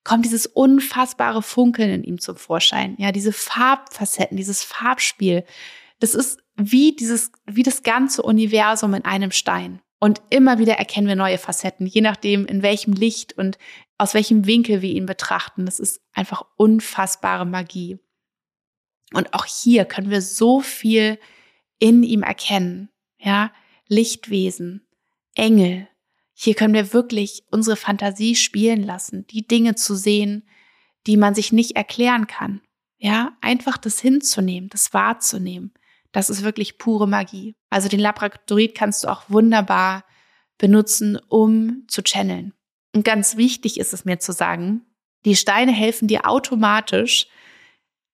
kommt 0.04 0.24
dieses 0.24 0.46
unfassbare 0.46 1.42
Funkeln 1.42 1.90
in 1.90 2.04
ihm 2.04 2.20
zum 2.20 2.36
Vorschein. 2.36 2.94
Ja, 2.98 3.10
diese 3.10 3.32
Farbfacetten, 3.32 4.36
dieses 4.36 4.62
Farbspiel. 4.62 5.42
Das 5.98 6.14
ist 6.14 6.38
wie 6.54 6.94
dieses, 6.94 7.32
wie 7.46 7.64
das 7.64 7.82
ganze 7.82 8.22
Universum 8.22 8.94
in 8.94 9.04
einem 9.04 9.32
Stein. 9.32 9.80
Und 10.00 10.22
immer 10.30 10.58
wieder 10.58 10.74
erkennen 10.74 11.08
wir 11.08 11.16
neue 11.16 11.38
Facetten, 11.38 11.86
je 11.86 12.00
nachdem, 12.00 12.46
in 12.46 12.62
welchem 12.62 12.92
Licht 12.92 13.36
und 13.36 13.58
aus 13.98 14.14
welchem 14.14 14.46
Winkel 14.46 14.80
wir 14.80 14.92
ihn 14.92 15.06
betrachten. 15.06 15.66
Das 15.66 15.80
ist 15.80 16.00
einfach 16.12 16.44
unfassbare 16.56 17.44
Magie. 17.44 17.98
Und 19.12 19.34
auch 19.34 19.44
hier 19.44 19.84
können 19.84 20.10
wir 20.10 20.22
so 20.22 20.60
viel 20.60 21.18
in 21.78 22.02
ihm 22.02 22.22
erkennen. 22.22 22.90
Ja, 23.18 23.52
Lichtwesen, 23.88 24.86
Engel. 25.34 25.88
Hier 26.32 26.54
können 26.54 26.74
wir 26.74 26.92
wirklich 26.92 27.42
unsere 27.50 27.76
Fantasie 27.76 28.36
spielen 28.36 28.84
lassen, 28.84 29.26
die 29.26 29.46
Dinge 29.48 29.74
zu 29.74 29.96
sehen, 29.96 30.46
die 31.08 31.16
man 31.16 31.34
sich 31.34 31.52
nicht 31.52 31.74
erklären 31.74 32.28
kann. 32.28 32.60
Ja, 32.98 33.36
einfach 33.40 33.76
das 33.78 33.98
hinzunehmen, 33.98 34.68
das 34.68 34.92
wahrzunehmen. 34.92 35.72
Das 36.12 36.30
ist 36.30 36.42
wirklich 36.42 36.78
pure 36.78 37.06
Magie. 37.06 37.54
Also 37.70 37.88
den 37.88 38.00
Labradorit 38.00 38.74
kannst 38.74 39.04
du 39.04 39.08
auch 39.08 39.24
wunderbar 39.28 40.04
benutzen, 40.56 41.18
um 41.28 41.84
zu 41.88 42.02
channeln. 42.02 42.52
Und 42.94 43.04
ganz 43.04 43.36
wichtig 43.36 43.78
ist 43.78 43.92
es 43.92 44.04
mir 44.04 44.18
zu 44.18 44.32
sagen, 44.32 44.82
die 45.24 45.36
Steine 45.36 45.72
helfen 45.72 46.08
dir 46.08 46.28
automatisch, 46.28 47.28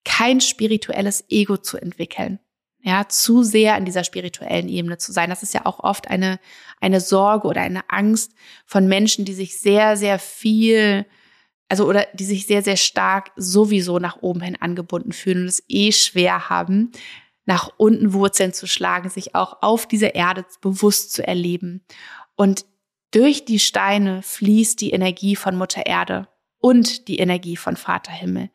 kein 0.04 0.40
spirituelles 0.40 1.24
Ego 1.28 1.57
zu 1.57 1.78
entwickeln. 1.78 2.38
Ja, 2.83 3.09
zu 3.09 3.42
sehr 3.42 3.78
in 3.78 3.87
dieser 3.87 4.04
spirituellen 4.04 4.68
Ebene 4.68 4.98
zu 4.98 5.11
sein. 5.11 5.30
Das 5.30 5.42
ist 5.42 5.54
ja 5.54 5.64
auch 5.64 5.80
oft 5.80 6.09
eine, 6.09 6.38
eine 6.83 7.00
Sorge 7.00 7.48
oder 7.48 7.62
eine 7.62 7.88
Angst 7.88 8.33
von 8.66 8.87
Menschen, 8.88 9.24
die 9.24 9.33
sich 9.33 9.59
sehr, 9.59 9.96
sehr 9.96 10.18
viel, 10.18 11.07
also 11.70 11.87
oder 11.87 12.07
die 12.12 12.24
sich 12.24 12.46
sehr, 12.46 12.62
sehr 12.62 12.76
stark 12.76 13.30
sowieso 13.37 13.98
nach 13.98 14.20
oben 14.20 14.42
hin 14.42 14.61
angebunden 14.61 15.12
fühlen 15.12 15.42
und 15.42 15.48
es 15.48 15.64
eh 15.68 15.92
schwer 15.92 16.50
haben, 16.50 16.92
nach 17.46 17.70
unten 17.76 18.12
Wurzeln 18.12 18.52
zu 18.52 18.66
schlagen, 18.66 19.11
sich 19.11 19.35
auch 19.35 19.62
auf 19.62 19.87
dieser 19.87 20.14
Erde 20.14 20.46
bewusst 20.61 21.12
zu 21.12 21.26
erleben. 21.26 21.85
Und 22.37 22.64
durch 23.11 23.44
die 23.44 23.59
Steine 23.59 24.22
fließt 24.22 24.80
die 24.80 24.90
Energie 24.90 25.37
von 25.37 25.57
Mutter 25.57 25.87
Erde 25.87 26.28
und 26.59 27.09
die 27.09 27.18
Energie 27.18 27.57
von 27.57 27.76
Vater 27.76 28.12
Himmel. 28.12 28.50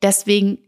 Deswegen 0.00 0.58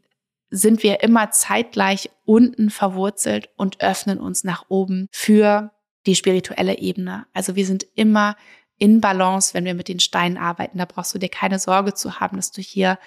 sind 0.50 0.82
wir 0.82 1.02
immer 1.02 1.30
zeitgleich 1.30 2.10
unten 2.24 2.70
verwurzelt 2.70 3.48
und 3.56 3.80
öffnen 3.80 4.20
uns 4.20 4.44
nach 4.44 4.66
oben 4.68 5.08
für 5.10 5.72
die 6.06 6.14
spirituelle 6.14 6.78
Ebene. 6.78 7.26
Also 7.32 7.56
wir 7.56 7.66
sind 7.66 7.84
immer 7.94 8.36
in 8.78 9.00
Balance, 9.00 9.54
wenn 9.54 9.64
wir 9.64 9.74
mit 9.74 9.88
den 9.88 10.00
Steinen 10.00 10.36
arbeiten. 10.36 10.78
Da 10.78 10.84
brauchst 10.84 11.14
du 11.14 11.18
dir 11.18 11.28
keine 11.28 11.58
Sorge 11.58 11.94
zu 11.94 12.20
haben, 12.20 12.36
dass 12.36 12.52
du 12.52 12.60
hier 12.60 12.98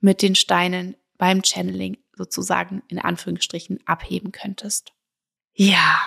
mit 0.00 0.22
den 0.22 0.34
Steinen 0.34 0.96
beim 1.18 1.42
Channeling 1.42 1.96
sozusagen 2.16 2.82
in 2.88 2.98
Anführungsstrichen 2.98 3.80
abheben 3.86 4.32
könntest. 4.32 4.92
Ja, 5.52 6.00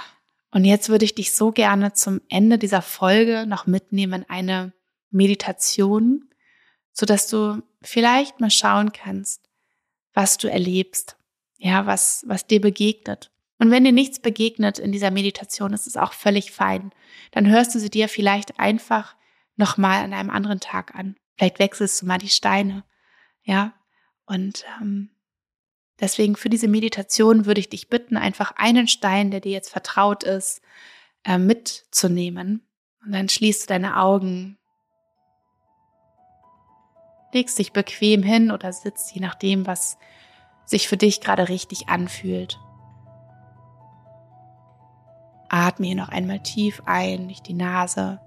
und 0.52 0.66
jetzt 0.66 0.90
würde 0.90 1.06
ich 1.06 1.16
dich 1.16 1.34
so 1.34 1.52
gerne 1.52 1.94
zum 1.94 2.22
Ende 2.30 2.58
dieser 2.58 2.82
Folge 2.82 3.46
noch 3.48 3.68
mitnehmen 3.68 4.24
in 4.24 4.30
eine 4.30 4.74
Meditation, 5.12 6.30
so 6.92 7.06
dass 7.06 7.28
du 7.28 7.62
vielleicht 7.82 8.40
mal 8.40 8.50
schauen 8.50 8.92
kannst, 8.92 9.48
was 10.14 10.38
du 10.38 10.50
erlebst, 10.50 11.18
ja, 11.58 11.86
was, 11.86 12.24
was 12.28 12.48
dir 12.48 12.62
begegnet. 12.62 13.32
Und 13.60 13.72
wenn 13.72 13.84
dir 13.84 13.92
nichts 13.92 14.20
begegnet 14.20 14.80
in 14.80 14.92
dieser 14.92 15.12
Meditation, 15.12 15.74
ist 15.74 15.86
es 15.86 15.98
auch 15.98 16.14
völlig 16.14 16.52
fein. 16.52 16.92
Dann 17.32 17.48
hörst 17.48 17.76
du 17.76 17.80
sie 17.80 17.90
dir 17.90 18.08
vielleicht 18.08 18.60
einfach 18.60 19.16
nochmal 19.58 20.04
an 20.04 20.14
einem 20.14 20.30
anderen 20.30 20.62
Tag 20.62 20.96
an. 20.96 21.16
Vielleicht 21.36 21.60
wechselst 21.60 22.02
du 22.02 22.06
mal 22.06 22.18
die 22.18 22.30
Steine, 22.30 22.84
ja. 23.44 23.74
Und 24.26 24.66
ähm, 24.82 25.10
Deswegen 26.00 26.36
für 26.36 26.50
diese 26.50 26.68
Meditation 26.68 27.46
würde 27.46 27.60
ich 27.60 27.70
dich 27.70 27.90
bitten, 27.90 28.16
einfach 28.16 28.54
einen 28.56 28.88
Stein, 28.88 29.32
der 29.32 29.42
dir 29.42 29.52
jetzt 29.52 29.70
vertraut 29.70 30.24
ist, 30.24 30.62
äh, 31.26 31.38
mitzunehmen. 31.38 32.66
Und 33.06 33.12
dann 33.12 33.30
schließt 33.30 33.64
du 33.64 33.68
deine 33.68 33.98
Augen, 33.98 34.58
legst 37.34 37.60
dich 37.60 37.74
bequem 37.74 38.24
hin 38.24 38.52
oder 38.52 38.72
sitzt, 38.74 39.14
je 39.14 39.22
nachdem, 39.22 39.68
was 39.68 39.98
sich 40.66 40.88
für 40.88 40.98
dich 40.98 41.22
gerade 41.22 41.50
richtig 41.50 41.90
anfühlt. 41.90 42.60
Atme 45.50 45.88
hier 45.88 45.96
noch 45.96 46.10
einmal 46.10 46.42
tief 46.42 46.82
ein 46.86 47.28
durch 47.28 47.42
die 47.42 47.54
Nase 47.54 48.22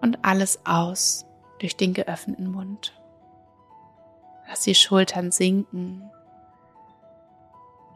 und 0.00 0.24
alles 0.24 0.64
aus 0.64 1.26
durch 1.58 1.76
den 1.76 1.92
geöffneten 1.92 2.50
Mund. 2.50 3.01
Lass 4.52 4.60
die 4.60 4.74
Schultern 4.74 5.30
sinken. 5.30 6.10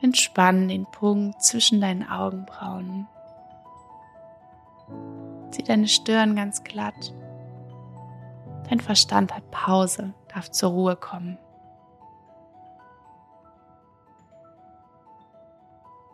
Entspann 0.00 0.68
den 0.68 0.86
Punkt 0.86 1.42
zwischen 1.42 1.82
deinen 1.82 2.08
Augenbrauen. 2.08 3.06
Zieh 5.50 5.64
deine 5.64 5.86
Stirn 5.86 6.34
ganz 6.34 6.64
glatt. 6.64 7.12
Dein 8.70 8.80
Verstand 8.80 9.34
hat 9.34 9.50
Pause, 9.50 10.14
darf 10.32 10.50
zur 10.50 10.70
Ruhe 10.70 10.96
kommen. 10.96 11.36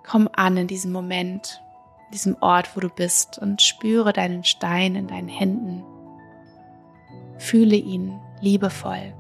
Komm 0.03 0.29
an 0.33 0.57
in 0.57 0.67
diesem 0.67 0.91
Moment, 0.91 1.63
in 2.07 2.13
diesem 2.15 2.37
Ort, 2.41 2.75
wo 2.75 2.81
du 2.81 2.89
bist 2.89 3.39
und 3.39 3.63
spüre 3.63 4.13
deinen 4.13 4.43
Stein 4.43 4.97
in 4.97 5.07
deinen 5.07 5.29
Händen. 5.29 5.85
Fühle 7.39 7.77
ihn 7.77 8.19
liebevoll. 8.41 9.15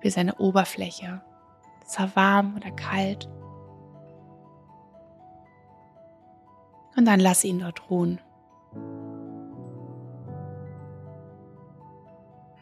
Wie 0.00 0.10
seine 0.10 0.36
Oberfläche. 0.36 1.22
Ist 1.84 1.98
er 1.98 2.14
warm 2.16 2.56
oder 2.56 2.70
kalt? 2.70 3.28
Und 6.96 7.04
dann 7.04 7.20
lass 7.20 7.44
ihn 7.44 7.60
dort 7.60 7.90
ruhen. 7.90 8.20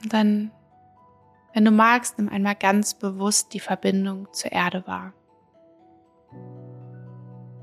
Und 0.03 0.13
dann, 0.13 0.51
wenn 1.55 1.65
du 1.65 1.71
magst, 1.71 2.19
nimm 2.19 2.29
einmal 2.29 2.57
ganz 2.57 2.95
bewusst 2.95 3.55
die 3.55 3.61
Verbindung 3.61 4.29
zur 4.33 4.53
Erde 4.53 4.87
wahr. 4.87 5.13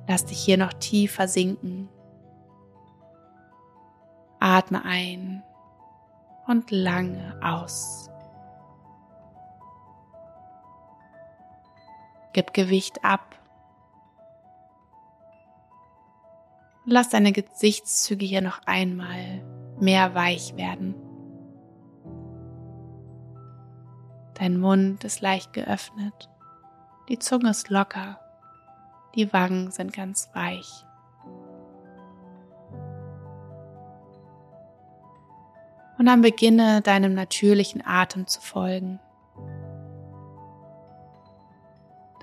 Lass 0.07 0.25
dich 0.25 0.39
hier 0.39 0.57
noch 0.57 0.73
tiefer 0.73 1.27
sinken. 1.27 1.89
Atme 4.39 4.83
ein 4.83 5.43
und 6.47 6.71
lange 6.71 7.39
aus. 7.43 8.10
Gib 12.33 12.53
Gewicht 12.53 13.03
ab. 13.03 13.37
Lass 16.85 17.09
deine 17.09 17.31
Gesichtszüge 17.31 18.25
hier 18.25 18.41
noch 18.41 18.61
einmal 18.65 19.41
mehr 19.79 20.15
weich 20.15 20.55
werden. 20.55 20.95
Dein 24.35 24.59
Mund 24.59 25.03
ist 25.03 25.21
leicht 25.21 25.53
geöffnet 25.53 26.29
Die 27.09 27.19
Zunge 27.19 27.49
ist 27.49 27.69
locker. 27.69 28.19
Die 29.15 29.31
Wangen 29.33 29.71
sind 29.71 29.93
ganz 29.93 30.29
weich. 30.33 30.85
Und 35.97 36.05
dann 36.05 36.21
beginne 36.21 36.81
deinem 36.81 37.13
natürlichen 37.13 37.85
Atem 37.85 38.25
zu 38.25 38.41
folgen. 38.41 38.99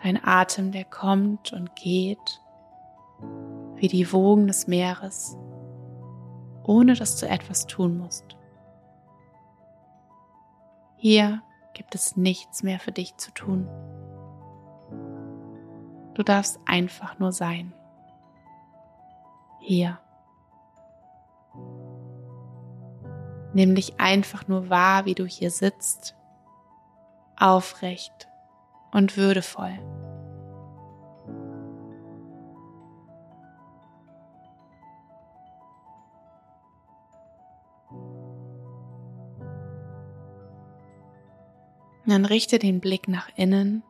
Dein 0.02 0.22
Atem, 0.22 0.70
der 0.70 0.84
kommt 0.84 1.52
und 1.52 1.74
geht 1.74 2.40
wie 3.74 3.88
die 3.88 4.12
Wogen 4.12 4.46
des 4.46 4.66
Meeres, 4.66 5.36
ohne 6.64 6.94
dass 6.94 7.16
du 7.16 7.28
etwas 7.28 7.66
tun 7.66 7.98
musst. 7.98 8.36
Hier 10.96 11.42
gibt 11.74 11.94
es 11.94 12.16
nichts 12.16 12.62
mehr 12.62 12.78
für 12.80 12.92
dich 12.92 13.16
zu 13.16 13.32
tun. 13.32 13.68
Du 16.14 16.22
darfst 16.24 16.58
einfach 16.66 17.18
nur 17.18 17.32
sein. 17.32 17.72
Hier. 19.60 19.98
Nimm 23.52 23.74
dich 23.74 23.98
einfach 24.00 24.46
nur 24.48 24.68
wahr, 24.70 25.04
wie 25.04 25.14
du 25.14 25.24
hier 25.24 25.50
sitzt, 25.50 26.16
aufrecht 27.36 28.27
und 28.92 29.16
würdevoll. 29.16 29.78
Dann 42.08 42.24
richte 42.24 42.58
den 42.58 42.80
Blick 42.80 43.06
nach 43.06 43.28
innen. 43.36 43.82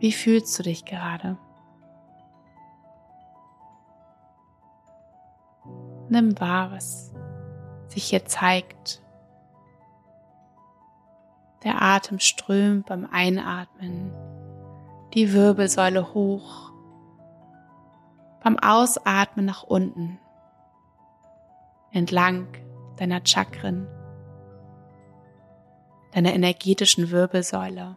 Wie 0.00 0.10
fühlst 0.10 0.58
du 0.58 0.64
dich 0.64 0.84
gerade? 0.84 1.38
Nimm 6.08 6.38
wahr, 6.40 6.72
was 6.72 7.12
sich 7.86 8.04
hier 8.04 8.24
zeigt. 8.24 9.00
Der 11.66 11.82
Atem 11.82 12.20
strömt 12.20 12.86
beim 12.86 13.08
Einatmen, 13.10 14.12
die 15.14 15.32
Wirbelsäule 15.32 16.14
hoch, 16.14 16.70
beim 18.40 18.56
Ausatmen 18.56 19.46
nach 19.46 19.64
unten, 19.64 20.20
entlang 21.90 22.46
deiner 22.98 23.20
Chakren, 23.26 23.88
deiner 26.12 26.34
energetischen 26.34 27.10
Wirbelsäule. 27.10 27.96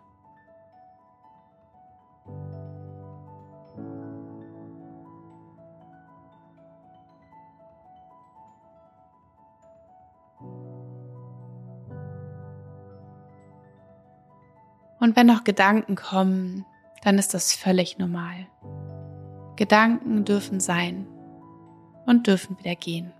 Und 15.09 15.15
wenn 15.15 15.25
noch 15.25 15.43
Gedanken 15.43 15.95
kommen, 15.95 16.67
dann 17.01 17.17
ist 17.17 17.33
das 17.33 17.55
völlig 17.55 17.97
normal. 17.97 18.45
Gedanken 19.55 20.23
dürfen 20.23 20.59
sein 20.59 21.07
und 22.05 22.27
dürfen 22.27 22.59
wieder 22.59 22.75
gehen. 22.75 23.11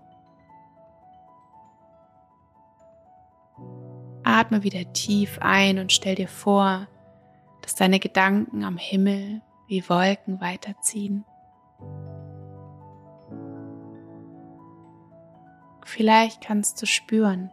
Atme 4.22 4.62
wieder 4.62 4.92
tief 4.92 5.40
ein 5.40 5.80
und 5.80 5.90
stell 5.90 6.14
dir 6.14 6.28
vor, 6.28 6.86
dass 7.62 7.74
deine 7.74 7.98
Gedanken 7.98 8.62
am 8.62 8.76
Himmel 8.76 9.42
wie 9.66 9.82
Wolken 9.88 10.40
weiterziehen. 10.40 11.24
Vielleicht 15.84 16.40
kannst 16.40 16.80
du 16.80 16.86
spüren, 16.86 17.50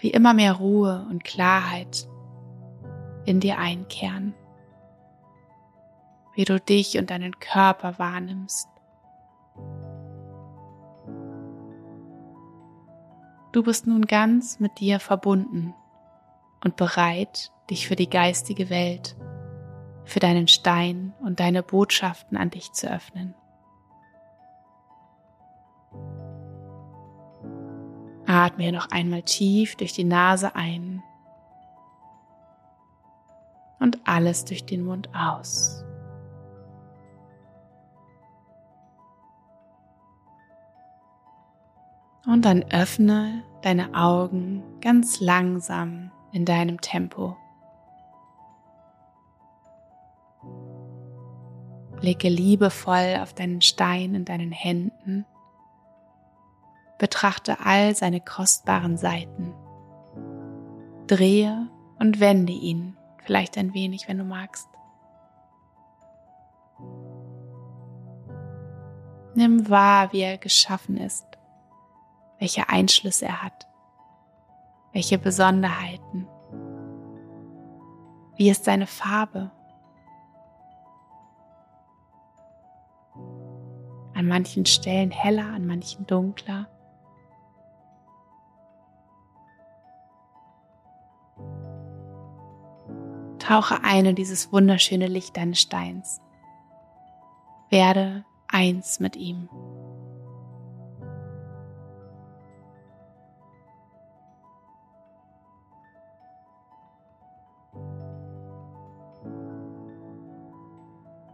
wie 0.00 0.10
immer 0.10 0.34
mehr 0.34 0.54
Ruhe 0.54 1.06
und 1.08 1.22
Klarheit 1.22 2.09
in 3.24 3.40
dir 3.40 3.58
einkehren, 3.58 4.34
wie 6.34 6.44
du 6.44 6.60
dich 6.60 6.98
und 6.98 7.10
deinen 7.10 7.38
Körper 7.38 7.98
wahrnimmst. 7.98 8.68
Du 13.52 13.64
bist 13.64 13.86
nun 13.86 14.06
ganz 14.06 14.60
mit 14.60 14.78
dir 14.78 15.00
verbunden 15.00 15.74
und 16.62 16.76
bereit, 16.76 17.52
dich 17.68 17.88
für 17.88 17.96
die 17.96 18.08
geistige 18.08 18.70
Welt, 18.70 19.16
für 20.04 20.20
deinen 20.20 20.46
Stein 20.46 21.14
und 21.20 21.40
deine 21.40 21.62
Botschaften 21.62 22.36
an 22.36 22.50
dich 22.50 22.72
zu 22.72 22.90
öffnen. 22.90 23.34
Atme 28.26 28.70
noch 28.70 28.90
einmal 28.92 29.22
tief 29.22 29.74
durch 29.74 29.92
die 29.92 30.04
Nase 30.04 30.54
ein 30.54 31.02
und 33.80 33.98
alles 34.04 34.44
durch 34.44 34.64
den 34.64 34.84
Mund 34.84 35.08
aus. 35.14 35.84
Und 42.26 42.44
dann 42.44 42.64
öffne 42.70 43.42
deine 43.62 43.94
Augen 43.94 44.62
ganz 44.80 45.20
langsam 45.20 46.12
in 46.32 46.44
deinem 46.44 46.80
Tempo. 46.80 47.36
Blicke 52.00 52.28
liebevoll 52.28 53.18
auf 53.20 53.34
deinen 53.34 53.60
Stein 53.60 54.14
in 54.14 54.24
deinen 54.24 54.52
Händen. 54.52 55.26
Betrachte 56.98 57.58
all 57.64 57.94
seine 57.94 58.20
kostbaren 58.20 58.96
Seiten. 58.96 59.54
Drehe 61.06 61.68
und 61.98 62.20
wende 62.20 62.52
ihn, 62.52 62.96
vielleicht 63.22 63.56
ein 63.58 63.74
wenig, 63.74 64.08
wenn 64.08 64.18
du 64.18 64.24
magst. 64.24 64.68
Nimm 69.34 69.68
wahr, 69.68 70.12
wie 70.12 70.20
er 70.20 70.38
geschaffen 70.38 70.96
ist 70.96 71.30
welche 72.40 72.68
Einschlüsse 72.68 73.26
er 73.26 73.42
hat, 73.42 73.68
welche 74.92 75.18
Besonderheiten, 75.18 76.26
wie 78.36 78.50
ist 78.50 78.64
seine 78.64 78.86
Farbe. 78.86 79.52
An 84.14 84.26
manchen 84.26 84.66
Stellen 84.66 85.10
heller, 85.10 85.46
an 85.46 85.66
manchen 85.66 86.06
dunkler. 86.06 86.66
Tauche 93.50 93.82
ein 93.82 94.06
in 94.06 94.14
dieses 94.14 94.52
wunderschöne 94.52 95.08
Licht 95.08 95.36
deines 95.36 95.60
Steins. 95.60 96.20
Werde 97.68 98.24
eins 98.46 99.00
mit 99.00 99.16
ihm. 99.16 99.48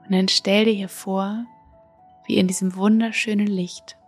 Und 0.04 0.12
dann 0.12 0.28
stell 0.28 0.64
dir 0.64 0.72
hier 0.72 0.88
vor, 0.88 1.44
wie 2.26 2.38
in 2.38 2.48
diesem 2.48 2.76
wunderschönen 2.76 3.46
Licht 3.46 3.98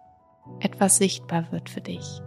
etwas 0.61 0.97
sichtbar 0.97 1.53
wird 1.53 1.69
für 1.69 1.83
dich. 1.83 2.23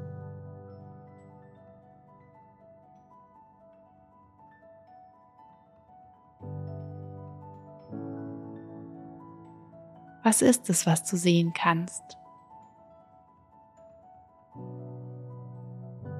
Was 10.24 10.41
ist 10.41 10.69
es, 10.69 10.86
was 10.86 11.03
du 11.03 11.17
sehen 11.17 11.53
kannst? 11.53 12.17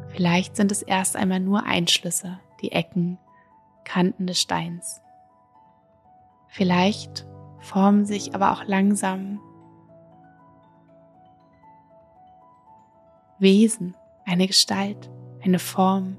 Vielleicht 0.08 0.56
sind 0.56 0.72
es 0.72 0.82
erst 0.82 1.16
einmal 1.16 1.40
nur 1.40 1.64
Einschlüsse, 1.64 2.40
die 2.62 2.72
Ecken, 2.72 3.18
Kanten 3.84 4.28
des 4.28 4.40
Steins. 4.40 5.02
Vielleicht 6.48 7.28
formen 7.60 8.06
sich 8.06 8.36
aber 8.36 8.52
auch 8.52 8.64
langsam 8.66 9.40
Wesen, 13.40 13.96
eine 14.26 14.48
Gestalt, 14.48 15.10
eine 15.44 15.60
Form, 15.60 16.18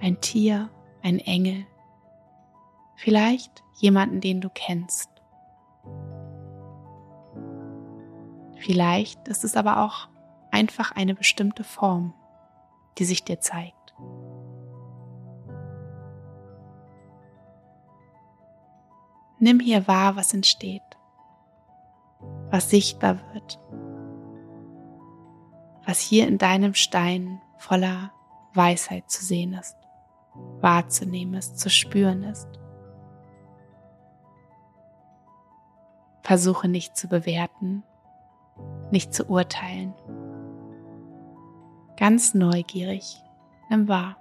ein 0.00 0.20
Tier, 0.20 0.70
ein 1.02 1.18
Engel, 1.18 1.66
vielleicht 2.94 3.62
jemanden, 3.80 4.20
den 4.20 4.40
du 4.40 4.48
kennst. 4.48 5.11
Vielleicht 8.62 9.26
ist 9.26 9.42
es 9.42 9.56
aber 9.56 9.84
auch 9.84 10.08
einfach 10.52 10.92
eine 10.92 11.16
bestimmte 11.16 11.64
Form, 11.64 12.14
die 12.96 13.04
sich 13.04 13.24
dir 13.24 13.40
zeigt. 13.40 13.74
Nimm 19.40 19.58
hier 19.58 19.88
wahr, 19.88 20.14
was 20.14 20.32
entsteht, 20.32 20.80
was 22.52 22.70
sichtbar 22.70 23.18
wird, 23.32 23.58
was 25.84 25.98
hier 25.98 26.28
in 26.28 26.38
deinem 26.38 26.74
Stein 26.74 27.42
voller 27.58 28.12
Weisheit 28.54 29.10
zu 29.10 29.24
sehen 29.24 29.54
ist, 29.54 29.76
wahrzunehmen 30.60 31.34
ist, 31.34 31.58
zu 31.58 31.68
spüren 31.68 32.22
ist. 32.22 32.46
Versuche 36.22 36.68
nicht 36.68 36.96
zu 36.96 37.08
bewerten, 37.08 37.82
nicht 38.90 39.14
zu 39.14 39.28
urteilen. 39.28 39.94
Ganz 41.96 42.34
neugierig, 42.34 43.22
nimm 43.70 43.88
wahr. 43.88 44.16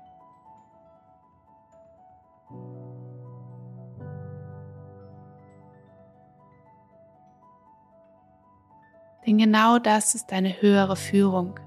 Denn 9.25 9.37
genau 9.37 9.77
das 9.77 10.15
ist 10.15 10.33
eine 10.33 10.61
höhere 10.61 10.95
Führung, 10.95 11.59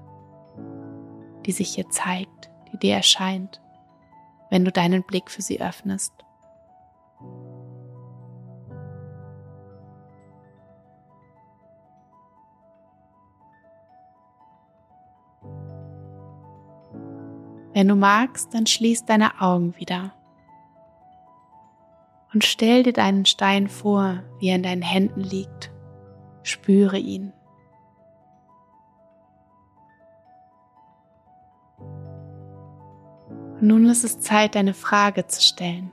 die 1.45 1.51
sich 1.51 1.73
hier 1.75 1.89
zeigt, 1.89 2.51
die 2.71 2.77
dir 2.77 2.95
erscheint, 2.95 3.61
wenn 4.49 4.65
du 4.65 4.71
deinen 4.71 5.03
Blick 5.03 5.31
für 5.31 5.41
sie 5.41 5.61
öffnest. 5.61 6.24
Wenn 17.75 17.89
du 17.89 17.95
magst, 17.95 18.53
dann 18.53 18.65
schließ 18.65 19.03
deine 19.03 19.41
Augen 19.41 19.75
wieder 19.77 20.13
und 22.33 22.45
stell 22.45 22.83
dir 22.83 22.93
deinen 22.93 23.25
Stein 23.25 23.67
vor, 23.67 24.23
wie 24.39 24.47
er 24.47 24.55
in 24.55 24.63
deinen 24.63 24.81
Händen 24.81 25.19
liegt. 25.19 25.71
Spüre 26.41 26.97
ihn. 26.97 27.33
nun 33.61 33.89
ist 33.89 34.03
es 34.03 34.19
Zeit, 34.19 34.55
deine 34.55 34.73
Frage 34.73 35.27
zu 35.27 35.41
stellen. 35.41 35.91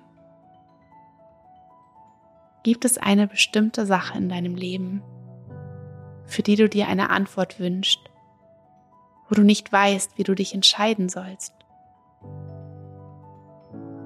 Gibt 2.63 2.85
es 2.85 2.99
eine 2.99 3.27
bestimmte 3.27 3.87
Sache 3.87 4.19
in 4.19 4.29
deinem 4.29 4.55
Leben, 4.55 5.03
für 6.27 6.43
die 6.43 6.57
du 6.57 6.69
dir 6.69 6.87
eine 6.87 7.11
Antwort 7.11 7.59
wünschst, 7.59 8.01
wo 9.29 9.35
du 9.35 9.43
nicht 9.43 9.73
weißt, 9.73 10.19
wie 10.19 10.23
du 10.23 10.35
dich 10.35 10.55
entscheiden 10.55 11.09
sollst? 11.09 11.62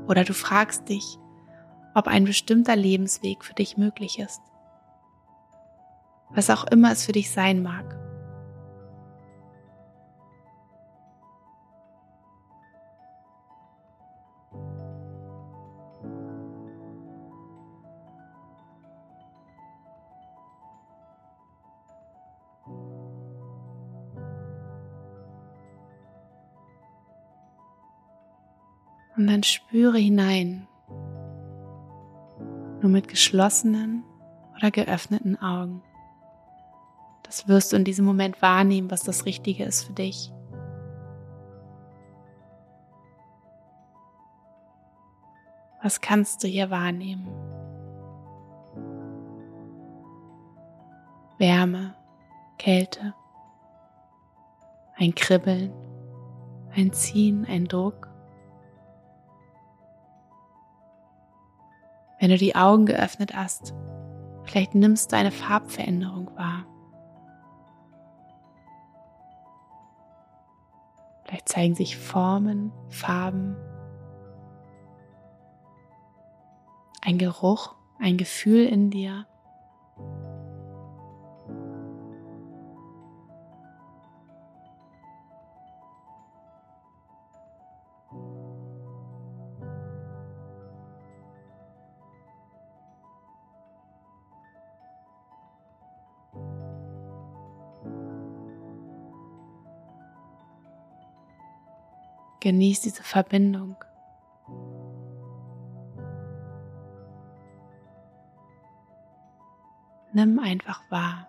Oder 0.07 0.24
du 0.24 0.34
fragst 0.34 0.88
dich, 0.88 1.18
ob 1.94 2.07
ein 2.07 2.24
bestimmter 2.24 2.76
Lebensweg 2.76 3.44
für 3.44 3.54
dich 3.54 3.76
möglich 3.76 4.18
ist. 4.18 4.40
Was 6.30 6.50
auch 6.50 6.64
immer 6.64 6.92
es 6.92 7.04
für 7.04 7.12
dich 7.12 7.30
sein 7.30 7.62
mag. 7.62 8.05
Und 29.27 29.33
dann 29.33 29.43
spüre 29.43 29.99
hinein, 29.99 30.68
nur 32.81 32.93
mit 32.93 33.09
geschlossenen 33.09 34.05
oder 34.57 34.70
geöffneten 34.70 35.37
Augen. 35.43 35.83
Das 37.24 37.49
wirst 37.49 37.72
du 37.72 37.77
in 37.77 37.83
diesem 37.83 38.05
Moment 38.05 38.41
wahrnehmen, 38.41 38.89
was 38.89 39.03
das 39.03 39.27
Richtige 39.27 39.64
ist 39.64 39.83
für 39.83 39.95
dich. 39.95 40.33
Was 45.83 46.01
kannst 46.01 46.45
du 46.45 46.47
hier 46.47 46.70
wahrnehmen? 46.70 47.27
Wärme, 51.39 51.97
Kälte, 52.59 53.12
ein 54.95 55.16
Kribbeln, 55.16 55.72
ein 56.70 56.93
Ziehen, 56.93 57.45
ein 57.45 57.64
Druck. 57.64 58.15
Wenn 62.18 62.30
du 62.30 62.38
die 62.38 62.56
Augen 62.56 62.86
geöffnet 62.86 63.34
hast, 63.34 63.74
vielleicht 64.44 64.74
nimmst 64.74 65.12
du 65.12 65.16
eine 65.16 65.30
Farbveränderung 65.30 66.30
wahr. 66.36 66.64
Vielleicht 71.24 71.48
zeigen 71.48 71.74
sich 71.74 71.96
Formen, 71.96 72.72
Farben, 72.88 73.56
ein 77.02 77.18
Geruch, 77.18 77.74
ein 77.98 78.16
Gefühl 78.16 78.64
in 78.64 78.90
dir. 78.90 79.26
Genieß 102.47 102.82
diese 102.82 103.03
Verbindung. 103.03 103.74
Nimm 110.12 110.38
einfach 110.38 110.80
wahr. 110.88 111.26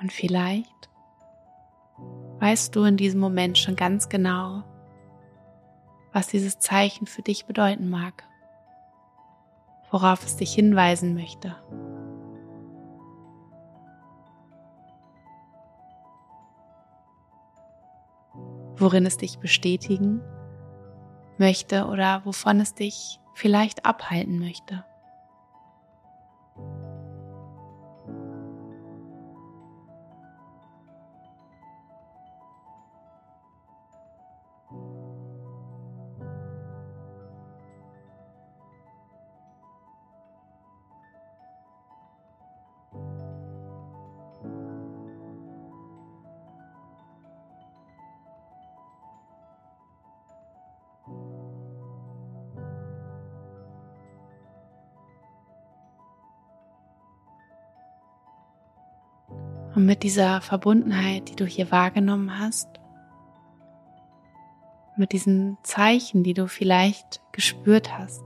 Und 0.00 0.10
vielleicht 0.10 0.88
weißt 2.38 2.74
du 2.74 2.84
in 2.84 2.96
diesem 2.96 3.20
Moment 3.20 3.58
schon 3.58 3.76
ganz 3.76 4.08
genau, 4.08 4.62
was 6.14 6.28
dieses 6.28 6.58
Zeichen 6.60 7.06
für 7.06 7.20
dich 7.20 7.44
bedeuten 7.44 7.90
mag, 7.90 8.24
worauf 9.90 10.24
es 10.24 10.36
dich 10.36 10.54
hinweisen 10.54 11.12
möchte. 11.12 11.56
Worin 18.80 19.06
es 19.06 19.16
dich 19.16 19.38
bestätigen 19.38 20.20
möchte 21.38 21.86
oder 21.86 22.22
wovon 22.24 22.60
es 22.60 22.74
dich 22.74 23.18
vielleicht 23.34 23.84
abhalten 23.84 24.38
möchte. 24.38 24.84
Und 59.80 59.86
mit 59.86 60.02
dieser 60.02 60.42
Verbundenheit, 60.42 61.30
die 61.30 61.36
du 61.36 61.46
hier 61.46 61.70
wahrgenommen 61.70 62.38
hast, 62.38 62.68
mit 64.98 65.12
diesen 65.12 65.56
Zeichen, 65.62 66.22
die 66.22 66.34
du 66.34 66.48
vielleicht 66.48 67.22
gespürt 67.32 67.90
hast, 67.96 68.22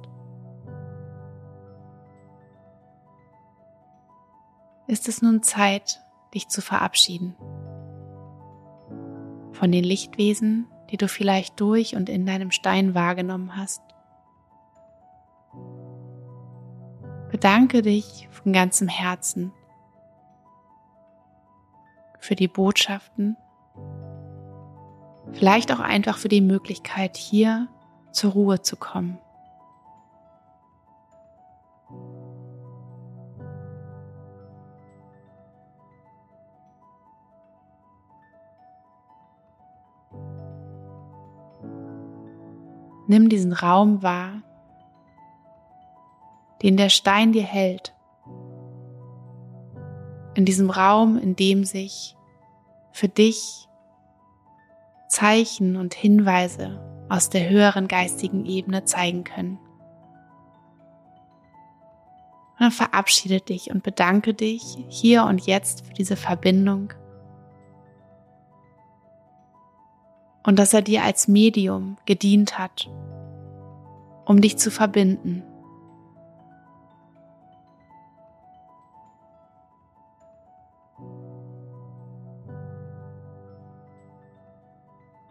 ist 4.89 5.07
es 5.07 5.23
nun 5.23 5.45
Zeit, 5.45 6.01
dich 6.35 6.49
zu 6.49 6.61
verabschieden. 6.61 7.37
Von 9.53 9.71
den 9.71 9.85
Lichtwesen, 9.85 10.67
die 10.91 10.97
du 10.97 11.07
vielleicht 11.07 11.61
durch 11.61 11.95
und 11.95 12.09
in 12.09 12.27
deinem 12.27 12.51
Stein 12.51 12.97
wahrgenommen 12.97 13.57
hast. 13.57 13.81
Bedanke 17.31 17.83
dich 17.83 18.29
von 18.33 18.53
ganzem 18.53 18.89
Herzen 18.89 19.53
für 22.25 22.35
die 22.35 22.49
Botschaften, 22.49 23.37
Vielleicht 25.33 25.73
auch 25.73 25.81
einfach 25.81 26.19
für 26.19 26.29
die 26.29 26.41
Möglichkeit, 26.41 27.17
hier 27.17 27.69
zur 28.13 28.33
Ruhe 28.33 28.63
zu 28.63 28.77
kommen. 28.77 29.19
Nimm 43.07 43.29
diesen 43.29 43.53
Raum 43.53 44.03
wahr, 44.03 44.43
den 46.63 46.77
der 46.77 46.89
Stein 46.89 47.33
dir 47.33 47.43
hält. 47.43 47.94
In 50.35 50.45
diesem 50.45 50.71
Raum, 50.71 51.19
in 51.19 51.37
dem 51.37 51.65
sich 51.65 52.17
für 52.93 53.09
dich 53.09 53.69
Zeichen 55.09 55.77
und 55.77 55.95
Hinweise 55.95 56.81
aus 57.09 57.31
der 57.31 57.49
höheren 57.49 57.87
geistigen 57.89 58.45
Ebene 58.47 58.85
zeigen 58.85 59.25
können. 59.25 59.59
Und 62.53 62.61
dann 62.61 62.71
verabschiede 62.71 63.41
dich 63.41 63.71
und 63.71 63.83
bedanke 63.83 64.35
dich 64.35 64.63
hier 64.89 65.25
und 65.25 65.47
jetzt 65.47 65.87
für 65.87 65.93
diese 65.93 66.17
Verbindung 66.17 66.93
und 70.45 70.59
dass 70.59 70.75
er 70.75 70.83
dir 70.83 71.03
als 71.03 71.27
Medium 71.27 71.97
gedient 72.07 72.59
hat, 72.59 72.91
um 74.25 74.41
dich 74.41 74.59
zu 74.59 74.71
verbinden. 74.71 75.43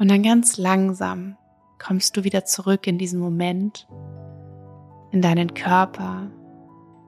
Und 0.04 0.10
dann 0.10 0.22
ganz 0.22 0.58
langsam 0.58 1.38
kommst 1.80 2.18
du 2.18 2.26
wieder 2.26 2.44
zurück 2.44 2.88
in 2.88 2.98
diesen 2.98 3.22
Moment, 3.22 3.88
in 5.12 5.22
deinen 5.22 5.54
Körper, 5.54 6.30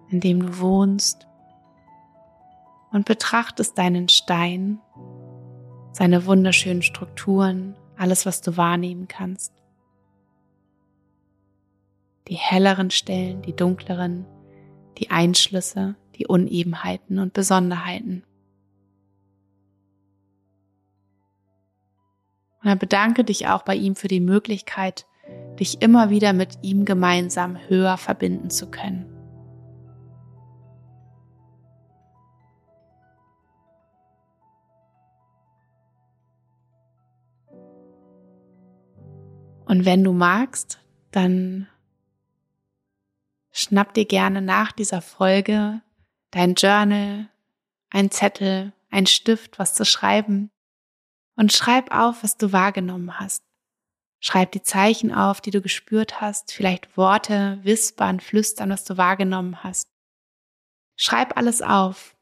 in 0.08 0.22
dem 0.22 0.40
du 0.40 0.60
wohnst 0.60 1.28
und 2.94 3.04
betrachtest 3.04 3.78
deinen 3.78 4.08
Stein, 4.08 4.80
seine 5.92 6.26
wunderschönen 6.26 6.84
Strukturen, 6.84 7.76
alles, 7.98 8.26
was 8.26 8.40
du 8.40 8.56
wahrnehmen 8.56 9.10
kannst. 9.10 9.52
Die 12.30 12.36
helleren 12.36 12.92
Stellen, 12.92 13.42
die 13.42 13.58
dunkleren, 13.58 14.26
die 15.00 15.12
Einschlüsse, 15.12 15.98
die 16.16 16.28
Unebenheiten 16.28 17.20
und 17.20 17.34
Besonderheiten. 17.34 18.24
Und 22.66 22.70
dann 22.70 22.80
bedanke 22.80 23.24
dich 23.24 23.48
auch 23.48 23.62
bei 23.62 23.76
ihm 23.76 23.96
für 23.96 24.08
die 24.08 24.20
Möglichkeit, 24.20 25.06
dich 25.60 25.84
immer 25.84 26.10
wieder 26.10 26.34
mit 26.34 26.58
ihm 26.64 26.84
gemeinsam 26.84 27.60
höher 27.68 27.96
verbinden 27.96 28.50
zu 28.50 28.72
können. 28.72 29.06
Und 39.68 39.86
wenn 39.86 40.04
du 40.04 40.12
magst, 40.12 40.80
dann 41.12 41.68
schnapp 43.52 43.94
dir 43.94 44.06
gerne 44.06 44.42
nach 44.42 44.72
dieser 44.72 45.04
Folge 45.04 45.82
dein 46.32 46.56
Journal, 46.56 47.30
ein 47.92 48.10
Zettel, 48.10 48.74
ein 48.90 49.06
Stift, 49.06 49.60
was 49.60 49.76
zu 49.76 49.86
schreiben 49.86 50.50
und 51.36 51.54
schreib 51.54 51.94
auf, 51.94 52.24
was 52.24 52.38
du 52.38 52.52
wahrgenommen 52.52 53.20
hast. 53.20 53.44
Schreib 54.20 54.52
die 54.52 54.64
Zeichen 54.64 55.14
auf, 55.14 55.42
die 55.42 55.52
du 55.52 55.62
gespürt 55.62 56.22
hast, 56.22 56.52
vielleicht 56.52 56.98
Worte, 56.98 57.60
Wispern, 57.64 58.20
Flüstern, 58.20 58.70
was 58.70 58.84
du 58.84 58.98
wahrgenommen 58.98 59.64
hast. 59.64 59.88
Schreib 60.96 61.38
alles 61.38 61.62
auf. 61.62 62.16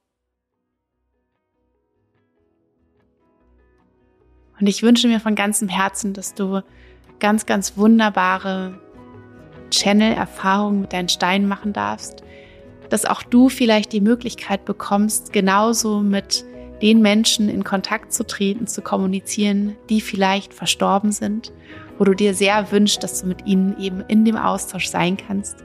Und 4.60 4.68
ich 4.68 4.84
wünsche 4.84 5.08
mir 5.08 5.20
von 5.20 5.36
ganzem 5.36 5.70
Herzen, 5.70 6.14
dass 6.14 6.34
du 6.34 6.62
ganz, 7.20 7.46
ganz 7.46 7.78
wunderbare 7.78 8.80
Channel-Erfahrungen 9.70 10.82
mit 10.82 10.94
deinen 10.94 11.10
Steinen 11.10 11.48
machen 11.48 11.74
darfst, 11.74 12.24
dass 12.90 13.06
auch 13.06 13.24
du 13.24 13.50
vielleicht 13.50 13.94
die 13.94 14.02
Möglichkeit 14.02 14.66
bekommst, 14.66 15.34
genauso 15.34 16.02
mit 16.02 16.46
den 16.84 17.02
Menschen 17.02 17.48
in 17.48 17.64
Kontakt 17.64 18.12
zu 18.12 18.28
treten, 18.28 18.68
zu 18.68 18.82
kommunizieren, 18.82 19.78
die 19.90 20.02
vielleicht 20.02 20.54
verstorben 20.54 21.14
sind, 21.14 21.54
wo 21.98 22.04
du 22.04 22.14
dir 22.14 22.34
sehr 22.34 22.74
wünschst, 22.74 23.02
dass 23.02 23.22
du 23.22 23.28
mit 23.28 23.46
ihnen 23.46 23.80
eben 23.80 24.02
in 24.10 24.26
dem 24.26 24.36
Austausch 24.36 24.88
sein 24.88 25.16
kannst. 25.16 25.56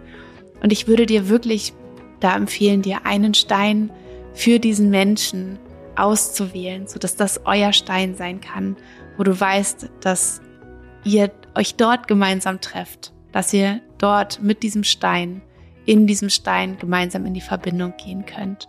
Und 0.63 0.73
ich 0.73 0.87
würde 0.87 1.07
dir 1.07 1.29
wirklich 1.29 1.73
da 2.21 2.37
empfehlen, 2.37 2.83
dir 2.83 3.05
einen 3.05 3.35
Stein 3.35 3.91
für 4.33 4.61
diesen 4.61 4.91
Menschen 4.91 5.59
auszuwählen, 5.97 6.87
sodass 6.87 7.17
das 7.17 7.41
euer 7.45 7.73
Stein 7.73 8.15
sein 8.15 8.41
kann, 8.41 8.77
wo 9.17 9.25
du 9.25 9.39
weißt, 9.39 9.91
dass 10.01 10.41
ihr 11.03 11.33
euch 11.57 11.75
dort 11.75 12.07
gemeinsam 12.07 12.61
trefft, 12.61 13.13
dass 13.33 13.53
ihr 13.53 13.81
dort 13.99 14.41
mit 14.41 14.63
diesem 14.63 14.85
Stein, 14.85 15.43
in 15.85 16.07
diesem 16.07 16.31
Stein 16.31 16.79
gemeinsam 16.79 17.27
in 17.27 17.35
die 17.35 17.41
Verbindung 17.41 17.95
gehen 17.97 18.25
könnt. 18.25 18.69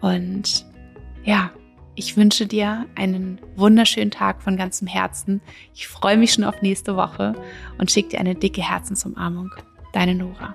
Und 0.00 0.64
ja, 1.26 1.50
ich 1.96 2.16
wünsche 2.16 2.46
dir 2.46 2.86
einen 2.94 3.40
wunderschönen 3.56 4.10
Tag 4.10 4.42
von 4.42 4.56
ganzem 4.56 4.86
Herzen. 4.86 5.40
Ich 5.74 5.88
freue 5.88 6.16
mich 6.16 6.32
schon 6.32 6.44
auf 6.44 6.62
nächste 6.62 6.96
Woche 6.96 7.34
und 7.78 7.90
schicke 7.90 8.10
dir 8.10 8.20
eine 8.20 8.34
dicke 8.34 8.62
Herzensumarmung. 8.62 9.50
Deine 9.92 10.14
Nora. 10.14 10.54